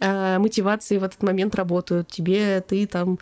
э, 0.00 0.38
мотивации 0.38 0.98
в 0.98 1.04
этот 1.04 1.22
момент 1.22 1.54
работают. 1.54 2.08
Тебе 2.08 2.60
ты 2.60 2.86
там 2.86 3.18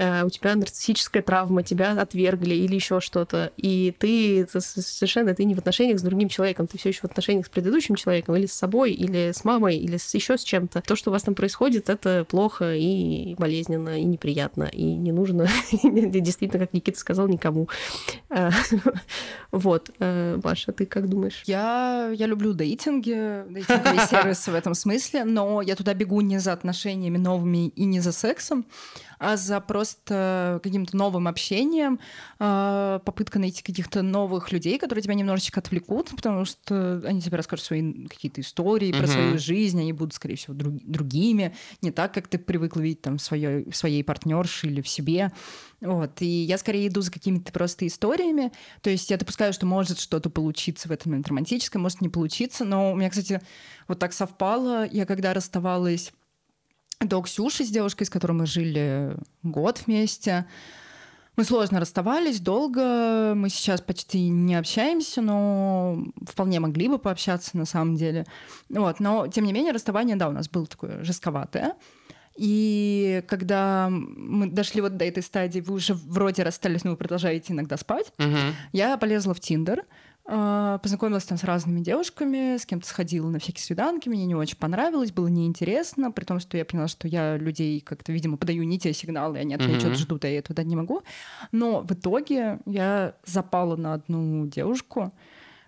Э, 0.00 0.24
у 0.24 0.30
тебя 0.30 0.54
нарциссическая 0.54 1.22
травма, 1.22 1.62
тебя 1.62 1.92
отвергли 1.92 2.54
или 2.54 2.74
еще 2.74 3.00
что-то, 3.00 3.52
и 3.58 3.94
ты 3.98 4.46
совершенно 4.48 5.34
ты 5.34 5.44
не 5.44 5.54
в 5.54 5.58
отношениях 5.58 5.98
с 5.98 6.02
другим 6.02 6.30
человеком, 6.30 6.66
ты 6.66 6.78
все 6.78 6.88
еще 6.88 7.00
в 7.00 7.04
отношениях 7.04 7.44
с 7.44 7.48
предыдущим 7.50 7.96
человеком, 7.96 8.34
или 8.34 8.46
с 8.46 8.54
собой, 8.54 8.92
или 8.92 9.32
с 9.32 9.44
мамой, 9.44 9.76
или 9.76 9.98
с 9.98 10.14
еще 10.14 10.38
с 10.38 10.42
чем-то. 10.42 10.80
То, 10.80 10.96
что 10.96 11.10
у 11.10 11.12
вас 11.12 11.24
там 11.24 11.34
происходит, 11.34 11.90
это 11.90 12.24
плохо 12.24 12.74
и 12.74 13.34
болезненно, 13.34 14.00
и 14.00 14.04
неприятно, 14.04 14.64
и 14.72 14.84
не 15.00 15.12
нужно, 15.12 15.46
действительно, 15.72 16.64
как 16.64 16.72
Никита 16.72 16.98
сказал, 16.98 17.28
никому. 17.28 17.68
Э, 18.28 18.50
вот. 19.50 19.90
Э, 19.98 20.38
Маша, 20.42 20.72
ты 20.72 20.86
как 20.86 21.08
думаешь? 21.08 21.42
Я, 21.46 22.10
я 22.14 22.26
люблю 22.26 22.52
дейтинги, 22.52 23.44
дейтинговые 23.48 24.06
сервисы 24.10 24.50
в 24.50 24.54
этом 24.54 24.74
смысле, 24.74 25.24
но 25.24 25.62
я 25.62 25.76
туда 25.76 25.94
бегу 25.94 26.20
не 26.20 26.38
за 26.38 26.52
отношениями 26.52 27.18
новыми 27.18 27.68
и 27.68 27.84
не 27.84 28.00
за 28.00 28.12
сексом, 28.12 28.64
а 29.20 29.36
за 29.36 29.60
просто 29.60 30.60
каким-то 30.62 30.96
новым 30.96 31.28
общением, 31.28 32.00
а, 32.38 33.00
попытка 33.00 33.38
найти 33.38 33.62
каких-то 33.62 34.00
новых 34.00 34.50
людей, 34.50 34.78
которые 34.78 35.02
тебя 35.02 35.14
немножечко 35.14 35.60
отвлекут, 35.60 36.10
потому 36.16 36.46
что 36.46 37.02
они 37.04 37.20
тебе 37.20 37.36
расскажут 37.36 37.66
свои 37.66 38.06
какие-то 38.08 38.40
истории 38.40 38.92
про 38.92 39.06
свою 39.06 39.38
жизнь, 39.38 39.78
они 39.78 39.92
будут, 39.92 40.14
скорее 40.14 40.36
всего, 40.36 40.54
друг, 40.54 40.74
другими, 40.82 41.54
не 41.82 41.90
так, 41.90 42.14
как 42.14 42.28
ты 42.28 42.38
привыкла 42.38 42.80
видеть 42.80 43.02
там 43.02 43.18
в 43.18 43.22
своей, 43.22 43.70
в 43.70 43.76
своей 43.76 44.02
партнерше 44.02 44.68
или 44.68 44.80
в 44.80 44.88
себе. 44.88 45.32
Вот. 45.82 46.22
И 46.22 46.26
я 46.26 46.56
скорее 46.56 46.88
иду 46.88 47.02
за 47.02 47.12
какими-то 47.12 47.52
просто 47.52 47.86
историями. 47.86 48.52
То 48.80 48.88
есть 48.88 49.10
я 49.10 49.18
допускаю, 49.18 49.52
что 49.52 49.66
может 49.66 49.98
что-то 50.00 50.30
получиться 50.30 50.88
в 50.88 50.92
этом 50.92 51.12
момент 51.12 51.28
романтическое, 51.28 51.80
может 51.80 52.00
не 52.00 52.08
получиться. 52.08 52.64
Но 52.64 52.92
у 52.92 52.96
меня, 52.96 53.10
кстати, 53.10 53.40
вот 53.86 53.98
так 53.98 54.14
совпало. 54.14 54.86
Я 54.90 55.04
когда 55.04 55.34
расставалась 55.34 56.12
до 57.00 57.22
Ксюши 57.22 57.64
с 57.64 57.70
девушкой, 57.70 58.04
с 58.04 58.10
которой 58.10 58.32
мы 58.32 58.46
жили 58.46 59.16
год 59.42 59.82
вместе. 59.86 60.44
Мы 61.36 61.44
сложно 61.44 61.80
расставались, 61.80 62.40
долго. 62.40 63.32
Мы 63.34 63.48
сейчас 63.48 63.80
почти 63.80 64.28
не 64.28 64.54
общаемся, 64.56 65.22
но 65.22 66.04
вполне 66.28 66.60
могли 66.60 66.88
бы 66.88 66.98
пообщаться 66.98 67.56
на 67.56 67.64
самом 67.64 67.96
деле. 67.96 68.26
Вот. 68.68 69.00
Но, 69.00 69.26
тем 69.28 69.44
не 69.46 69.52
менее, 69.54 69.72
расставание, 69.72 70.16
да, 70.16 70.28
у 70.28 70.32
нас 70.32 70.48
было 70.50 70.66
такое 70.66 71.02
жестковатое. 71.02 71.74
И 72.36 73.24
когда 73.28 73.88
мы 73.90 74.46
дошли 74.50 74.82
вот 74.82 74.96
до 74.98 75.04
этой 75.06 75.22
стадии, 75.22 75.60
вы 75.60 75.74
уже 75.74 75.94
вроде 75.94 76.42
расстались, 76.42 76.84
но 76.84 76.90
вы 76.90 76.96
продолжаете 76.96 77.52
иногда 77.54 77.76
спать, 77.76 78.12
Мгм. 78.18 78.54
я 78.72 78.96
полезла 78.98 79.34
в 79.34 79.40
Тиндер, 79.40 79.84
познакомилась 80.24 81.24
там 81.24 81.38
с 81.38 81.44
разными 81.44 81.80
девушками, 81.80 82.56
с 82.56 82.66
кем-то 82.66 82.86
сходила 82.86 83.28
на 83.28 83.38
всякие 83.38 83.62
свиданки, 83.64 84.08
мне 84.08 84.26
не 84.26 84.34
очень 84.34 84.56
понравилось, 84.56 85.12
было 85.12 85.26
неинтересно, 85.28 86.12
при 86.12 86.24
том, 86.24 86.38
что 86.40 86.56
я 86.56 86.64
поняла, 86.64 86.88
что 86.88 87.08
я 87.08 87.36
людей 87.36 87.80
как-то, 87.80 88.12
видимо, 88.12 88.36
подаю 88.36 88.62
не 88.64 88.78
те 88.78 88.92
сигналы, 88.92 89.38
и 89.38 89.40
они 89.40 89.54
от 89.54 89.60
меня 89.60 89.72
Мгм. 89.72 89.80
что-то 89.80 89.94
ждут, 89.96 90.24
а 90.24 90.28
я 90.28 90.42
дать 90.46 90.66
не 90.66 90.76
могу. 90.76 91.02
Но 91.52 91.80
в 91.82 91.92
итоге 91.92 92.60
я 92.66 93.14
запала 93.24 93.76
на 93.76 93.94
одну 93.94 94.46
девушку, 94.46 95.12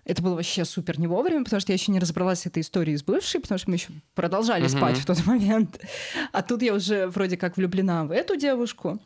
это 0.05 0.21
было 0.21 0.35
вообще 0.35 0.65
супер 0.65 0.99
не 0.99 1.07
вовремя, 1.07 1.43
потому 1.45 1.59
что 1.61 1.71
я 1.71 1.75
еще 1.75 1.91
не 1.91 1.99
разобралась 1.99 2.41
с 2.41 2.45
этой 2.45 2.61
историей 2.61 2.97
с 2.97 3.03
бывшей, 3.03 3.39
потому 3.39 3.57
что 3.57 3.69
мы 3.69 3.77
еще 3.77 3.87
продолжали 4.15 4.63
Мгм. 4.63 4.69
спать 4.69 4.97
в 4.97 5.05
тот 5.05 5.25
момент. 5.25 5.79
А 6.31 6.41
тут 6.41 6.61
я 6.61 6.73
уже 6.73 7.07
вроде 7.07 7.37
как 7.37 7.55
влюблена 7.57 8.03
в 8.05 8.11
эту 8.11 8.35
девушку. 8.35 8.99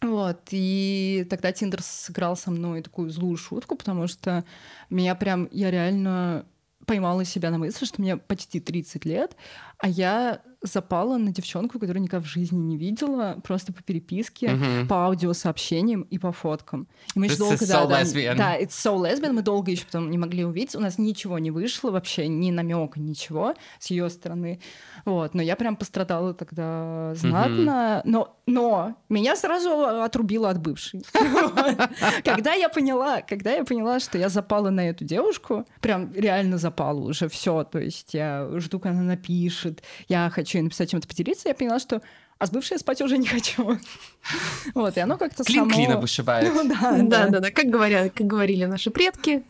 Вот, 0.00 0.48
и 0.50 1.26
тогда 1.28 1.52
Тиндер 1.52 1.82
сыграл 1.82 2.36
со 2.36 2.50
мной 2.50 2.82
такую 2.82 3.10
злую 3.10 3.36
шутку, 3.36 3.74
потому 3.74 4.06
что 4.06 4.44
меня 4.90 5.14
прям, 5.16 5.48
я 5.50 5.70
реально 5.70 6.46
поймала 6.86 7.24
себя 7.24 7.50
на 7.50 7.58
мысли, 7.58 7.84
что 7.84 8.00
мне 8.00 8.16
почти 8.16 8.60
30 8.60 9.04
лет, 9.04 9.36
а 9.78 9.88
я 9.88 10.40
запала 10.60 11.18
на 11.18 11.30
девчонку, 11.32 11.78
которую 11.78 12.02
никогда 12.02 12.24
в 12.24 12.28
жизни 12.28 12.58
не 12.58 12.76
видела, 12.76 13.38
просто 13.44 13.72
по 13.72 13.80
переписке, 13.82 14.50
Мгм. 14.50 14.88
по 14.88 15.04
аудиосообщениям 15.06 16.02
и 16.02 16.18
по 16.18 16.32
фоткам. 16.32 16.88
И 17.14 17.18
мы 17.20 17.26
еще 17.26 17.34
This 17.36 17.38
долго... 17.38 17.66
да, 17.66 17.84
so 17.84 17.88
да, 17.88 18.02
lesbian. 18.02 18.36
да, 18.36 18.60
it's 18.60 18.70
so 18.70 18.96
lesbian. 18.96 19.32
Мы 19.32 19.42
долго 19.42 19.70
еще 19.70 19.84
потом 19.84 20.10
не 20.10 20.18
могли 20.18 20.44
увидеть. 20.44 20.74
У 20.74 20.80
нас 20.80 20.98
ничего 20.98 21.38
не 21.38 21.50
вышло 21.52 21.90
вообще, 21.92 22.26
ни 22.26 22.50
намека, 22.50 22.98
ничего 22.98 23.54
с 23.78 23.86
ее 23.90 24.10
стороны. 24.10 24.60
Вот. 25.04 25.34
Но 25.34 25.42
я 25.42 25.54
прям 25.54 25.76
пострадала 25.76 26.34
тогда 26.34 27.12
знатно. 27.14 28.02
Но, 28.04 28.36
но 28.46 28.96
меня 29.08 29.36
сразу 29.36 29.70
отрубило 30.02 30.50
от 30.50 30.60
бывшей. 30.60 31.04
Когда 32.24 32.54
я 32.54 32.68
поняла, 32.68 33.22
когда 33.22 33.52
я 33.52 33.64
поняла, 33.64 34.00
что 34.00 34.18
я 34.18 34.28
запала 34.28 34.70
на 34.70 34.88
эту 34.88 35.04
девушку, 35.04 35.66
прям 35.80 36.12
реально 36.14 36.58
запала 36.58 36.98
уже 37.00 37.28
все. 37.28 37.64
То 37.64 37.78
есть 37.78 38.14
я 38.14 38.48
жду, 38.56 38.78
когда 38.80 38.98
она 38.98 39.06
напишет, 39.06 39.82
я 40.08 40.30
хочу 40.30 40.47
ей 40.54 40.62
написать 40.62 40.90
чем-то 40.90 41.06
поделиться, 41.06 41.48
я 41.48 41.54
поняла, 41.54 41.78
что 41.78 42.00
а 42.38 42.46
с 42.46 42.50
бывшей 42.50 42.74
я 42.74 42.78
спать 42.78 43.02
уже 43.02 43.18
не 43.18 43.26
хочу. 43.26 43.78
Вот, 44.74 44.96
и 44.96 45.00
оно 45.00 45.16
как-то 45.16 45.44
Клин 45.44 45.64
само... 45.64 45.74
клина 45.74 45.96
вышибает. 45.96 46.52
Ну 46.52 46.68
да, 46.68 46.92
Да, 47.02 47.28
да. 47.28 47.40
да. 47.40 47.50
Как 47.50 47.66
говорят, 47.66 48.12
как 48.14 48.26
говорили 48.26 48.64
наши 48.64 48.90
предки. 48.90 49.42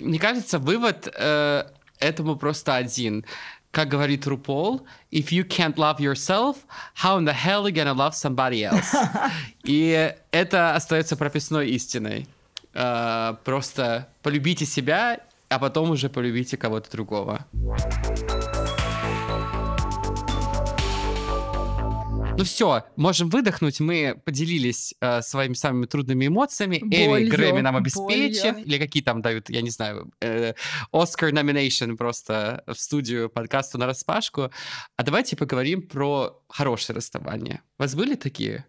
Мне 0.00 0.18
кажется, 0.18 0.58
вывод 0.58 1.08
э, 1.14 1.64
этому 1.98 2.36
просто 2.36 2.74
один. 2.76 3.24
Как 3.70 3.88
говорит 3.88 4.26
Рупол, 4.26 4.84
if 5.12 5.28
you 5.28 5.46
can't 5.46 5.76
love 5.76 5.98
yourself, 5.98 6.56
how 7.00 7.18
in 7.18 7.24
the 7.24 7.34
hell 7.34 7.64
you 7.66 7.72
gonna 7.72 7.94
love 7.94 8.14
somebody 8.14 8.62
else? 8.62 8.86
И 9.62 10.12
это 10.32 10.74
остается 10.74 11.16
прописной 11.16 11.70
истиной. 11.70 12.26
Э, 12.74 13.34
просто 13.44 14.08
полюбите 14.22 14.66
себя, 14.66 15.20
а 15.48 15.58
потом 15.60 15.90
уже 15.90 16.08
полюбите 16.08 16.56
кого-то 16.56 16.90
другого. 16.90 17.46
Ну 22.40 22.44
все, 22.44 22.84
можем 22.96 23.28
выдохнуть. 23.28 23.80
Мы 23.80 24.18
поделились 24.24 24.94
э, 25.02 25.20
своими 25.20 25.52
самыми 25.52 25.84
трудными 25.84 26.26
эмоциями. 26.26 26.76
Эми 26.76 27.06
Болью, 27.06 27.30
Грэмми 27.30 27.60
нам 27.60 27.74
болью. 27.74 27.82
обеспечен. 27.82 28.56
Или 28.62 28.78
какие 28.78 29.02
там 29.02 29.20
дают, 29.20 29.50
я 29.50 29.60
не 29.60 29.68
знаю, 29.68 30.10
э, 30.22 30.54
Оскар 30.90 31.34
номинейшн 31.34 31.96
просто 31.96 32.64
в 32.66 32.80
студию 32.80 33.28
подкасту 33.28 33.76
на 33.76 33.84
распашку. 33.84 34.50
А 34.96 35.02
давайте 35.02 35.36
поговорим 35.36 35.86
про 35.86 36.42
хорошее 36.48 36.96
расставание. 36.96 37.60
У 37.78 37.82
вас 37.82 37.94
были 37.94 38.14
такие? 38.14 38.64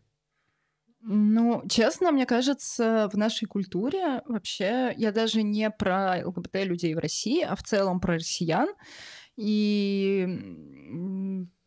Ну, 0.99 1.63
честно, 1.69 2.11
мне 2.11 2.25
кажется, 2.25 3.09
в 3.13 3.15
нашей 3.17 3.45
культуре 3.45 4.21
вообще, 4.27 4.93
я 4.97 5.13
даже 5.13 5.43
не 5.43 5.71
про 5.71 6.17
ЛГБТ 6.25 6.65
людей 6.65 6.93
в 6.93 6.99
России, 6.99 7.41
а 7.41 7.55
в 7.55 7.63
целом 7.63 8.01
про 8.01 8.15
россиян 8.15 8.67
и 9.37 10.27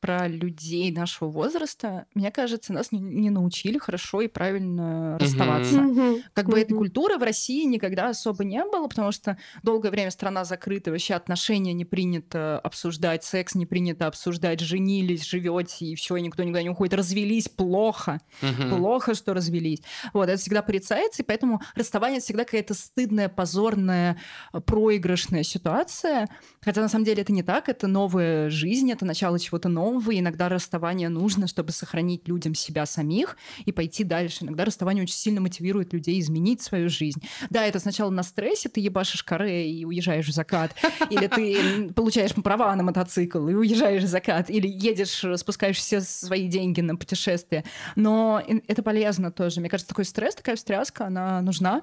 про 0.05 0.29
людей 0.29 0.93
нашего 0.93 1.31
возраста, 1.31 2.05
мне 2.13 2.31
кажется, 2.31 2.75
нас 2.75 2.93
не, 2.93 3.31
научили 3.31 3.79
хорошо 3.79 4.21
и 4.21 4.29
правильно 4.29 5.17
расставаться. 5.19 5.81
Мгм. 5.81 6.17
Как 6.35 6.47
бы 6.47 6.61
этой 6.61 6.77
культуры 6.77 7.17
в 7.17 7.23
России 7.23 7.65
никогда 7.65 8.11
особо 8.11 8.45
не 8.45 8.63
было, 8.67 8.87
потому 8.87 9.13
что 9.13 9.39
долгое 9.63 9.91
время 9.91 10.11
страна 10.11 10.45
закрыта, 10.45 10.91
вообще 10.91 11.15
отношения 11.15 11.73
не 11.73 11.87
принято 11.87 12.59
обсуждать, 12.59 13.25
секс 13.25 13.55
не 13.55 13.65
принято 13.65 14.07
обсуждать, 14.07 14.61
женились, 14.61 15.25
живете, 15.25 15.87
и 15.87 15.95
все, 15.95 16.17
и 16.17 16.21
никто 16.21 16.43
никуда 16.43 16.63
не 16.63 16.69
уходит, 16.69 16.93
развелись 16.93 17.49
плохо, 17.49 18.21
Мгм. 18.43 18.77
плохо, 18.77 19.15
что 19.15 19.33
развелись. 19.33 19.81
Вот, 20.13 20.29
это 20.29 20.39
всегда 20.39 20.61
порицается, 20.61 21.23
и 21.23 21.25
поэтому 21.25 21.63
расставание 21.77 22.21
всегда 22.21 22.45
какая-то 22.45 22.75
стыдная, 22.75 23.31
позорная, 23.31 24.19
э, 24.53 24.61
проигрышная 24.61 25.45
ситуация. 25.45 26.29
Хотя 26.61 26.83
на 26.83 26.91
самом 26.91 27.07
деле 27.07 27.23
это 27.23 27.33
не 27.33 27.43
так, 27.43 27.71
это 27.71 27.87
новая 27.87 28.51
жизнь, 28.51 28.93
это 28.93 29.07
начало 29.07 29.39
чего-то 29.39 29.71
нового, 29.71 29.94
и 30.01 30.21
иногда 30.21 30.49
расставание 30.49 31.09
нужно, 31.09 31.47
чтобы 31.47 31.73
сохранить 31.73 32.29
людям 32.29 32.55
себя 32.55 32.87
самих 32.87 33.37
и 33.65 33.73
пойти 33.73 34.05
дальше. 34.05 34.45
Иногда 34.45 34.65
расставание 34.65 35.03
очень 35.03 35.15
сильно 35.15 35.41
мотивирует 35.41 35.93
людей 35.93 36.21
изменить 36.21 36.63
свою 36.63 36.89
жизнь. 36.89 37.23
Да, 37.51 37.65
это 37.65 37.79
сначала 37.79 38.11
на 38.11 38.23
стрессе, 38.23 38.69
ты 38.69 38.81
ебашишь 38.81 39.23
каре 39.23 39.71
и 39.71 39.85
уезжаешь 39.85 40.27
в 40.27 40.33
закат, 40.33 40.75
или 41.11 41.27
ты 41.27 41.93
получаешь 41.93 42.35
права 42.35 42.75
на 42.77 42.83
мотоцикл 42.83 43.47
и 43.49 43.55
уезжаешь 43.55 44.03
в 44.03 44.07
закат, 44.07 44.51
или 44.51 44.69
едешь, 44.69 45.25
спускаешь 45.37 45.77
все 45.77 46.01
свои 46.01 46.49
деньги 46.49 46.81
на 46.81 46.97
путешествие. 46.97 47.65
Но 47.97 48.43
это 48.69 48.83
полезно 48.83 49.31
тоже. 49.31 49.61
Мне 49.61 49.69
кажется, 49.69 49.89
такой 49.89 50.05
стресс, 50.05 50.35
такая 50.35 50.57
встряска, 50.57 51.07
она 51.07 51.41
нужна. 51.43 51.83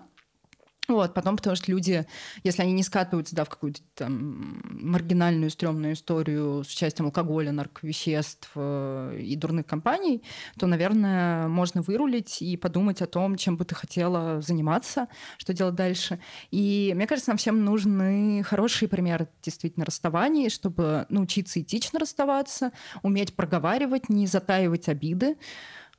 Вот, 0.91 1.13
потом, 1.13 1.37
потому 1.37 1.55
что 1.55 1.71
люди, 1.71 2.05
если 2.43 2.61
они 2.61 2.73
не 2.73 2.83
скатываются, 2.83 3.35
да, 3.35 3.45
в 3.45 3.49
какую-то 3.49 3.81
там 3.95 4.61
маргинальную, 4.63 5.49
стрёмную 5.49 5.93
историю 5.93 6.63
с 6.63 6.73
участием 6.73 7.05
алкоголя, 7.05 7.51
нарковеществ 7.51 8.51
э, 8.55 9.19
и 9.21 9.35
дурных 9.35 9.65
компаний, 9.65 10.21
то, 10.59 10.67
наверное, 10.67 11.47
можно 11.47 11.81
вырулить 11.81 12.41
и 12.41 12.57
подумать 12.57 13.01
о 13.01 13.07
том, 13.07 13.35
чем 13.37 13.57
бы 13.57 13.65
ты 13.65 13.73
хотела 13.73 14.41
заниматься, 14.41 15.07
что 15.37 15.53
делать 15.53 15.75
дальше. 15.75 16.19
И 16.51 16.91
мне 16.95 17.07
кажется, 17.07 17.31
нам 17.31 17.37
всем 17.37 17.63
нужны 17.63 18.43
хорошие 18.43 18.89
примеры 18.89 19.27
действительно 19.41 19.85
расставаний, 19.85 20.49
чтобы 20.49 21.05
научиться 21.09 21.61
этично 21.61 21.99
расставаться, 21.99 22.71
уметь 23.01 23.35
проговаривать, 23.35 24.09
не 24.09 24.27
затаивать 24.27 24.89
обиды. 24.89 25.37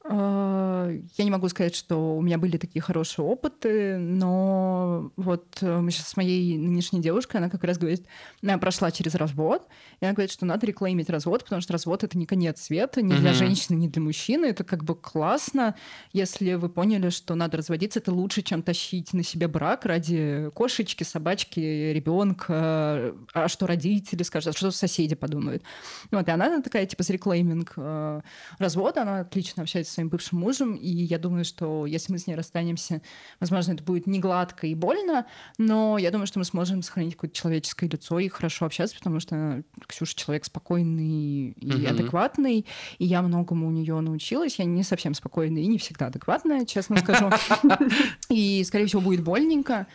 Э, 0.04 0.98
Я 1.16 1.24
не 1.24 1.30
могу 1.30 1.48
сказать, 1.48 1.74
что 1.76 2.16
у 2.16 2.20
меня 2.22 2.38
были 2.38 2.56
такие 2.56 2.82
хорошие 2.82 3.24
опыты, 3.24 3.98
но 3.98 5.12
вот 5.16 5.58
э, 5.60 5.80
мы 5.80 5.90
сейчас 5.90 6.08
с 6.08 6.16
моей 6.16 6.58
нынешней 6.58 7.00
девушкой, 7.00 7.36
она 7.36 7.48
как 7.48 7.62
раз 7.64 7.78
говорит, 7.78 8.06
она 8.42 8.58
прошла 8.58 8.90
через 8.90 9.14
развод, 9.14 9.68
и 10.00 10.04
она 10.04 10.12
говорит, 10.14 10.32
что 10.32 10.44
надо 10.44 10.66
реклеймить 10.66 11.08
развод, 11.08 11.44
потому 11.44 11.62
что 11.62 11.72
развод— 11.72 12.02
это 12.04 12.18
не 12.18 12.26
конец 12.26 12.62
света, 12.62 13.00
ни 13.02 13.12
для 13.12 13.32
женщины, 13.32 13.76
ни 13.76 13.88
для 13.88 14.02
мужчины. 14.02 14.46
Это 14.46 14.64
как 14.64 14.82
бы 14.84 14.96
классно, 14.96 15.76
если 16.12 16.54
вы 16.54 16.68
поняли, 16.68 17.10
что 17.10 17.34
надо 17.34 17.58
разводиться, 17.58 18.00
это 18.00 18.12
лучше, 18.12 18.42
чем 18.42 18.62
тащить 18.62 19.12
на 19.12 19.22
себе 19.22 19.46
брак 19.46 19.84
ради 19.84 20.50
кошечки, 20.54 21.04
собачки, 21.04 21.60
ребенка, 21.60 23.14
а 23.34 23.48
что 23.48 23.66
родители 23.66 24.22
скажут, 24.24 24.54
а 24.54 24.58
что 24.58 24.70
соседи 24.72 25.14
подумают. 25.14 25.62
Вот, 26.10 26.26
и 26.26 26.30
она 26.30 26.60
такая, 26.60 26.86
типа, 26.86 27.02
с 27.04 27.10
реклейминг 27.10 27.74
э, 27.76 28.20
развода, 28.58 29.02
она 29.02 29.20
отлично 29.20 29.62
общается 29.62 29.91
со 29.92 29.96
своим 29.96 30.08
бывшим 30.08 30.38
мужем, 30.38 30.74
и 30.74 30.88
я 30.88 31.18
думаю, 31.18 31.44
что 31.44 31.84
если 31.86 32.12
мы 32.12 32.18
с 32.18 32.26
ней 32.26 32.34
расстанемся, 32.34 33.02
возможно, 33.40 33.72
это 33.72 33.84
будет 33.84 34.06
не 34.06 34.18
гладко 34.20 34.66
и 34.66 34.74
больно, 34.74 35.26
но 35.58 35.98
я 35.98 36.10
думаю, 36.10 36.26
что 36.26 36.38
мы 36.38 36.44
сможем 36.46 36.82
сохранить 36.82 37.14
какое-то 37.14 37.36
человеческое 37.36 37.88
лицо 37.88 38.18
и 38.18 38.28
хорошо 38.28 38.64
общаться, 38.64 38.96
потому 38.96 39.20
что 39.20 39.62
Ксюша 39.86 40.16
человек 40.16 40.44
спокойный 40.46 41.50
и 41.60 41.66
Мгм. 41.66 41.86
адекватный, 41.86 42.66
и 42.98 43.04
я 43.04 43.20
многому 43.22 43.68
у 43.68 43.70
нее 43.70 44.00
научилась. 44.00 44.58
Я 44.58 44.64
не 44.64 44.82
совсем 44.82 45.12
спокойная 45.14 45.62
и 45.62 45.66
не 45.66 45.78
всегда 45.78 46.06
адекватная, 46.06 46.64
честно 46.64 46.96
скажу. 46.96 47.30
И, 48.28 48.64
скорее 48.64 48.86
всего, 48.86 49.02
будет 49.02 49.22
больненько. 49.22 49.86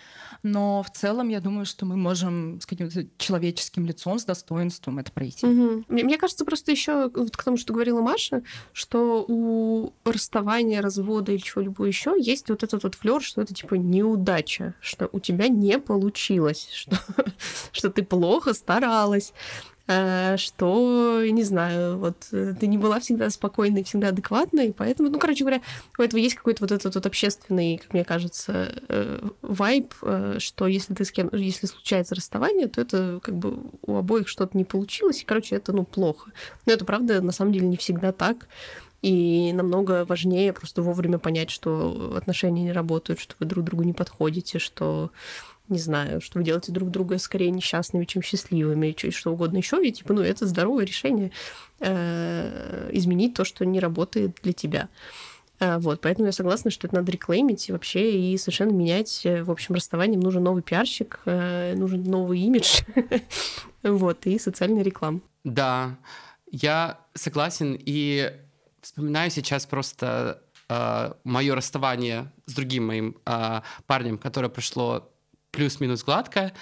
Но 0.47 0.81
в 0.83 0.89
целом 0.91 1.29
я 1.29 1.41
думаю, 1.41 1.65
что 1.65 1.85
мы 1.85 1.97
можем 1.97 2.59
с 2.61 2.65
каким-то 2.65 3.05
человеческим 3.17 3.85
лицом, 3.85 4.17
с 4.17 4.25
достоинством 4.25 4.99
это 4.99 5.11
пройти. 5.11 5.45
Мгм. 5.45 5.85
Мне 5.89 6.03
мне 6.03 6.17
кажется, 6.17 6.45
просто 6.45 6.71
еще 6.71 7.09
вот 7.13 7.35
к 7.35 7.43
тому, 7.43 7.57
что 7.57 7.73
говорила 7.73 8.01
Маша, 8.01 8.43
что 8.71 9.25
у 9.27 9.93
расставания, 10.05 10.81
развода 10.81 11.31
или 11.33 11.39
чего-либо 11.39 11.85
еще 11.85 12.15
есть 12.17 12.49
вот 12.49 12.63
этот 12.63 12.83
вот 12.83 12.95
флер, 12.95 13.21
что 13.21 13.41
это 13.41 13.53
типа 13.53 13.75
неудача, 13.75 14.73
что 14.79 15.09
у 15.11 15.19
тебя 15.19 15.47
не 15.49 15.79
получилось, 15.79 16.69
что, 16.73 16.97
что 17.71 17.89
ты 17.89 18.03
плохо 18.03 18.53
старалась. 18.53 19.33
Э, 19.87 20.37
что, 20.37 21.23
не 21.25 21.43
знаю, 21.43 21.97
вот 21.97 22.27
э, 22.31 22.53
ты 22.59 22.67
не 22.67 22.77
была 22.77 22.99
всегда 22.99 23.29
спокойной, 23.29 23.83
всегда 23.83 24.09
адекватной, 24.09 24.73
поэтому, 24.73 25.09
ну, 25.09 25.19
короче 25.19 25.43
говоря, 25.43 25.61
у 25.97 26.01
этого 26.01 26.19
есть 26.19 26.35
какой-то 26.35 26.63
вот 26.63 26.71
этот 26.71 26.95
вот 26.95 27.05
общественный, 27.05 27.77
как 27.77 27.93
мне 27.93 28.03
кажется, 28.03 28.71
вайб, 29.41 29.93
что 30.39 30.67
если 30.67 30.93
ты 30.93 31.05
с 31.05 31.11
кем, 31.11 31.29
если 31.33 31.67
случается 31.67 32.15
расставание, 32.15 32.67
то 32.67 32.81
это 32.81 33.19
как 33.23 33.35
бы 33.35 33.57
у 33.81 33.95
обоих 33.95 34.27
что-то 34.27 34.57
не 34.57 34.65
получилось, 34.65 35.21
и, 35.21 35.25
короче, 35.25 35.55
это, 35.55 35.73
ну, 35.73 35.83
плохо. 35.83 36.31
Но 36.65 36.73
это, 36.73 36.85
правда, 36.85 37.21
на 37.21 37.31
самом 37.31 37.53
деле 37.53 37.67
не 37.67 37.77
всегда 37.77 38.11
так. 38.11 38.47
И 39.03 39.53
намного 39.53 40.05
важнее 40.05 40.51
просто 40.53 40.81
вовремя 40.81 41.19
понять, 41.19 41.51
что 41.51 42.15
отношения 42.17 42.63
не 42.63 42.71
работают, 42.71 43.19
что 43.19 43.35
вы 43.39 43.45
друг 43.45 43.63
другу 43.63 43.83
не 43.83 43.93
подходите, 43.93 44.57
что 44.57 45.11
не 45.69 45.79
знаю, 45.79 46.21
что 46.21 46.39
вы 46.39 46.45
делаете 46.45 46.71
друг 46.71 46.89
друга 46.91 47.17
скорее 47.17 47.51
несчастными, 47.51 48.05
чем 48.05 48.21
счастливыми, 48.21 48.87
и 48.87 49.11
что 49.11 49.31
угодно 49.31 49.57
еще. 49.57 49.85
И 49.85 49.91
типа, 49.91 50.13
ну, 50.13 50.21
это 50.21 50.45
здоровое 50.45 50.85
решение 50.85 51.31
э, 51.79 52.89
изменить 52.93 53.33
то, 53.33 53.43
что 53.43 53.65
не 53.65 53.79
работает 53.79 54.37
для 54.43 54.53
тебя. 54.53 54.89
Э, 55.59 55.77
вот, 55.77 56.01
поэтому 56.01 56.27
я 56.27 56.31
согласна, 56.31 56.71
что 56.71 56.87
это 56.87 56.95
надо 56.95 57.11
реклеймить 57.11 57.69
вообще 57.69 58.19
и 58.19 58.37
совершенно 58.37 58.71
менять. 58.71 59.25
Э, 59.25 59.43
в 59.43 59.51
общем, 59.51 59.75
расставанием 59.75 60.19
нужен 60.19 60.43
новый 60.43 60.63
пиарщик, 60.63 61.19
нужен 61.25 62.03
новый 62.03 62.39
имидж, 62.39 62.81
вот, 63.83 64.25
и 64.25 64.39
социальная 64.39 64.83
реклама. 64.83 65.21
Да, 65.43 65.97
я 66.51 66.99
согласен, 67.13 67.77
и 67.79 68.31
вспоминаю 68.81 69.29
сейчас 69.31 69.65
просто 69.65 70.41
э, 70.69 71.13
мое 71.23 71.55
расставание 71.55 72.31
с 72.45 72.53
другим 72.53 72.87
моим 72.87 73.17
э, 73.25 73.61
парнем, 73.85 74.17
которое 74.17 74.49
прошло 74.49 75.11
плюс-минус 75.57 76.03
гладко, 76.03 76.53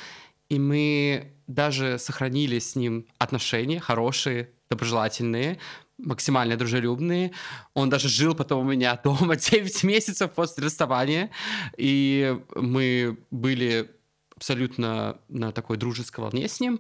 и 0.47 0.58
мы 0.58 1.34
даже 1.47 1.99
сохранили 1.99 2.60
с 2.60 2.77
ним 2.77 3.05
отношения 3.17 3.81
хорошие, 3.81 4.51
доброжелательные, 4.69 5.60
максимально 5.97 6.55
дружелюбные. 6.55 7.34
Он 7.73 7.89
даже 7.89 8.08
жил 8.08 8.36
потом 8.36 8.65
у 8.65 8.71
меня 8.71 8.95
дома 9.03 9.36
9 9.51 9.84
месяцев 9.84 10.31
после 10.31 10.63
расставания, 10.63 11.29
и 11.77 12.39
мы 12.55 13.17
были 13.31 13.91
абсолютно 14.34 15.17
на 15.27 15.51
такой 15.51 15.75
дружеской 15.75 16.23
волне 16.23 16.47
с 16.47 16.62
ним. 16.62 16.79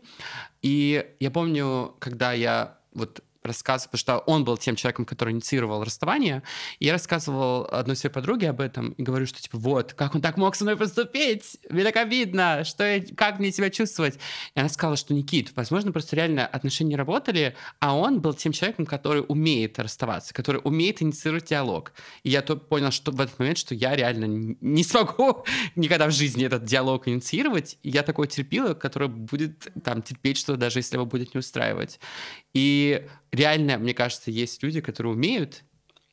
И 0.61 1.05
я 1.19 1.31
помню, 1.31 1.97
когда 1.99 2.31
я 2.31 2.79
вот 2.93 3.21
рассказывал, 3.45 3.91
потому 3.91 3.99
что 3.99 4.17
он 4.31 4.43
был 4.43 4.57
тем 4.57 4.75
человеком, 4.75 5.05
который 5.05 5.33
инициировал 5.33 5.83
расставание, 5.83 6.43
и 6.79 6.85
я 6.85 6.93
рассказывал 6.93 7.67
одной 7.71 7.95
своей 7.95 8.13
подруге 8.13 8.49
об 8.49 8.61
этом 8.61 8.91
и 8.91 9.03
говорю, 9.03 9.25
что 9.25 9.41
типа 9.41 9.57
вот, 9.57 9.93
как 9.93 10.15
он 10.15 10.21
так 10.21 10.37
мог 10.37 10.55
со 10.55 10.63
мной 10.63 10.77
поступить? 10.77 11.57
Мне 11.69 11.83
так 11.83 11.95
обидно, 11.97 12.63
что 12.63 12.83
я, 12.83 13.03
как 13.15 13.39
мне 13.39 13.51
себя 13.51 13.69
чувствовать? 13.69 14.15
И 14.55 14.59
она 14.59 14.69
сказала, 14.69 14.97
что 14.97 15.13
Никит, 15.13 15.51
возможно, 15.55 15.91
просто 15.91 16.15
реально 16.15 16.45
отношения 16.45 16.95
работали, 16.95 17.55
а 17.79 17.95
он 17.95 18.21
был 18.21 18.33
тем 18.33 18.51
человеком, 18.51 18.85
который 18.85 19.23
умеет 19.27 19.79
расставаться, 19.79 20.33
который 20.33 20.61
умеет 20.63 21.01
инициировать 21.01 21.45
диалог. 21.45 21.93
И 22.23 22.29
я 22.29 22.41
то 22.41 22.55
понял, 22.55 22.91
что 22.91 23.11
в 23.11 23.21
этот 23.21 23.37
момент, 23.39 23.57
что 23.57 23.75
я 23.75 23.95
реально 23.95 24.25
не 24.61 24.83
смогу 24.83 25.45
никогда 25.75 26.07
в 26.07 26.11
жизни 26.11 26.45
этот 26.45 26.65
диалог 26.65 27.07
инициировать, 27.07 27.77
и 27.83 27.89
я 27.89 28.03
такой 28.03 28.27
терпила, 28.27 28.73
который 28.73 29.07
будет 29.07 29.67
там 29.83 30.01
терпеть, 30.01 30.37
что 30.37 30.55
даже 30.57 30.79
если 30.79 30.95
его 30.95 31.05
будет 31.05 31.33
не 31.33 31.39
устраивать. 31.39 31.99
И 32.53 33.05
реально, 33.35 33.77
мне 33.77 33.93
кажется, 33.93 34.31
есть 34.31 34.63
люди, 34.63 34.81
которые 34.81 35.13
умеют 35.13 35.63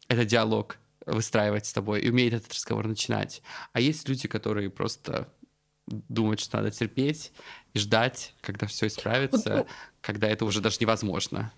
этот 0.09 0.27
диалог 0.27 0.79
выстраивать 1.07 1.67
с 1.67 1.73
тобой 1.73 2.01
и 2.01 2.11
умеют 2.11 2.35
этот 2.35 2.53
разговор 2.53 2.87
начинать. 2.87 3.43
А 3.73 3.81
есть 3.81 4.09
люди, 4.09 4.29
которые 4.29 4.71
просто 4.71 5.33
думают, 5.87 6.41
что 6.41 6.59
надо 6.59 6.71
терпеть 6.71 7.33
и 7.75 7.79
ждать, 7.79 8.35
когда 8.41 8.67
все 8.67 8.87
исправится, 8.87 9.59
вот, 9.59 9.69
когда 10.01 10.29
это 10.29 10.45
уже 10.45 10.61
даже 10.61 10.79
невозможно. 10.81 11.53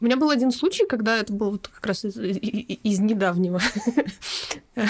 У 0.00 0.04
меня 0.04 0.16
был 0.16 0.30
один 0.30 0.50
случай, 0.50 0.86
когда 0.86 1.18
это 1.18 1.32
был 1.32 1.52
вот 1.52 1.68
как 1.68 1.86
раз 1.86 2.04
из, 2.04 2.16
из, 2.16 3.00
недавнего, 3.00 3.60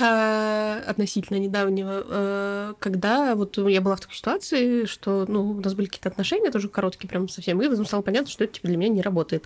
а, 0.00 0.82
относительно 0.86 1.38
недавнего, 1.38 2.04
а, 2.06 2.74
когда 2.78 3.34
вот 3.34 3.56
я 3.58 3.80
была 3.80 3.96
в 3.96 4.00
такой 4.00 4.16
ситуации, 4.16 4.84
что 4.84 5.24
ну, 5.28 5.50
у 5.50 5.60
нас 5.60 5.74
были 5.74 5.86
какие-то 5.86 6.08
отношения, 6.08 6.50
тоже 6.50 6.68
короткие 6.68 7.08
прям 7.08 7.28
совсем, 7.28 7.60
и 7.62 7.84
стало 7.84 8.02
понятно, 8.02 8.30
что 8.30 8.44
это 8.44 8.54
типа, 8.54 8.68
для 8.68 8.76
меня 8.76 8.90
не 8.90 9.02
работает. 9.02 9.44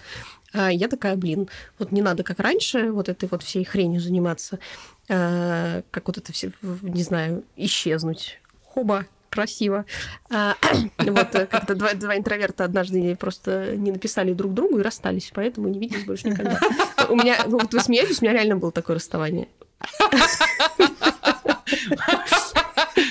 А 0.52 0.72
я 0.72 0.88
такая, 0.88 1.16
блин, 1.16 1.48
вот 1.78 1.92
не 1.92 2.02
надо, 2.02 2.22
как 2.22 2.40
раньше, 2.40 2.90
вот 2.90 3.08
этой 3.08 3.28
вот 3.30 3.42
всей 3.42 3.64
хренью 3.64 4.00
заниматься, 4.00 4.58
как 5.06 6.02
вот 6.06 6.18
это 6.18 6.32
все, 6.32 6.52
не 6.82 7.02
знаю, 7.02 7.44
исчезнуть. 7.56 8.40
Хоба, 8.64 9.06
красиво. 9.30 9.86
А, 10.30 10.56
вот 10.98 11.34
э, 11.34 11.46
как-то 11.46 11.74
два, 11.74 12.16
интроверта 12.16 12.64
однажды 12.64 13.16
просто 13.16 13.76
не 13.76 13.92
написали 13.92 14.32
друг 14.32 14.52
другу 14.52 14.78
и 14.78 14.82
расстались, 14.82 15.30
поэтому 15.34 15.68
не 15.68 15.78
виделись 15.78 16.04
больше 16.04 16.28
никогда. 16.28 16.58
У 17.08 17.16
меня, 17.16 17.38
вот 17.46 17.72
вы 17.72 17.80
смеетесь, 17.80 18.20
у 18.20 18.24
меня 18.24 18.34
реально 18.34 18.56
было 18.56 18.72
такое 18.72 18.96
расставание. 18.96 19.48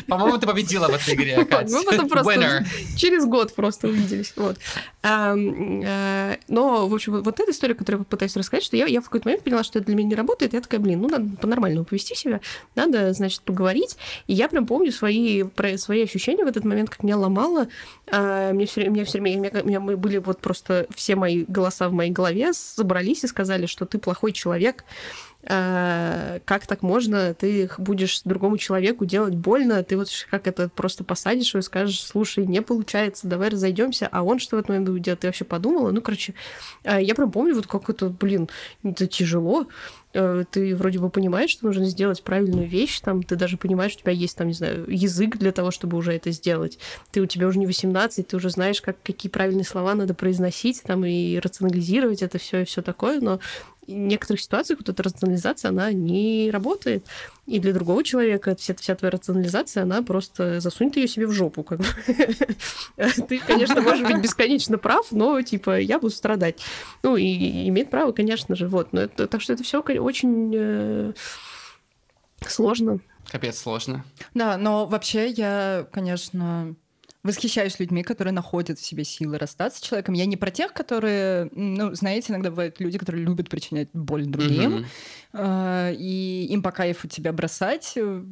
По-моему, 0.10 0.38
ты 0.38 0.48
победила 0.48 0.88
в 0.88 0.93
этой 0.93 1.13
игре, 1.13 1.45
Катя. 1.50 1.74
Мы 1.74 1.84
потом 1.84 2.10
просто 2.10 2.34
Winner. 2.34 2.65
через 2.98 3.26
год 3.26 3.54
просто 3.54 3.88
увиделись. 3.88 4.34
Вот. 4.36 4.58
А, 5.02 5.36
а, 5.36 6.38
но, 6.48 6.88
в 6.88 6.93
общем, 6.93 7.22
вот, 7.22 7.39
эта 7.39 7.52
история, 7.52 7.76
которую 7.76 8.02
я 8.02 8.06
пытаюсь 8.06 8.36
рассказать, 8.36 8.63
что 8.63 8.76
я, 8.76 8.86
я 8.86 9.02
в 9.02 9.06
какой-то 9.06 9.28
момент 9.28 9.43
поняла, 9.43 9.63
что 9.63 9.80
это 9.80 9.88
для 9.88 9.95
меня 9.95 10.10
не 10.10 10.15
работает, 10.15 10.54
я 10.54 10.62
такая, 10.62 10.80
блин, 10.80 11.02
ну, 11.02 11.10
надо 11.10 11.38
по-нормальному 11.38 11.86
повести 11.86 12.15
себя, 12.15 12.41
надо, 12.76 13.13
значит, 13.13 13.41
поговорить. 13.41 13.98
И 14.28 14.34
я 14.34 14.50
прям 14.50 14.65
помню 14.65 14.91
свои, 14.91 15.43
про, 15.43 15.78
свои 15.78 16.04
ощущения 16.04 16.43
в 16.43 16.48
этот 16.48 16.65
момент, 16.65 16.89
как 16.89 17.04
меня 17.04 17.17
ломало. 17.17 17.67
А, 18.12 18.52
мне 18.54 18.65
все, 18.65 18.89
меня 18.89 19.06
все 19.06 19.19
время, 19.19 19.50
меня, 19.50 19.62
меня, 19.62 19.80
мы 19.80 19.98
были 19.98 20.17
вот 20.17 20.39
просто 20.39 20.88
все 20.95 21.15
мои 21.15 21.45
голоса 21.48 21.89
в 21.89 21.93
моей 21.93 22.12
голове 22.12 22.54
собрались 22.54 23.24
и 23.24 23.28
сказали, 23.28 23.65
что 23.65 23.86
ты 23.86 23.98
плохой 24.00 24.32
человек, 24.32 24.84
как 25.41 26.67
так 26.67 26.82
можно, 26.82 27.34
ты 27.34 27.69
будешь 27.78 28.21
другому 28.25 28.58
человеку 28.58 29.06
делать 29.06 29.36
больно, 29.36 29.84
ты 29.84 29.95
вот 29.95 30.10
как 30.30 30.47
это 30.47 30.67
просто 30.67 31.06
посадишь 31.06 31.54
его 31.54 31.60
и 31.60 31.63
скажешь, 31.63 32.04
слушай, 32.04 32.45
не 32.45 32.62
получается, 32.62 33.28
давай 33.28 33.49
разойдемся, 33.49 34.10
а 34.12 34.23
он 34.23 34.39
что 34.39 34.58
в 34.58 34.60
этот 34.60 34.69
момент 34.69 34.89
будет 34.89 35.04
делать, 35.04 35.21
ты 35.21 35.28
вообще 35.28 35.45
подумала? 35.45 35.91
Ну, 35.91 36.02
короче, 36.02 36.34
э, 36.84 37.02
я 37.02 37.15
прям 37.15 37.32
помню, 37.32 37.56
вот 37.56 37.67
как 37.67 37.89
это, 37.89 38.10
блин, 38.10 38.49
это 38.84 39.08
тяжело, 39.08 39.67
э, 40.13 40.43
ты 40.52 40.75
вроде 40.75 40.99
бы 40.99 41.10
понимаешь, 41.10 41.52
что 41.52 41.67
нужно 41.67 41.86
сделать 41.86 42.21
правильную 42.21 42.67
вещь, 42.67 42.99
там, 42.99 43.23
ты 43.23 43.38
даже 43.38 43.58
понимаешь, 43.58 43.93
что 43.93 44.02
у 44.02 44.04
тебя 44.04 44.13
есть, 44.13 44.38
там, 44.38 44.47
не 44.47 44.54
знаю, 44.54 44.86
язык 44.89 45.38
для 45.38 45.54
того, 45.54 45.71
чтобы 45.71 45.97
уже 45.97 46.13
это 46.13 46.32
сделать. 46.32 46.80
Ты 47.12 47.21
у 47.21 47.25
тебя 47.25 47.47
уже 47.47 47.60
не 47.60 47.65
18, 47.65 48.28
ты 48.28 48.36
уже 48.36 48.49
знаешь, 48.49 48.82
как, 48.82 48.97
какие 49.04 49.32
правильные 49.32 49.65
слова 49.65 49.95
надо 49.95 50.13
произносить, 50.13 50.84
там, 50.84 51.06
и 51.06 51.39
рационализировать 51.39 52.21
это 52.21 52.39
все 52.39 52.62
и 52.62 52.65
все 52.65 52.82
такое, 52.82 53.21
но 53.21 53.39
некоторых 53.93 54.41
ситуациях 54.41 54.80
вот 54.80 54.89
эта 54.89 55.04
рационализация, 55.04 55.69
она 55.69 55.91
не 55.91 56.49
работает. 56.52 57.06
И 57.45 57.60
для 57.60 57.73
другого 57.73 58.04
человека 58.04 58.56
вся, 58.56 58.75
вся 58.75 58.95
твоя 58.95 59.12
рационализация, 59.12 59.84
она 59.84 60.02
просто 60.02 60.60
засунет 60.60 60.97
ее 60.97 61.08
себе 61.08 61.28
в 61.28 61.32
жопу. 61.32 61.63
Как 61.63 61.80
бы. 61.80 61.86
Ты, 63.28 63.39
конечно, 63.39 63.82
можешь 63.82 64.08
быть 64.08 64.21
бесконечно 64.21 64.78
прав, 64.78 65.12
но, 65.12 65.41
типа, 65.41 65.80
я 65.80 65.99
буду 65.99 66.13
страдать. 66.13 66.62
Ну, 67.04 67.17
и 67.17 67.67
имеет 67.69 67.89
право, 67.89 68.12
конечно 68.12 68.56
же. 68.56 68.67
Вот. 68.67 68.93
Но 68.93 69.02
это, 69.02 69.28
так 69.28 69.41
что 69.41 69.54
это 69.54 69.63
все 69.63 69.82
очень 69.82 70.54
э, 70.56 71.13
сложно. 72.45 72.99
Капец 73.32 73.60
сложно. 73.60 74.06
Да, 74.34 74.58
но 74.58 74.86
вообще 74.86 75.30
я, 75.30 75.88
конечно, 75.91 76.75
восхищаюсь 77.30 77.80
людьми, 77.80 78.04
которые 78.04 78.34
находят 78.34 78.80
в 78.80 78.86
себе 78.86 79.04
силы 79.04 79.38
расстаться 79.38 79.80
с 79.80 79.82
человеком. 79.82 80.15
Я 80.15 80.26
не 80.26 80.38
про 80.38 80.52
тех, 80.52 80.74
которые, 80.74 81.50
ну, 81.54 81.94
знаете, 81.96 82.32
иногда 82.32 82.50
бывают 82.50 82.80
люди, 82.80 82.98
которые 82.98 83.24
любят 83.24 83.50
причинять 83.50 83.89
боль 83.94 84.26
другим, 84.26 84.86
uh-huh. 85.34 85.96
и 85.98 86.48
им 86.50 86.62
по 86.62 86.72
кайфу 86.72 87.08
тебя 87.08 87.32
бросать, 87.32 87.94
э, 87.96 88.24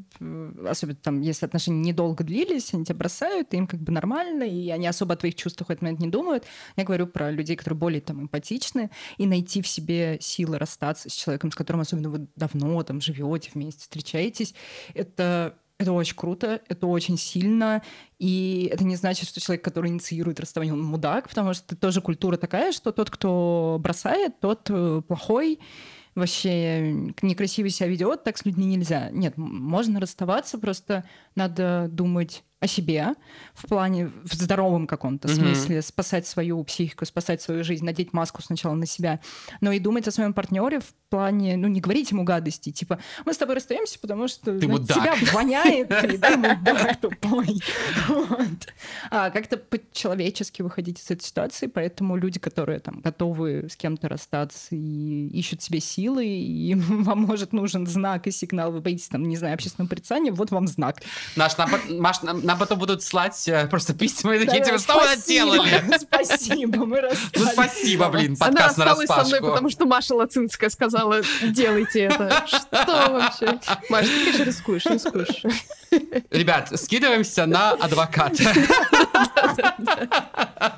особенно 0.67 0.97
там, 0.97 1.21
если 1.21 1.45
отношения 1.45 1.81
недолго 1.81 2.23
длились, 2.23 2.73
они 2.73 2.85
тебя 2.85 2.95
бросают, 2.95 3.53
и 3.53 3.57
им 3.57 3.67
как 3.67 3.79
бы 3.81 3.91
нормально, 3.91 4.43
и 4.43 4.69
они 4.69 4.87
особо 4.87 5.13
о 5.13 5.17
твоих 5.17 5.35
чувствах 5.35 5.69
в 5.69 5.71
этот 5.71 5.83
момент 5.83 5.99
не 5.99 6.07
думают. 6.07 6.45
Я 6.75 6.83
говорю 6.83 7.07
про 7.07 7.31
людей, 7.31 7.55
которые 7.55 7.77
более 7.77 8.01
там 8.01 8.21
эмпатичны, 8.21 8.89
и 9.17 9.25
найти 9.25 9.61
в 9.61 9.67
себе 9.67 10.17
силы 10.21 10.57
расстаться 10.57 11.09
с 11.09 11.13
человеком, 11.13 11.51
с 11.51 11.55
которым 11.55 11.81
особенно 11.81 12.09
вы 12.09 12.27
давно 12.35 12.81
там 12.83 13.01
живете 13.01 13.51
вместе, 13.53 13.81
встречаетесь, 13.81 14.53
это 14.93 15.57
это 15.79 15.91
очень 15.91 16.15
круто, 16.15 16.61
это 16.67 16.87
очень 16.87 17.17
сильно, 17.17 17.83
и 18.17 18.69
это 18.71 18.83
не 18.83 18.95
значит, 18.95 19.29
что 19.29 19.39
человек, 19.39 19.63
который 19.63 19.91
инициирует 19.91 20.39
расставание, 20.39 20.73
он 20.73 20.81
мудак, 20.81 21.29
потому 21.29 21.53
что 21.53 21.75
тоже 21.75 22.01
культура 22.01 22.37
такая, 22.37 22.71
что 22.71 22.91
тот, 22.91 23.11
кто 23.11 23.77
бросает, 23.79 24.39
тот 24.39 24.69
э, 24.69 25.01
плохой, 25.07 25.59
вообще 26.15 26.91
некрасиво 27.21 27.69
себя 27.69 27.89
ведет, 27.89 28.23
так 28.23 28.37
с 28.39 28.45
людьми 28.45 28.65
нельзя. 28.65 29.11
Нет, 29.11 29.37
можно 29.37 29.99
расставаться, 29.99 30.57
просто 30.57 31.03
надо 31.35 31.87
думать 31.91 32.43
о 32.59 32.65
себе 32.67 33.13
в 33.53 33.67
плане, 33.67 34.07
в 34.23 34.33
здоровом 34.33 34.87
каком-то 34.87 35.27
Мгм. 35.27 35.37
смысле, 35.37 35.81
спасать 35.83 36.25
свою 36.25 36.63
психику, 36.63 37.05
спасать 37.05 37.41
свою 37.41 37.63
жизнь, 37.63 37.85
надеть 37.85 38.13
маску 38.13 38.41
сначала 38.41 38.73
на 38.73 38.87
себя, 38.87 39.19
но 39.61 39.71
и 39.71 39.79
думать 39.79 40.07
о 40.07 40.11
своем 40.11 40.33
партнере 40.33 40.79
в 40.79 40.93
плане, 41.09 41.55
ну, 41.55 41.67
не 41.67 41.81
говорить 41.81 42.11
ему 42.11 42.23
гадости, 42.23 42.71
типа, 42.71 42.99
мы 43.25 43.33
с 43.33 43.37
тобой 43.37 43.55
расстаемся, 43.55 43.99
потому 43.99 44.27
что 44.27 44.59
Ты 44.59 44.67
ну, 44.67 44.79
тебя 44.79 45.15
воняет, 45.33 45.89
ты, 45.89 46.17
да, 46.17 46.35
мудак 46.37 46.99
тупой. 46.99 47.61
Вот. 48.07 48.73
А 49.11 49.29
как-то 49.29 49.57
по-человечески 49.57 50.63
выходить 50.63 50.99
из 50.99 51.11
этой 51.11 51.23
ситуации, 51.23 51.67
поэтому 51.67 52.15
люди, 52.17 52.39
которые 52.39 52.79
там 52.79 53.01
готовы 53.01 53.67
с 53.69 53.75
кем-то 53.75 54.09
расстаться 54.09 54.75
и 54.75 55.27
ищут 55.27 55.61
себе 55.61 55.79
силы, 55.79 56.25
и 56.25 56.73
вам, 56.75 57.21
может, 57.21 57.53
нужен 57.53 57.85
знак 57.85 58.25
и 58.27 58.31
сигнал, 58.31 58.71
вы 58.71 58.81
боитесь, 58.81 59.09
там, 59.09 59.23
не 59.23 59.37
знаю, 59.37 59.53
общественного 59.53 59.89
порицания, 59.89 60.31
вот 60.31 60.49
вам 60.51 60.67
знак. 60.67 61.01
Наш, 61.35 61.53
Маш, 61.89 62.21
нам, 62.47 62.57
потом 62.57 62.79
будут 62.79 63.03
слать 63.03 63.47
э, 63.47 63.67
просто 63.67 63.93
письма 63.93 64.35
и 64.35 64.45
такие, 64.45 64.63
типа, 64.63 64.79
что 64.79 64.95
вы 64.95 65.03
спасибо, 65.05 65.45
наделали? 65.45 65.97
Спасибо, 65.99 66.85
мы 66.85 67.01
расстались. 67.01 67.31
Ну, 67.35 67.45
спасибо, 67.51 68.09
блин, 68.09 68.37
Она 68.39 68.51
подкаст 68.51 68.77
на 68.77 68.83
осталась 68.85 69.07
со 69.07 69.13
мной, 69.15 69.23
распашку. 69.23 69.47
потому 69.47 69.69
что 69.69 69.85
Маша 69.85 70.15
Лацинская 70.15 70.69
сказала, 70.69 71.21
делайте 71.43 72.03
это. 72.03 72.45
Что 72.47 73.11
вообще? 73.11 73.59
Маша, 73.89 74.07
ты, 74.07 74.25
конечно, 74.25 74.43
рискуешь, 74.43 74.85
рискуешь. 74.85 75.43
Ребят, 76.31 76.71
скидываемся 76.79 77.45
на 77.45 77.71
адвоката. 77.71 78.43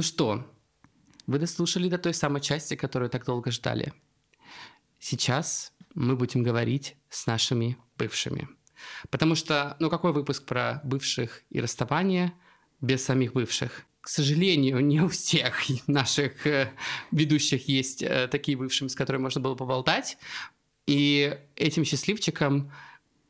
Ну 0.00 0.04
что, 0.04 0.46
вы 1.26 1.38
дослушали 1.38 1.90
до 1.90 1.98
той 1.98 2.14
самой 2.14 2.40
части, 2.40 2.74
которую 2.74 3.10
так 3.10 3.26
долго 3.26 3.50
ждали. 3.50 3.92
Сейчас 4.98 5.74
мы 5.94 6.16
будем 6.16 6.42
говорить 6.42 6.96
с 7.10 7.26
нашими 7.26 7.76
бывшими. 7.98 8.48
Потому 9.10 9.34
что, 9.34 9.76
ну 9.78 9.90
какой 9.90 10.14
выпуск 10.14 10.46
про 10.46 10.80
бывших 10.84 11.42
и 11.50 11.60
расставание 11.60 12.32
без 12.80 13.04
самих 13.04 13.34
бывших? 13.34 13.84
К 14.00 14.08
сожалению, 14.08 14.80
не 14.80 15.02
у 15.02 15.08
всех 15.08 15.60
наших 15.86 16.46
э, 16.46 16.72
ведущих 17.10 17.68
есть 17.68 18.02
э, 18.02 18.26
такие 18.28 18.56
бывшие, 18.56 18.88
с 18.88 18.94
которыми 18.94 19.24
можно 19.24 19.42
было 19.42 19.54
поболтать. 19.54 20.16
И 20.86 21.38
этим 21.56 21.84
счастливчиком 21.84 22.72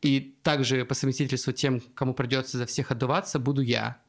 и 0.02 0.36
также 0.44 0.84
по 0.84 0.94
совместительству 0.94 1.52
тем, 1.52 1.80
кому 1.80 2.14
придется 2.14 2.58
за 2.58 2.66
всех 2.66 2.92
отдуваться, 2.92 3.40
буду 3.40 3.60
я. 3.60 4.00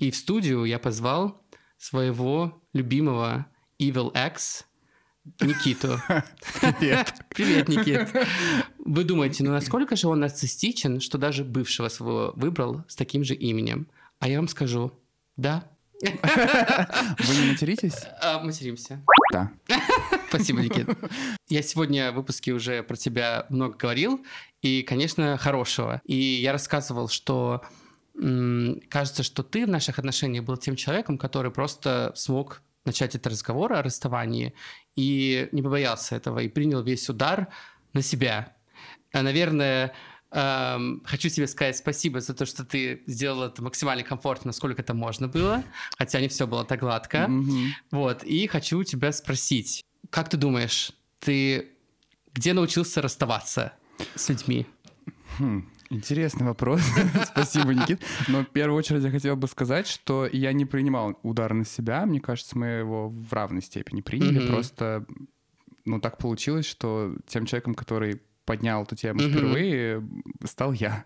И 0.00 0.10
в 0.10 0.16
студию 0.16 0.64
я 0.64 0.80
позвал 0.80 1.40
своего 1.84 2.62
любимого 2.72 3.46
Evil 3.78 4.10
X 4.14 4.64
Никиту. 5.42 6.00
Привет. 6.78 7.14
Привет, 7.28 7.68
Никит. 7.68 8.08
Вы 8.78 9.04
думаете, 9.04 9.44
ну 9.44 9.50
насколько 9.50 9.94
же 9.94 10.08
он 10.08 10.20
нарциссичен, 10.20 11.00
что 11.00 11.18
даже 11.18 11.44
бывшего 11.44 11.88
своего 11.88 12.32
выбрал 12.36 12.84
с 12.88 12.96
таким 12.96 13.22
же 13.22 13.34
именем? 13.34 13.86
А 14.18 14.28
я 14.28 14.38
вам 14.38 14.48
скажу, 14.48 14.92
да, 15.36 15.68
Вы 16.00 17.34
не 17.42 17.52
материтесь? 17.52 18.00
а, 18.22 18.40
материмся. 18.40 19.02
Да. 19.30 19.52
Спасибо, 20.28 20.62
Никит. 20.62 20.88
Я 21.48 21.62
сегодня 21.62 22.12
в 22.12 22.14
выпуске 22.14 22.52
уже 22.52 22.82
про 22.82 22.96
тебя 22.96 23.44
много 23.50 23.76
говорил, 23.76 24.24
и, 24.62 24.82
конечно, 24.82 25.36
хорошего. 25.36 26.00
И 26.06 26.16
я 26.16 26.52
рассказывал, 26.52 27.08
что 27.08 27.62
кажется, 28.16 29.22
что 29.22 29.42
ты 29.42 29.66
в 29.66 29.68
наших 29.68 29.98
отношениях 29.98 30.44
был 30.44 30.56
тем 30.56 30.76
человеком, 30.76 31.18
который 31.18 31.50
просто 31.50 32.12
смог 32.14 32.62
начать 32.84 33.14
этот 33.14 33.32
разговор 33.32 33.72
о 33.72 33.82
расставании 33.82 34.54
и 34.94 35.48
не 35.52 35.62
побоялся 35.62 36.16
этого, 36.16 36.40
и 36.40 36.48
принял 36.48 36.82
весь 36.82 37.08
удар 37.08 37.48
на 37.92 38.02
себя. 38.02 38.54
А, 39.12 39.22
Наверное, 39.22 39.94
эм, 40.30 41.02
хочу 41.04 41.28
тебе 41.28 41.46
сказать 41.46 41.76
спасибо 41.76 42.20
за 42.20 42.34
то, 42.34 42.46
что 42.46 42.64
ты 42.64 43.02
сделал 43.06 43.44
это 43.44 43.62
максимально 43.62 44.04
комфортно, 44.04 44.48
насколько 44.48 44.82
это 44.82 44.94
можно 44.94 45.28
было, 45.28 45.64
хотя 45.96 46.20
не 46.20 46.28
все 46.28 46.46
было 46.46 46.64
так 46.64 46.80
гладко. 46.80 47.26
Мгм. 47.28 47.74
Вот, 47.90 48.22
и 48.22 48.46
хочу 48.46 48.78
у 48.78 48.84
тебя 48.84 49.12
спросить, 49.12 49.82
как 50.10 50.28
ты 50.28 50.36
думаешь, 50.36 50.92
ты 51.20 51.70
где 52.34 52.52
научился 52.52 53.00
расставаться 53.00 53.72
с 54.14 54.28
людьми? 54.28 54.66
Хм, 55.38 55.68
Интересный 55.90 56.46
вопрос. 56.46 56.80
Спасибо, 57.26 57.74
Никит. 57.74 58.00
Но 58.28 58.42
в 58.42 58.48
первую 58.48 58.78
очередь 58.78 59.02
я 59.04 59.10
хотел 59.10 59.36
бы 59.36 59.46
сказать, 59.48 59.86
что 59.86 60.26
я 60.26 60.52
не 60.52 60.64
принимал 60.64 61.18
удар 61.22 61.52
на 61.54 61.64
себя. 61.64 62.04
Мне 62.06 62.20
кажется, 62.20 62.56
мы 62.58 62.66
его 62.66 63.08
в 63.10 63.32
равной 63.32 63.62
степени 63.62 64.00
приняли. 64.00 64.46
Просто, 64.46 65.04
ну, 65.84 66.00
так 66.00 66.18
получилось, 66.18 66.66
что 66.66 67.14
тем 67.26 67.46
человеком, 67.46 67.74
который 67.74 68.20
поднял 68.44 68.82
эту 68.82 68.94
тему 68.96 69.20
Мгм. 69.22 69.30
впервые, 69.30 70.08
стал 70.44 70.72
я. 70.72 71.04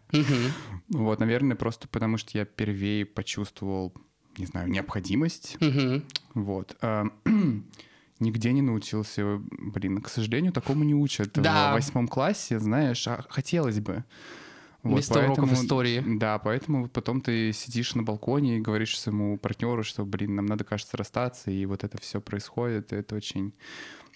Вот, 0.89 1.20
наверное, 1.20 1.57
просто 1.57 1.87
потому 1.89 2.16
что 2.16 2.37
я 2.39 2.45
впервые 2.45 3.05
почувствовал, 3.07 3.95
не 4.39 4.47
знаю, 4.47 4.68
необходимость. 4.68 5.57
Вот. 6.35 6.76
а, 6.81 7.07
Нигде 8.20 8.53
не 8.53 8.62
научился, 8.62 9.41
блин, 9.53 10.01
к 10.03 10.09
сожалению, 10.09 10.53
такому 10.53 10.83
не 10.83 10.95
учат 10.95 11.31
Да. 11.35 11.70
в 11.70 11.74
восьмом 11.74 12.09
классе, 12.09 12.59
знаешь, 12.59 13.07
а 13.07 13.24
хотелось 13.29 13.79
бы. 13.79 14.05
Вот, 14.89 14.95
Вместо 14.95 15.18
уроков 15.20 15.36
поэтому- 15.36 15.55
истории. 15.55 16.05
Да, 16.18 16.39
поэтому 16.39 16.89
потом 16.89 17.20
ты 17.20 17.53
сидишь 17.53 17.95
на 17.95 18.03
балконе 18.03 18.59
и 18.59 18.61
говоришь 18.61 18.99
своему 18.99 19.39
партнеру, 19.39 19.82
что, 19.84 20.05
блин, 20.05 20.34
нам 20.34 20.47
надо, 20.47 20.64
кажется, 20.64 20.97
расстаться, 20.97 21.51
и 21.51 21.64
вот 21.66 21.84
это 21.84 21.99
все 22.01 22.20
происходит, 22.20 22.93
и 22.93 22.97
это 22.97 23.14
очень, 23.16 23.53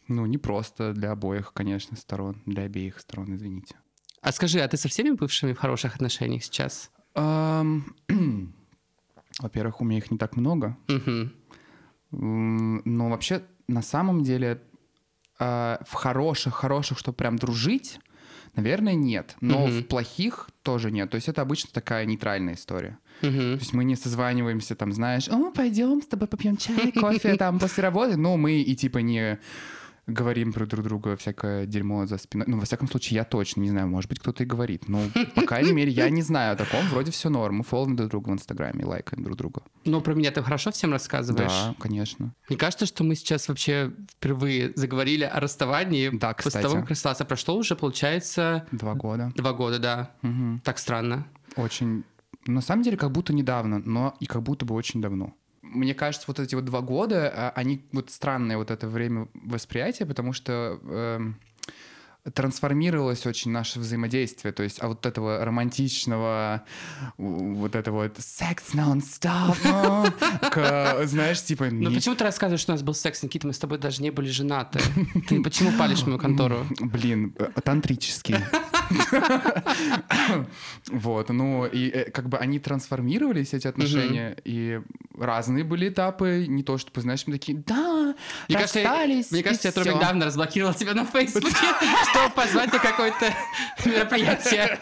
ну, 0.08 0.26
непросто 0.26 0.92
для 0.92 1.12
обоих, 1.12 1.52
конечно, 1.52 1.96
сторон, 1.96 2.42
для 2.46 2.64
обеих 2.64 2.98
сторон, 3.00 3.34
извините. 3.34 3.76
А 4.20 4.32
скажи, 4.32 4.60
а 4.60 4.68
ты 4.68 4.76
со 4.76 4.88
всеми 4.88 5.10
бывшими 5.10 5.52
в 5.52 5.58
хороших 5.58 5.94
отношениях 5.96 6.44
сейчас? 6.44 6.90
Во-первых, 7.14 7.84
у 9.80 9.84
меня 9.84 9.98
их 9.98 10.10
не 10.10 10.18
так 10.18 10.36
много, 10.36 10.76
Но 12.10 13.08
вообще, 13.08 13.42
на 13.68 13.82
самом 13.82 14.22
деле, 14.22 14.62
а, 15.38 15.80
в 15.86 15.94
хороших, 15.94 16.54
хороших, 16.54 16.98
что 16.98 17.12
прям 17.12 17.36
дружить, 17.36 17.98
наверное, 18.54 18.94
нет. 18.94 19.36
Но 19.40 19.66
Мгм. 19.66 19.78
в 19.80 19.86
плохих 19.86 20.50
тоже 20.62 20.90
нет. 20.90 21.10
То 21.10 21.16
есть 21.16 21.28
это 21.28 21.42
обычно 21.42 21.70
такая 21.72 22.04
нейтральная 22.06 22.54
история. 22.54 22.98
Мгм. 23.22 23.32
То 23.38 23.58
есть 23.60 23.72
мы 23.72 23.84
не 23.84 23.96
созваниваемся, 23.96 24.74
там, 24.74 24.92
знаешь, 24.92 25.28
о, 25.28 25.50
пойдем 25.50 26.02
с 26.02 26.06
тобой 26.06 26.28
попьем 26.28 26.56
чай, 26.56 26.92
кофе, 26.92 27.34
там, 27.38 27.58
после 27.58 27.82
работы. 27.82 28.16
Но 28.16 28.36
мы 28.36 28.60
и 28.60 28.74
типа 28.76 28.98
не 28.98 29.38
говорим 30.06 30.52
про 30.52 30.66
друг 30.66 30.84
друга 30.84 31.16
всякое 31.16 31.66
дерьмо 31.66 32.06
за 32.06 32.18
спиной. 32.18 32.46
Ну, 32.48 32.58
во 32.58 32.64
всяком 32.64 32.88
случае, 32.88 33.16
я 33.16 33.24
точно 33.24 33.60
не 33.60 33.70
знаю. 33.70 33.88
Может 33.88 34.08
быть, 34.10 34.18
кто-то 34.18 34.42
и 34.42 34.46
говорит. 34.46 34.88
Ну, 34.88 35.08
по 35.34 35.42
крайней 35.42 35.72
мере, 35.72 35.90
я 35.92 36.10
не 36.10 36.22
знаю 36.22 36.54
о 36.54 36.56
таком. 36.56 36.86
Вроде 36.88 37.10
все 37.12 37.28
норм. 37.28 37.56
Мы 37.58 37.64
фолловим 37.64 37.96
друг 37.96 38.10
друга 38.10 38.30
в 38.30 38.32
Инстаграме, 38.32 38.84
лайкаем 38.84 39.22
друг 39.22 39.36
друга. 39.36 39.62
Ну, 39.84 40.00
про 40.00 40.14
меня 40.14 40.30
ты 40.30 40.42
хорошо 40.42 40.70
всем 40.72 40.90
рассказываешь? 40.92 41.50
Да, 41.50 41.74
конечно. 41.78 42.34
Мне 42.48 42.58
кажется, 42.58 42.86
что 42.86 43.04
мы 43.04 43.14
сейчас 43.14 43.48
вообще 43.48 43.92
впервые 44.16 44.72
заговорили 44.74 45.24
о 45.24 45.38
расставании. 45.40 46.10
Да, 46.12 46.34
После 46.34 46.48
кстати. 46.50 46.62
того, 46.64 46.80
как 46.80 46.90
расстался, 46.90 47.24
прошло 47.24 47.56
уже, 47.56 47.76
получается, 47.76 48.66
Два 48.72 48.94
года. 48.94 49.32
два 49.36 49.52
года, 49.52 49.78
да. 49.78 50.10
Мгм. 50.22 50.60
Так 50.64 50.78
странно. 50.78 51.26
Очень... 51.56 52.04
На 52.46 52.60
самом 52.60 52.82
деле, 52.82 52.96
как 52.96 53.12
будто 53.12 53.32
недавно, 53.32 53.78
но 53.78 54.16
и 54.18 54.26
как 54.26 54.42
будто 54.42 54.64
бы 54.64 54.74
очень 54.74 55.00
давно. 55.00 55.32
Мне 55.74 55.94
кажется, 55.94 56.24
вот 56.28 56.38
эти 56.38 56.54
вот 56.54 56.64
два 56.64 56.80
года, 56.80 57.32
а, 57.34 57.52
они 57.54 57.84
вот 57.92 58.10
странное 58.10 58.56
вот 58.56 58.70
это 58.70 58.86
время 58.88 59.28
восприятия, 59.34 60.06
потому 60.06 60.32
что 60.32 60.78
эм, 60.84 61.38
трансформировалось 62.34 63.26
очень 63.26 63.50
наше 63.50 63.80
взаимодействие, 63.80 64.52
то 64.52 64.62
есть 64.62 64.78
от 64.78 64.88
вот 64.88 65.06
этого 65.06 65.44
романтичного, 65.44 66.62
вот 67.18 67.74
этого 67.74 68.02
вот 68.04 68.16
секс 68.18 68.74
нон-стоп, 68.74 69.56
ну, 69.64 70.04
к, 70.50 71.00
знаешь, 71.06 71.42
типа... 71.42 71.66
Ну 71.70 71.90
не- 71.90 71.96
почему 71.96 72.14
ты 72.14 72.24
рассказываешь, 72.24 72.60
что 72.60 72.72
у 72.72 72.74
нас 72.74 72.82
был 72.82 72.94
секс, 72.94 73.22
Никита? 73.22 73.46
Мы 73.46 73.52
с 73.52 73.58
тобой 73.58 73.78
даже 73.78 74.02
не 74.02 74.10
были 74.10 74.30
женаты. 74.30 74.78
Ты 75.28 75.42
почему 75.42 75.72
палишь 75.76 76.02
мою 76.04 76.18
контору? 76.18 76.64
Блин, 76.80 77.34
тантрический. 77.64 78.36
Вот, 80.90 81.28
ну, 81.30 81.66
и 81.66 81.88
э, 81.88 82.10
как 82.10 82.28
бы 82.28 82.38
они 82.38 82.58
трансформировались, 82.58 83.54
эти 83.54 83.66
отношения, 83.66 84.36
и 84.44 84.80
разные 85.18 85.64
были 85.64 85.88
этапы, 85.88 86.46
не 86.48 86.62
то 86.62 86.78
чтобы, 86.78 87.00
знаешь, 87.00 87.26
мы 87.26 87.32
такие, 87.34 87.58
да, 87.66 88.14
расстались, 88.48 89.30
мне 89.30 89.42
кажется, 89.42 89.68
я 89.68 89.72
только 89.72 89.90
всё». 89.90 89.98
недавно 89.98 90.26
разблокировал 90.26 90.74
тебя 90.74 90.94
на 90.94 91.04
Фейсбуке, 91.04 91.48
чтобы 92.12 92.34
позвать 92.34 92.72
на 92.72 92.78
какое-то 92.78 93.32
мероприятие. 93.84 94.78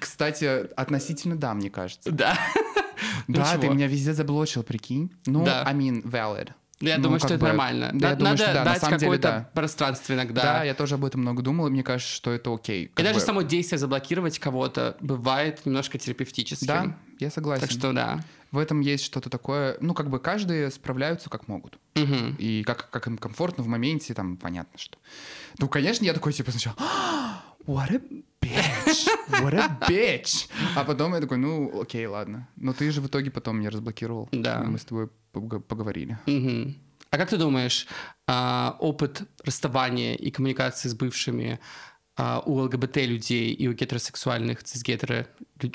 Кстати, 0.00 0.66
относительно 0.74 1.36
да, 1.36 1.54
мне 1.54 1.70
кажется. 1.70 2.10
Да. 2.10 2.38
Да, 3.28 3.58
ты 3.58 3.68
меня 3.68 3.88
везде 3.88 4.14
заблочил, 4.14 4.62
прикинь. 4.62 5.12
Ну, 5.26 5.44
Да. 5.44 5.64
I 5.66 5.74
mean, 5.74 6.02
valid. 6.02 6.50
Я 6.80 6.96
Ну, 6.96 7.04
думаю, 7.04 7.18
что 7.18 7.28
это 7.34 7.38
бы, 7.38 7.46
нормально. 7.48 7.90
да, 7.92 8.10
я 8.10 8.14
На- 8.14 8.18
думаю, 8.18 8.32
Надо 8.32 8.42
что 8.44 8.52
да, 8.54 8.58
на 8.64 8.72
дать 8.72 8.82
деле, 8.82 8.98
какое-то 8.98 9.28
да. 9.28 9.50
пространство 9.52 10.14
Да. 10.14 10.22
иногда. 10.22 10.64
я 10.64 10.74
тоже 10.74 10.94
об 10.94 11.04
этом 11.04 11.20
много 11.22 11.42
думал, 11.42 11.66
и 11.66 11.70
мне 11.70 11.82
кажется, 11.82 12.12
что 12.14 12.32
это 12.32 12.54
окей. 12.54 12.90
И 12.96 13.02
даже 13.02 13.14
бы. 13.18 13.20
само 13.20 13.42
действие 13.42 13.78
заблокировать 13.78 14.38
кого-то 14.38 14.96
бывает 15.00 15.64
немножко 15.66 15.98
терапевтическим. 15.98 16.66
Да, 16.66 16.96
я 17.18 17.30
согласен. 17.30 17.62
Так 17.62 17.70
что 17.70 17.92
да. 17.92 18.20
В 18.52 18.58
этом 18.58 18.80
есть 18.80 19.04
что-то 19.04 19.28
такое, 19.30 19.76
ну, 19.80 19.94
как 19.94 20.08
бы 20.10 20.18
каждый 20.20 20.70
справляются 20.70 21.28
как 21.30 21.48
могут. 21.48 21.78
Мгм. 21.94 22.36
И 22.38 22.62
как, 22.64 22.90
как 22.90 23.06
им 23.06 23.18
комфортно 23.18 23.62
в 23.64 23.68
моменте, 23.68 24.14
там, 24.14 24.36
понятно, 24.36 24.78
что. 24.78 24.98
Ну, 25.58 25.68
конечно, 25.68 26.04
я 26.04 26.12
такой, 26.12 26.32
типа, 26.32 26.50
сначала, 26.50 26.76
«А, 26.78 27.42
what 27.66 27.90
a 27.94 28.00
bitch, 28.40 29.08
what 29.42 29.54
a 29.54 29.78
bitch. 29.88 30.48
А 30.74 30.84
потом 30.84 31.14
я 31.14 31.20
такой, 31.20 31.38
ну, 31.38 31.80
окей, 31.80 32.06
ладно. 32.06 32.48
Но 32.56 32.72
ты 32.72 32.90
же 32.90 33.00
в 33.00 33.06
итоге 33.08 33.30
потом 33.30 33.58
меня 33.58 33.70
разблокировал. 33.70 34.28
Да. 34.32 34.62
Мы 34.62 34.78
с 34.78 34.84
тобой 34.84 35.08
пог- 35.32 35.60
поговорили. 35.60 36.18
Мгм. 36.26 36.76
А 37.10 37.18
как 37.18 37.28
ты 37.30 37.36
думаешь, 37.36 37.86
а, 38.26 38.76
опыт 38.80 39.22
расставания 39.44 40.14
и 40.14 40.30
коммуникации 40.30 40.88
с 40.88 40.94
бывшими 40.94 41.58
а, 42.16 42.42
у 42.46 42.54
ЛГБТ 42.60 42.96
людей 43.06 43.52
и 43.52 43.68
у 43.68 43.72
гетеросексуальных 43.74 44.62
цисгетеро, 44.64 45.26
лю- 45.60 45.70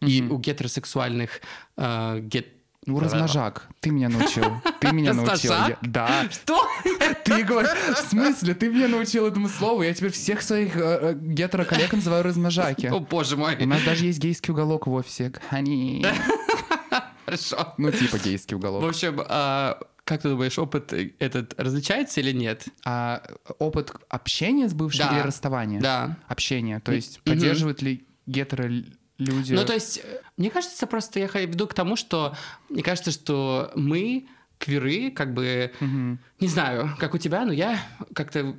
и 0.00 0.22
у 0.22 0.38
гетеросексуальных 0.38 1.40
а, 1.76 2.18
гет... 2.20 2.46
Ну, 2.86 3.00
размножак. 3.00 3.68
Ты 3.80 3.90
меня 3.90 4.08
научил. 4.08 4.44
Ты 4.80 4.92
меня 4.92 5.12
научил. 5.12 5.52
Да. 5.82 6.26
Что? 6.30 6.66
Ты 7.24 7.42
говоришь, 7.44 7.70
в 7.70 8.08
смысле? 8.08 8.54
Ты 8.54 8.70
меня 8.70 8.88
научил 8.88 9.26
этому 9.26 9.48
слову. 9.50 9.82
Я 9.82 9.92
теперь 9.92 10.10
всех 10.12 10.40
своих 10.40 10.74
э, 10.74 10.80
э, 10.80 11.14
гетеро-коллег 11.20 11.92
называю 11.92 12.22
размножаки. 12.24 12.86
О, 12.86 13.00
боже 13.00 13.34
У 13.34 13.40
мой. 13.40 13.56
нас 13.66 13.82
даже 13.82 14.06
есть 14.06 14.20
гейский 14.20 14.52
уголок 14.52 14.86
в 14.86 14.92
офисе. 14.92 15.32
Honey. 15.50 16.06
Хорошо. 17.26 17.74
Ну, 17.76 17.90
типа 17.90 18.18
гейский 18.18 18.54
В 18.56 18.58
уголок. 18.58 18.84
общем, 18.88 19.20
а, 19.28 19.78
как 20.04 20.22
ты 20.22 20.30
думаешь, 20.30 20.58
опыт 20.58 20.94
этот 21.18 21.60
различается 21.60 22.20
или 22.20 22.32
нет? 22.32 22.64
А 22.86 23.22
опыт 23.58 23.92
общения 24.08 24.66
с 24.68 24.72
бывшим 24.72 25.06
Да. 25.10 25.18
или 25.18 25.26
расставания? 25.26 25.80
Да. 25.80 26.16
Общение. 26.26 26.80
То 26.80 26.92
есть 26.92 27.20
Мгм. 27.26 27.34
поддерживают 27.34 27.82
ли 27.82 28.06
гетеро 28.26 28.70
люди... 29.18 29.52
Ну, 29.54 29.64
то 29.64 29.74
есть, 29.74 29.98
э, 30.02 30.20
мне 30.36 30.50
кажется, 30.50 30.86
просто 30.86 31.18
я 31.20 31.26
веду 31.26 31.66
к 31.66 31.74
тому, 31.74 31.96
что 31.96 32.34
мне 32.68 32.82
кажется, 32.82 33.10
что 33.10 33.70
мы, 33.74 34.26
квиры, 34.58 35.10
как 35.10 35.34
бы, 35.34 35.72
Мгм. 35.80 36.18
не 36.40 36.48
знаю, 36.48 36.96
как 36.98 37.14
у 37.14 37.18
тебя, 37.18 37.44
но 37.44 37.52
я 37.52 37.78
как-то 38.14 38.56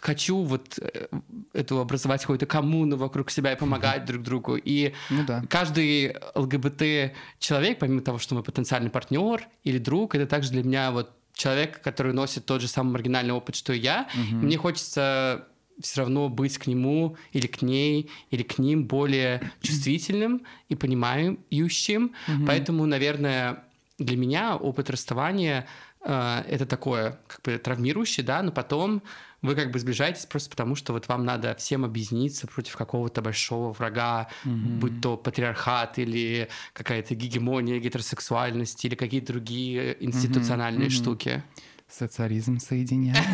хочу 0.00 0.38
вот 0.44 0.78
э, 0.80 1.08
эту 1.52 1.78
образовать 1.80 2.22
какую-то 2.22 2.46
коммуну 2.46 2.96
вокруг 2.96 3.30
себя 3.30 3.52
и 3.52 3.56
помогать 3.56 4.04
друг 4.06 4.22
другу. 4.22 4.56
И 4.56 4.94
Ну 5.10 5.24
да. 5.26 5.42
каждый 5.50 6.16
ЛГБТ 6.34 7.12
человек, 7.38 7.78
помимо 7.78 8.00
того, 8.00 8.18
что 8.18 8.34
мы 8.34 8.42
потенциальный 8.42 8.88
партнер 8.90 9.46
или 9.64 9.76
друг, 9.78 10.14
это 10.14 10.26
также 10.26 10.50
для 10.52 10.62
меня 10.64 10.90
вот 10.90 11.10
человек, 11.34 11.82
который 11.82 12.14
носит 12.14 12.46
тот 12.46 12.62
же 12.62 12.66
самый 12.68 12.92
маргинальный 12.92 13.32
опыт, 13.34 13.56
что 13.56 13.72
и 13.74 13.78
я. 13.78 14.08
И 14.14 14.18
Мгм. 14.18 14.46
мне 14.46 14.56
хочется 14.56 15.46
все 15.80 16.00
равно 16.00 16.28
быть 16.28 16.58
к 16.58 16.66
нему 16.66 17.16
или 17.32 17.46
к 17.46 17.62
ней 17.62 18.10
или 18.30 18.42
к 18.42 18.58
ним 18.58 18.86
более 18.86 19.40
чувствительным 19.62 20.42
и 20.68 20.74
понимающим. 20.74 22.12
Мгм. 22.26 22.46
Поэтому, 22.46 22.86
наверное, 22.86 23.64
для 23.98 24.16
меня 24.16 24.56
опыт 24.56 24.90
расставания 24.90 25.66
э, 26.04 26.42
это 26.48 26.66
такое 26.66 27.18
как 27.26 27.42
бы 27.42 27.58
травмирующее, 27.58 28.24
да, 28.24 28.42
но 28.42 28.52
потом 28.52 29.02
вы 29.42 29.54
как 29.54 29.70
бы 29.70 29.78
сближаетесь 29.78 30.26
просто 30.26 30.50
потому, 30.50 30.74
что 30.74 30.92
вот 30.92 31.06
вам 31.08 31.24
надо 31.24 31.54
всем 31.54 31.84
объединиться 31.84 32.46
против 32.48 32.76
какого-то 32.76 33.22
большого 33.22 33.72
врага, 33.72 34.28
Мгм. 34.44 34.78
будь 34.80 35.00
то 35.00 35.16
патриархат 35.16 35.98
или 35.98 36.48
какая-то 36.72 37.14
гегемония 37.14 37.78
гетеросексуальности 37.78 38.86
или 38.86 38.94
какие-то 38.96 39.32
другие 39.32 39.96
институциональные 40.04 40.88
мгм. 40.88 40.90
штуки. 40.90 41.42
Социализм 41.88 42.58
соединяет. 42.58 43.24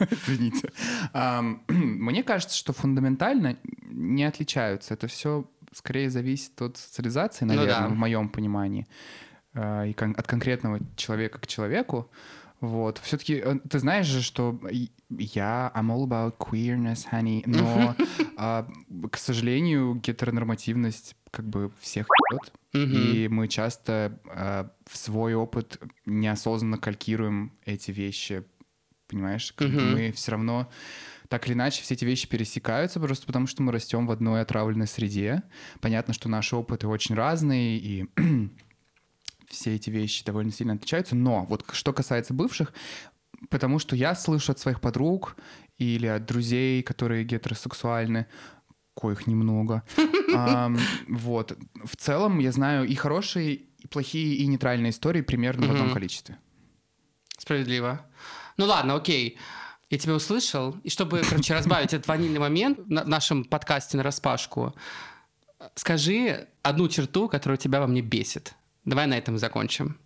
Извините. 0.10 0.70
Мне 1.68 2.22
кажется, 2.22 2.56
что 2.56 2.72
фундаментально 2.72 3.56
не 3.84 4.24
отличаются. 4.24 4.94
Это 4.94 5.06
все 5.06 5.44
скорее 5.74 6.10
зависит 6.10 6.60
от 6.62 6.76
социализации, 6.76 7.44
Ну 7.44 7.54
наверное, 7.54 7.88
в 7.88 7.94
моем 7.94 8.28
понимании. 8.28 8.86
А, 9.54 9.84
И 9.84 9.92
от 9.92 10.26
конкретного 10.26 10.80
человека 10.96 11.38
к 11.38 11.46
человеку. 11.46 12.10
Вот. 12.62 12.98
Все-таки 13.02 13.42
ты 13.68 13.78
знаешь 13.80 14.06
же, 14.06 14.22
что 14.22 14.58
я 15.10 15.72
I'm 15.74 15.88
all 15.88 16.06
about 16.06 16.36
queerness, 16.38 17.00
honey, 17.10 17.42
но, 17.44 17.96
а, 18.36 18.68
к 19.10 19.18
сожалению, 19.18 19.96
гетеронормативность 19.96 21.16
как 21.32 21.44
бы 21.44 21.72
всех. 21.80 22.06
Мгм. 22.72 22.92
И 22.94 23.28
мы 23.28 23.48
часто 23.48 24.18
э, 24.26 24.68
в 24.86 24.96
свой 24.96 25.34
опыт 25.34 25.82
неосознанно 26.06 26.78
калькируем 26.78 27.52
эти 27.66 27.90
вещи. 27.90 28.44
Понимаешь? 29.08 29.52
Как. 29.52 29.68
Мы 29.68 30.12
все 30.12 30.30
равно 30.30 30.70
так 31.28 31.46
или 31.46 31.54
иначе 31.54 31.82
все 31.82 31.94
эти 31.94 32.04
вещи 32.04 32.28
пересекаются, 32.28 33.00
просто 33.00 33.26
потому 33.26 33.48
что 33.48 33.62
мы 33.62 33.72
растем 33.72 34.06
в 34.06 34.12
одной 34.12 34.42
отравленной 34.42 34.86
среде. 34.86 35.42
Понятно, 35.80 36.14
что 36.14 36.28
наши 36.28 36.54
опыты 36.54 36.86
очень 36.86 37.14
разные, 37.16 37.78
и 37.78 38.06
все 39.52 39.76
эти 39.76 39.90
вещи 39.90 40.24
довольно 40.24 40.50
сильно 40.50 40.74
отличаются. 40.74 41.14
Но 41.14 41.44
вот 41.44 41.64
что 41.72 41.92
касается 41.92 42.34
бывших, 42.34 42.72
потому 43.50 43.78
что 43.78 43.94
я 43.94 44.14
слышу 44.14 44.52
от 44.52 44.58
своих 44.58 44.80
подруг 44.80 45.36
или 45.78 46.06
от 46.06 46.24
друзей, 46.24 46.82
которые 46.82 47.24
гетеросексуальны, 47.24 48.26
коих 48.94 49.26
немного. 49.26 49.84
Вот. 51.08 51.56
В 51.84 51.96
целом 51.96 52.38
я 52.38 52.52
знаю 52.52 52.86
и 52.86 52.94
хорошие, 52.94 53.54
и 53.54 53.86
плохие, 53.86 54.36
и 54.36 54.46
нейтральные 54.46 54.90
истории 54.90 55.20
примерно 55.20 55.66
в 55.66 55.70
одном 55.70 55.92
количестве. 55.92 56.38
Справедливо. 57.36 58.06
Ну 58.56 58.64
ладно, 58.66 58.94
окей. 58.94 59.36
Я 59.90 59.98
тебя 59.98 60.14
услышал. 60.14 60.76
И 60.84 60.88
чтобы, 60.88 61.22
короче, 61.28 61.54
разбавить 61.58 61.92
этот 61.92 62.08
ванильный 62.08 62.38
момент 62.40 62.78
в 62.78 62.88
нашем 62.88 63.44
подкасте 63.44 63.98
на 63.98 64.02
распашку, 64.02 64.74
скажи 65.74 66.48
одну 66.62 66.88
черту, 66.88 67.28
которая 67.28 67.58
тебя 67.58 67.80
во 67.80 67.86
мне 67.86 68.00
бесит. 68.00 68.54
Давай 68.84 69.06
на 69.06 69.16
этом 69.16 69.38
закончим. 69.38 69.96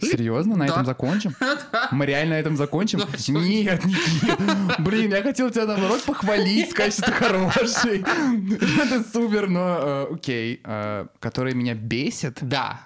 Серьезно, 0.00 0.56
на 0.56 0.66
Да. 0.66 0.72
этом 0.72 0.84
закончим? 0.86 1.34
Мы 1.92 2.06
реально 2.06 2.34
на 2.34 2.40
этом 2.40 2.56
закончим? 2.56 2.98
Ну, 3.00 3.04
а? 3.06 3.40
Нет, 3.40 3.84
Никит. 3.84 4.80
Блин, 4.80 5.12
я 5.12 5.22
хотел 5.22 5.50
тебя 5.50 5.66
наоборот 5.66 6.02
похвалить, 6.04 6.70
сказать, 6.70 6.92
что 6.92 7.02
ты 7.02 7.12
хороший. 7.12 8.00
Это 8.00 9.04
супер, 9.12 9.48
но 9.48 9.78
э, 10.10 10.14
окей. 10.14 10.60
Э, 10.64 11.06
Которые 11.20 11.54
меня 11.54 11.74
бесят? 11.74 12.38
Да. 12.42 12.80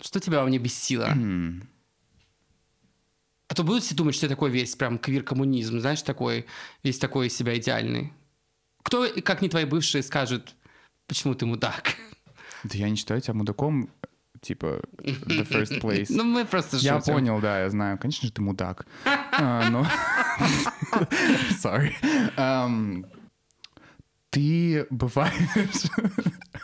Что 0.00 0.18
тебя 0.20 0.40
во 0.40 0.46
мне 0.46 0.58
бесило? 0.58 1.14
А 3.48 3.54
то 3.54 3.62
будут 3.62 3.84
все 3.84 3.94
думать, 3.94 4.14
что 4.16 4.26
я 4.26 4.30
такой 4.30 4.50
весь 4.50 4.74
прям 4.74 4.98
квир-коммунизм, 4.98 5.78
знаешь, 5.78 6.02
такой, 6.02 6.46
весь 6.82 6.98
такой 6.98 7.28
из 7.28 7.36
себя 7.36 7.56
идеальный. 7.56 8.12
Кто, 8.82 9.06
как 9.22 9.40
не 9.42 9.48
твои 9.48 9.64
бывшие, 9.64 10.02
скажут, 10.02 10.54
почему 11.06 11.34
ты 11.36 11.46
мудак? 11.46 11.94
Да 12.64 12.76
я 12.76 12.90
не 12.90 12.96
считаю 12.96 13.20
тебя 13.20 13.34
мудаком, 13.34 13.88
типа, 14.46 14.80
the 15.02 15.44
first 15.48 15.80
place. 15.82 16.06
Ну, 16.10 16.24
мы 16.24 16.44
просто 16.44 16.76
Я 16.78 16.98
шутим. 16.98 17.14
понял, 17.14 17.40
да, 17.40 17.60
я 17.62 17.70
знаю. 17.70 17.98
Конечно 17.98 18.26
же, 18.26 18.32
ты 18.32 18.42
мудак. 18.42 18.86
А, 19.38 19.68
но... 19.70 19.84
Sorry. 21.62 21.92
Ты 24.30 24.86
бываешь... 24.90 25.90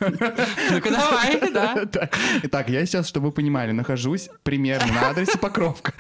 Ну-ка 0.09 0.91
давай, 0.91 1.51
да. 1.53 1.87
Так, 1.87 2.17
Итак, 2.45 2.69
я 2.71 2.85
сейчас, 2.87 3.09
чтобы 3.09 3.27
вы 3.27 3.33
понимали, 3.33 3.73
нахожусь 3.73 4.29
примерно 4.43 4.93
на 4.93 5.09
адресе 5.11 5.39
Покровка 5.39 5.93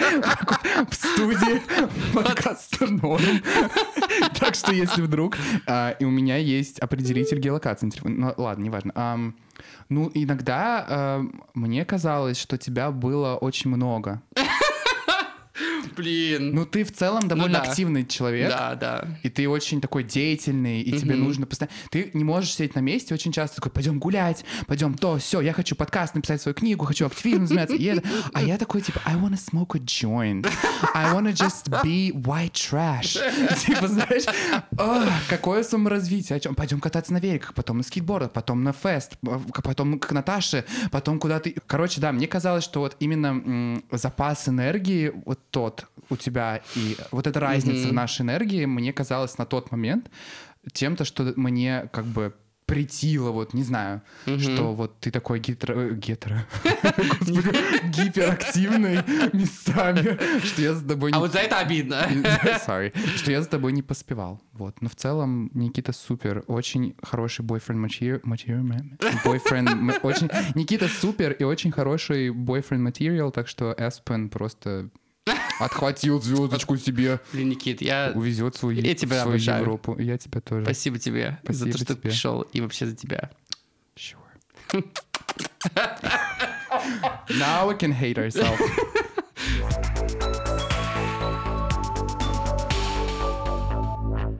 в 0.88 0.94
студии 0.94 1.62
подкаста 2.12 2.86
Норм. 2.86 3.42
Так 4.38 4.54
что, 4.54 4.72
если 4.72 5.02
вдруг... 5.02 5.36
а, 5.66 5.90
И 6.00 6.04
у 6.04 6.10
меня 6.10 6.36
есть 6.36 6.78
определитель 6.80 7.38
геолокации. 7.38 7.90
Ну, 8.02 8.34
ладно, 8.36 8.62
неважно. 8.64 9.32
Ну, 9.88 10.10
иногда 10.14 10.86
ам, 10.88 11.42
мне 11.54 11.84
казалось, 11.84 12.38
что 12.38 12.56
тебя 12.56 12.90
было 12.90 13.36
очень 13.36 13.70
много. 13.70 14.22
Блин. 15.96 16.54
Ну, 16.54 16.66
ты 16.66 16.84
в 16.84 16.92
целом 16.92 17.28
довольно 17.28 17.60
да. 17.60 17.70
активный 17.70 18.06
человек. 18.06 18.50
да, 18.50 18.74
да. 18.74 19.08
И 19.22 19.28
ты 19.28 19.48
очень 19.48 19.80
такой 19.80 20.04
деятельный, 20.04 20.80
и 20.82 20.98
тебе 20.98 21.14
Мгм. 21.14 21.24
нужно 21.24 21.46
постоянно... 21.46 21.74
Ты 21.90 22.10
не 22.12 22.24
можешь 22.24 22.52
сидеть 22.54 22.74
на 22.74 22.80
месте, 22.80 23.14
очень 23.14 23.32
часто 23.32 23.56
такой, 23.56 23.70
пойдем 23.72 23.98
гулять, 23.98 24.44
пойдем 24.66 24.94
то, 24.94 25.18
все, 25.18 25.40
я 25.40 25.52
хочу 25.52 25.74
подкаст, 25.76 26.14
написать 26.14 26.40
свою 26.40 26.54
книгу, 26.54 26.84
хочу 26.84 27.06
активно 27.06 27.46
заниматься. 27.46 27.76
И 27.76 27.84
это- 27.84 28.02
А 28.32 28.42
я 28.42 28.58
такой, 28.58 28.80
типа, 28.82 29.00
I 29.04 29.14
wanna 29.16 29.38
smoke 29.38 29.76
a 29.76 29.80
joint. 29.80 30.48
I 30.94 31.12
wanna 31.14 31.32
just 31.32 31.68
be 31.82 32.12
white 32.12 32.52
trash. 32.52 33.18
Типа, 33.66 33.88
знаешь, 33.88 34.24
«Ах, 34.78 35.08
какое 35.28 35.62
саморазвитие, 35.62 36.36
о 36.36 36.40
чем? 36.40 36.54
Пойдем 36.54 36.80
кататься 36.80 37.12
на 37.12 37.18
великах, 37.18 37.54
потом 37.54 37.78
на 37.78 37.82
скейтбордах, 37.82 38.32
потом 38.32 38.62
на 38.62 38.72
фест, 38.72 39.12
потом 39.62 39.98
к 39.98 40.10
Наташе, 40.12 40.64
потом 40.90 41.18
куда 41.18 41.40
ты... 41.40 41.54
Короче, 41.66 42.00
да, 42.00 42.12
мне 42.12 42.26
казалось, 42.26 42.64
что 42.64 42.80
вот 42.80 42.96
именно 43.00 43.80
запас 43.90 44.48
энергии 44.48 45.12
вот 45.24 45.40
тот 45.76 45.88
у 46.10 46.16
тебя 46.16 46.60
и 46.76 46.96
вот 47.10 47.26
эта 47.26 47.40
разница 47.40 47.84
в 47.84 47.86
Мгм. 47.86 47.94
нашей 47.96 48.22
энергии 48.22 48.64
мне 48.66 48.92
казалось 48.92 49.38
на 49.38 49.46
тот 49.46 49.70
момент 49.72 50.10
тем-то, 50.72 51.04
что 51.04 51.32
мне 51.36 51.88
как 51.92 52.04
бы 52.04 52.34
притило, 52.66 53.32
вот, 53.32 53.52
не 53.54 53.64
знаю, 53.64 54.00
Мгм. 54.24 54.40
что 54.40 54.72
вот 54.72 54.98
ты 55.00 55.10
такой 55.10 55.40
э, 55.40 55.94
гетеро... 55.94 56.46
Господи, 57.20 57.86
гиперактивный 57.90 58.98
местами, 59.32 60.18
что 60.46 60.62
я 60.62 60.74
с 60.74 60.82
тобой 60.82 61.10
А 61.12 61.18
вот 61.18 61.32
за 61.32 61.40
это 61.40 61.58
обидно. 61.58 62.06
Sorry. 62.66 62.92
Что 63.16 63.30
я 63.32 63.42
с 63.42 63.48
тобой 63.48 63.72
не 63.72 63.82
поспевал. 63.82 64.40
Вот. 64.52 64.80
Но 64.80 64.88
в 64.88 64.94
целом 64.96 65.50
Никита 65.54 65.92
супер. 65.92 66.44
Очень 66.46 66.94
хороший 67.02 67.42
материал. 67.44 68.62
Бойфренд... 69.24 69.68
м- 69.70 69.92
Очень... 70.02 70.30
Никита 70.54 70.88
супер 70.88 71.32
и 71.32 71.44
очень 71.44 71.72
хороший 71.72 72.30
бойфренд 72.30 72.82
материал, 72.82 73.30
так 73.32 73.48
что 73.48 73.74
Эспен 73.76 74.28
просто 74.30 74.88
отхватил 75.60 76.20
звездочку 76.20 76.76
себе. 76.76 77.20
Блин, 77.32 77.50
Никит, 77.50 77.80
я... 77.80 78.12
Увезет 78.14 78.56
свою, 78.56 78.80
Я 78.80 78.94
тебя 78.94 79.20
свою 79.20 79.36
обожаю. 79.36 79.62
Европу. 79.62 79.98
Я 79.98 80.18
тебя 80.18 80.40
тоже. 80.40 80.64
Спасибо 80.64 80.98
тебе 80.98 81.38
за 81.44 81.54
Спасибо 81.54 81.70
то, 81.72 81.78
что 81.78 81.86
ты 81.86 81.94
тебе. 81.94 82.02
пришел, 82.10 82.42
и 82.42 82.60
вообще 82.60 82.86
за 82.86 82.96
тебя. 82.96 83.30
Sure. 83.96 84.18
Now 87.28 87.68
we 87.68 87.76
can 87.78 87.92
hate 87.92 88.16
ourselves. 88.18 88.58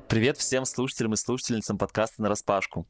Привет 0.08 0.36
всем 0.36 0.66
слушателям 0.66 1.14
и 1.14 1.16
слушательницам 1.16 1.78
подкаста 1.78 2.20
«На 2.20 2.28
распашку». 2.28 2.86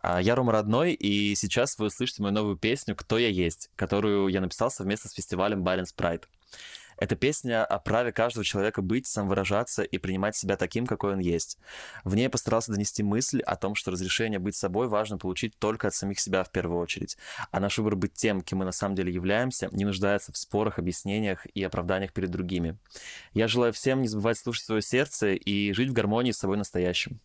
А, 0.00 0.20
Я 0.22 0.36
Рома 0.36 0.52
Родной, 0.52 0.92
и 0.92 1.34
сейчас 1.34 1.76
вы 1.78 1.86
услышите 1.86 2.22
мою 2.22 2.32
новую 2.32 2.56
песню 2.56 2.94
«Кто 2.94 3.18
я 3.18 3.26
есть», 3.28 3.70
которую 3.74 4.28
я 4.28 4.40
написал 4.40 4.70
совместно 4.70 5.10
с 5.10 5.14
фестивалем 5.14 5.64
Balance 5.66 5.92
Pride. 5.96 6.22
Эта 7.00 7.16
песня 7.16 7.64
о 7.64 7.78
праве 7.78 8.12
каждого 8.12 8.44
человека 8.44 8.82
быть, 8.82 9.06
самовыражаться 9.06 9.82
и 9.82 9.96
принимать 9.96 10.36
себя 10.36 10.56
таким, 10.56 10.86
какой 10.86 11.14
он 11.14 11.18
есть. 11.18 11.58
В 12.04 12.14
ней 12.14 12.24
я 12.24 12.30
постарался 12.30 12.72
донести 12.72 13.02
мысль 13.02 13.40
о 13.40 13.56
том, 13.56 13.74
что 13.74 13.90
разрешение 13.90 14.38
быть 14.38 14.54
собой 14.54 14.86
важно 14.86 15.16
получить 15.16 15.58
только 15.58 15.88
от 15.88 15.94
самих 15.94 16.20
себя 16.20 16.44
в 16.44 16.50
первую 16.50 16.78
очередь. 16.78 17.16
А 17.50 17.58
наш 17.58 17.78
выбор 17.78 17.96
быть 17.96 18.12
тем, 18.12 18.42
кем 18.42 18.58
мы 18.58 18.66
на 18.66 18.72
самом 18.72 18.96
деле 18.96 19.10
являемся, 19.12 19.70
не 19.72 19.86
нуждается 19.86 20.30
в 20.30 20.36
спорах, 20.36 20.78
объяснениях 20.78 21.46
и 21.54 21.64
оправданиях 21.64 22.12
перед 22.12 22.30
другими. 22.30 22.76
Я 23.32 23.48
желаю 23.48 23.72
всем 23.72 24.02
не 24.02 24.08
забывать 24.08 24.36
слушать 24.36 24.66
свое 24.66 24.82
сердце 24.82 25.32
и 25.32 25.72
жить 25.72 25.88
в 25.88 25.94
гармонии 25.94 26.32
с 26.32 26.38
собой 26.38 26.58
настоящим. 26.58 27.18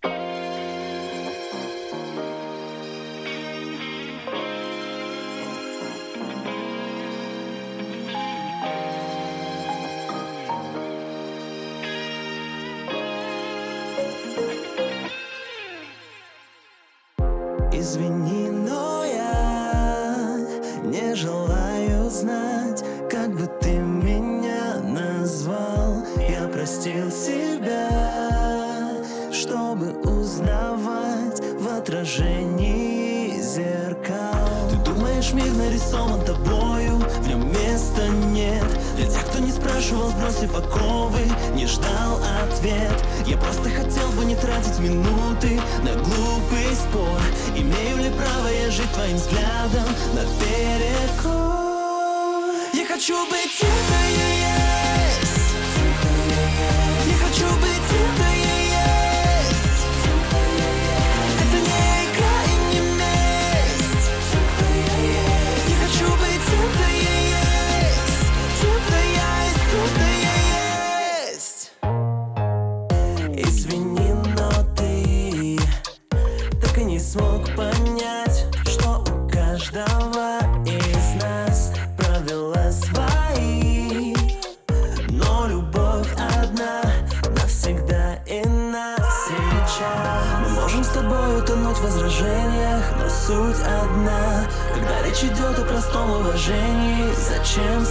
Думаешь, 35.25 35.45
мир 35.45 35.53
нарисован 35.53 36.23
тобою, 36.25 36.97
в 36.97 37.27
нем 37.27 37.51
места 37.51 38.07
нет. 38.31 38.65
Для 38.95 39.05
тех, 39.05 39.25
кто 39.25 39.39
не 39.39 39.51
спрашивал, 39.51 40.09
сбросив 40.09 40.55
оковы, 40.55 41.21
не 41.55 41.65
ждал 41.65 42.19
ответ. 42.43 43.03
Я 43.25 43.37
просто 43.37 43.69
хотел 43.69 44.07
бы 44.11 44.25
не 44.25 44.35
тратить 44.35 44.77
минуты 44.79 45.59
на 45.83 45.93
глупый 45.93 46.75
спор. 46.75 47.19
Имею 47.55 47.97
ли 47.97 48.09
право 48.11 48.47
я 48.47 48.69
жить 48.69 48.91
твоим 48.91 49.17
взглядом 49.17 49.87
наперекор? 50.13 51.33
Я 52.73 52.85
хочу 52.85 53.25
быть 53.27 53.57
тем, 53.59 53.69
кто 53.87 53.95
я 54.21 54.29
есть. 54.29 55.37
Я 57.07 57.17
хочу 57.25 57.47
быть 57.61 57.83
тем, 57.89 58.15
кто 58.15 58.25
я 58.25 58.34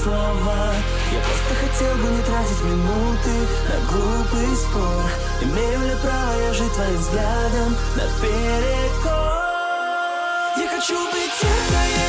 слова? 0.04 0.74
Я 1.12 1.20
просто 1.26 1.52
хотел 1.64 1.94
бы 1.96 2.08
не 2.14 2.22
тратить 2.22 2.62
минуты 2.62 3.34
на 3.68 3.76
глупый 3.90 4.56
спор. 4.56 5.04
Имею 5.42 5.80
ли 5.80 5.96
право 6.02 6.32
я 6.46 6.52
жить 6.52 6.72
твоим 6.74 6.98
взглядом 6.98 7.76
наперекор? 7.96 9.14
Я 10.56 10.68
хочу 10.68 10.94
быть 11.10 11.32
тем, 11.40 12.03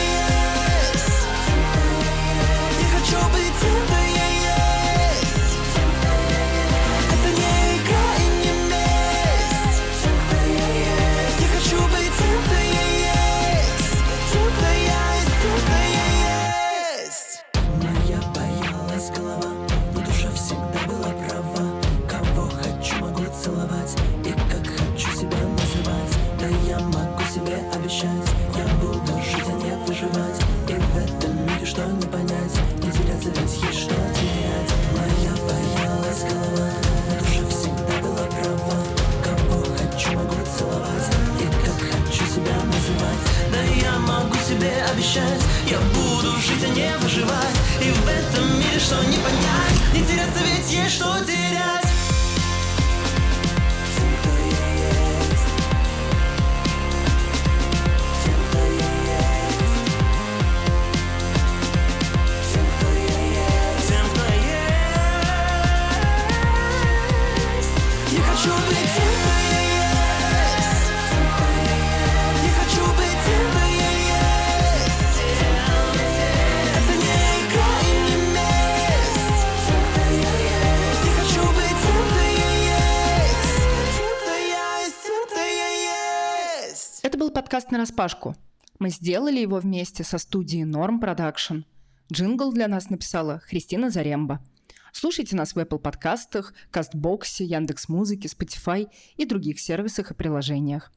подкаст 87.55 87.71
на 87.71 87.77
распашку. 87.77 88.35
Мы 88.79 88.89
сделали 88.89 89.39
его 89.39 89.59
вместе 89.59 90.03
со 90.03 90.17
студией 90.17 90.65
Norm 90.65 90.99
Production. 90.99 91.63
Джингл 92.11 92.51
для 92.51 92.67
нас 92.67 92.89
написала 92.89 93.39
Христина 93.39 93.89
Заремба. 93.89 94.43
Слушайте 94.91 95.37
нас 95.37 95.55
в 95.55 95.57
Apple 95.57 95.79
подкастах, 95.79 96.53
Кастбоксе, 96.69 97.45
Яндекс.Музыке, 97.45 98.27
Spotify 98.27 98.89
и 99.15 99.23
других 99.23 99.61
сервисах 99.61 100.11
и 100.11 100.13
приложениях. 100.13 100.91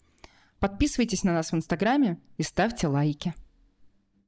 Подписывайтесь 0.58 1.22
на 1.22 1.32
нас 1.32 1.52
в 1.52 1.54
Инстаграме 1.54 2.18
и 2.38 2.42
ставьте 2.42 2.88
лайки. 2.88 3.34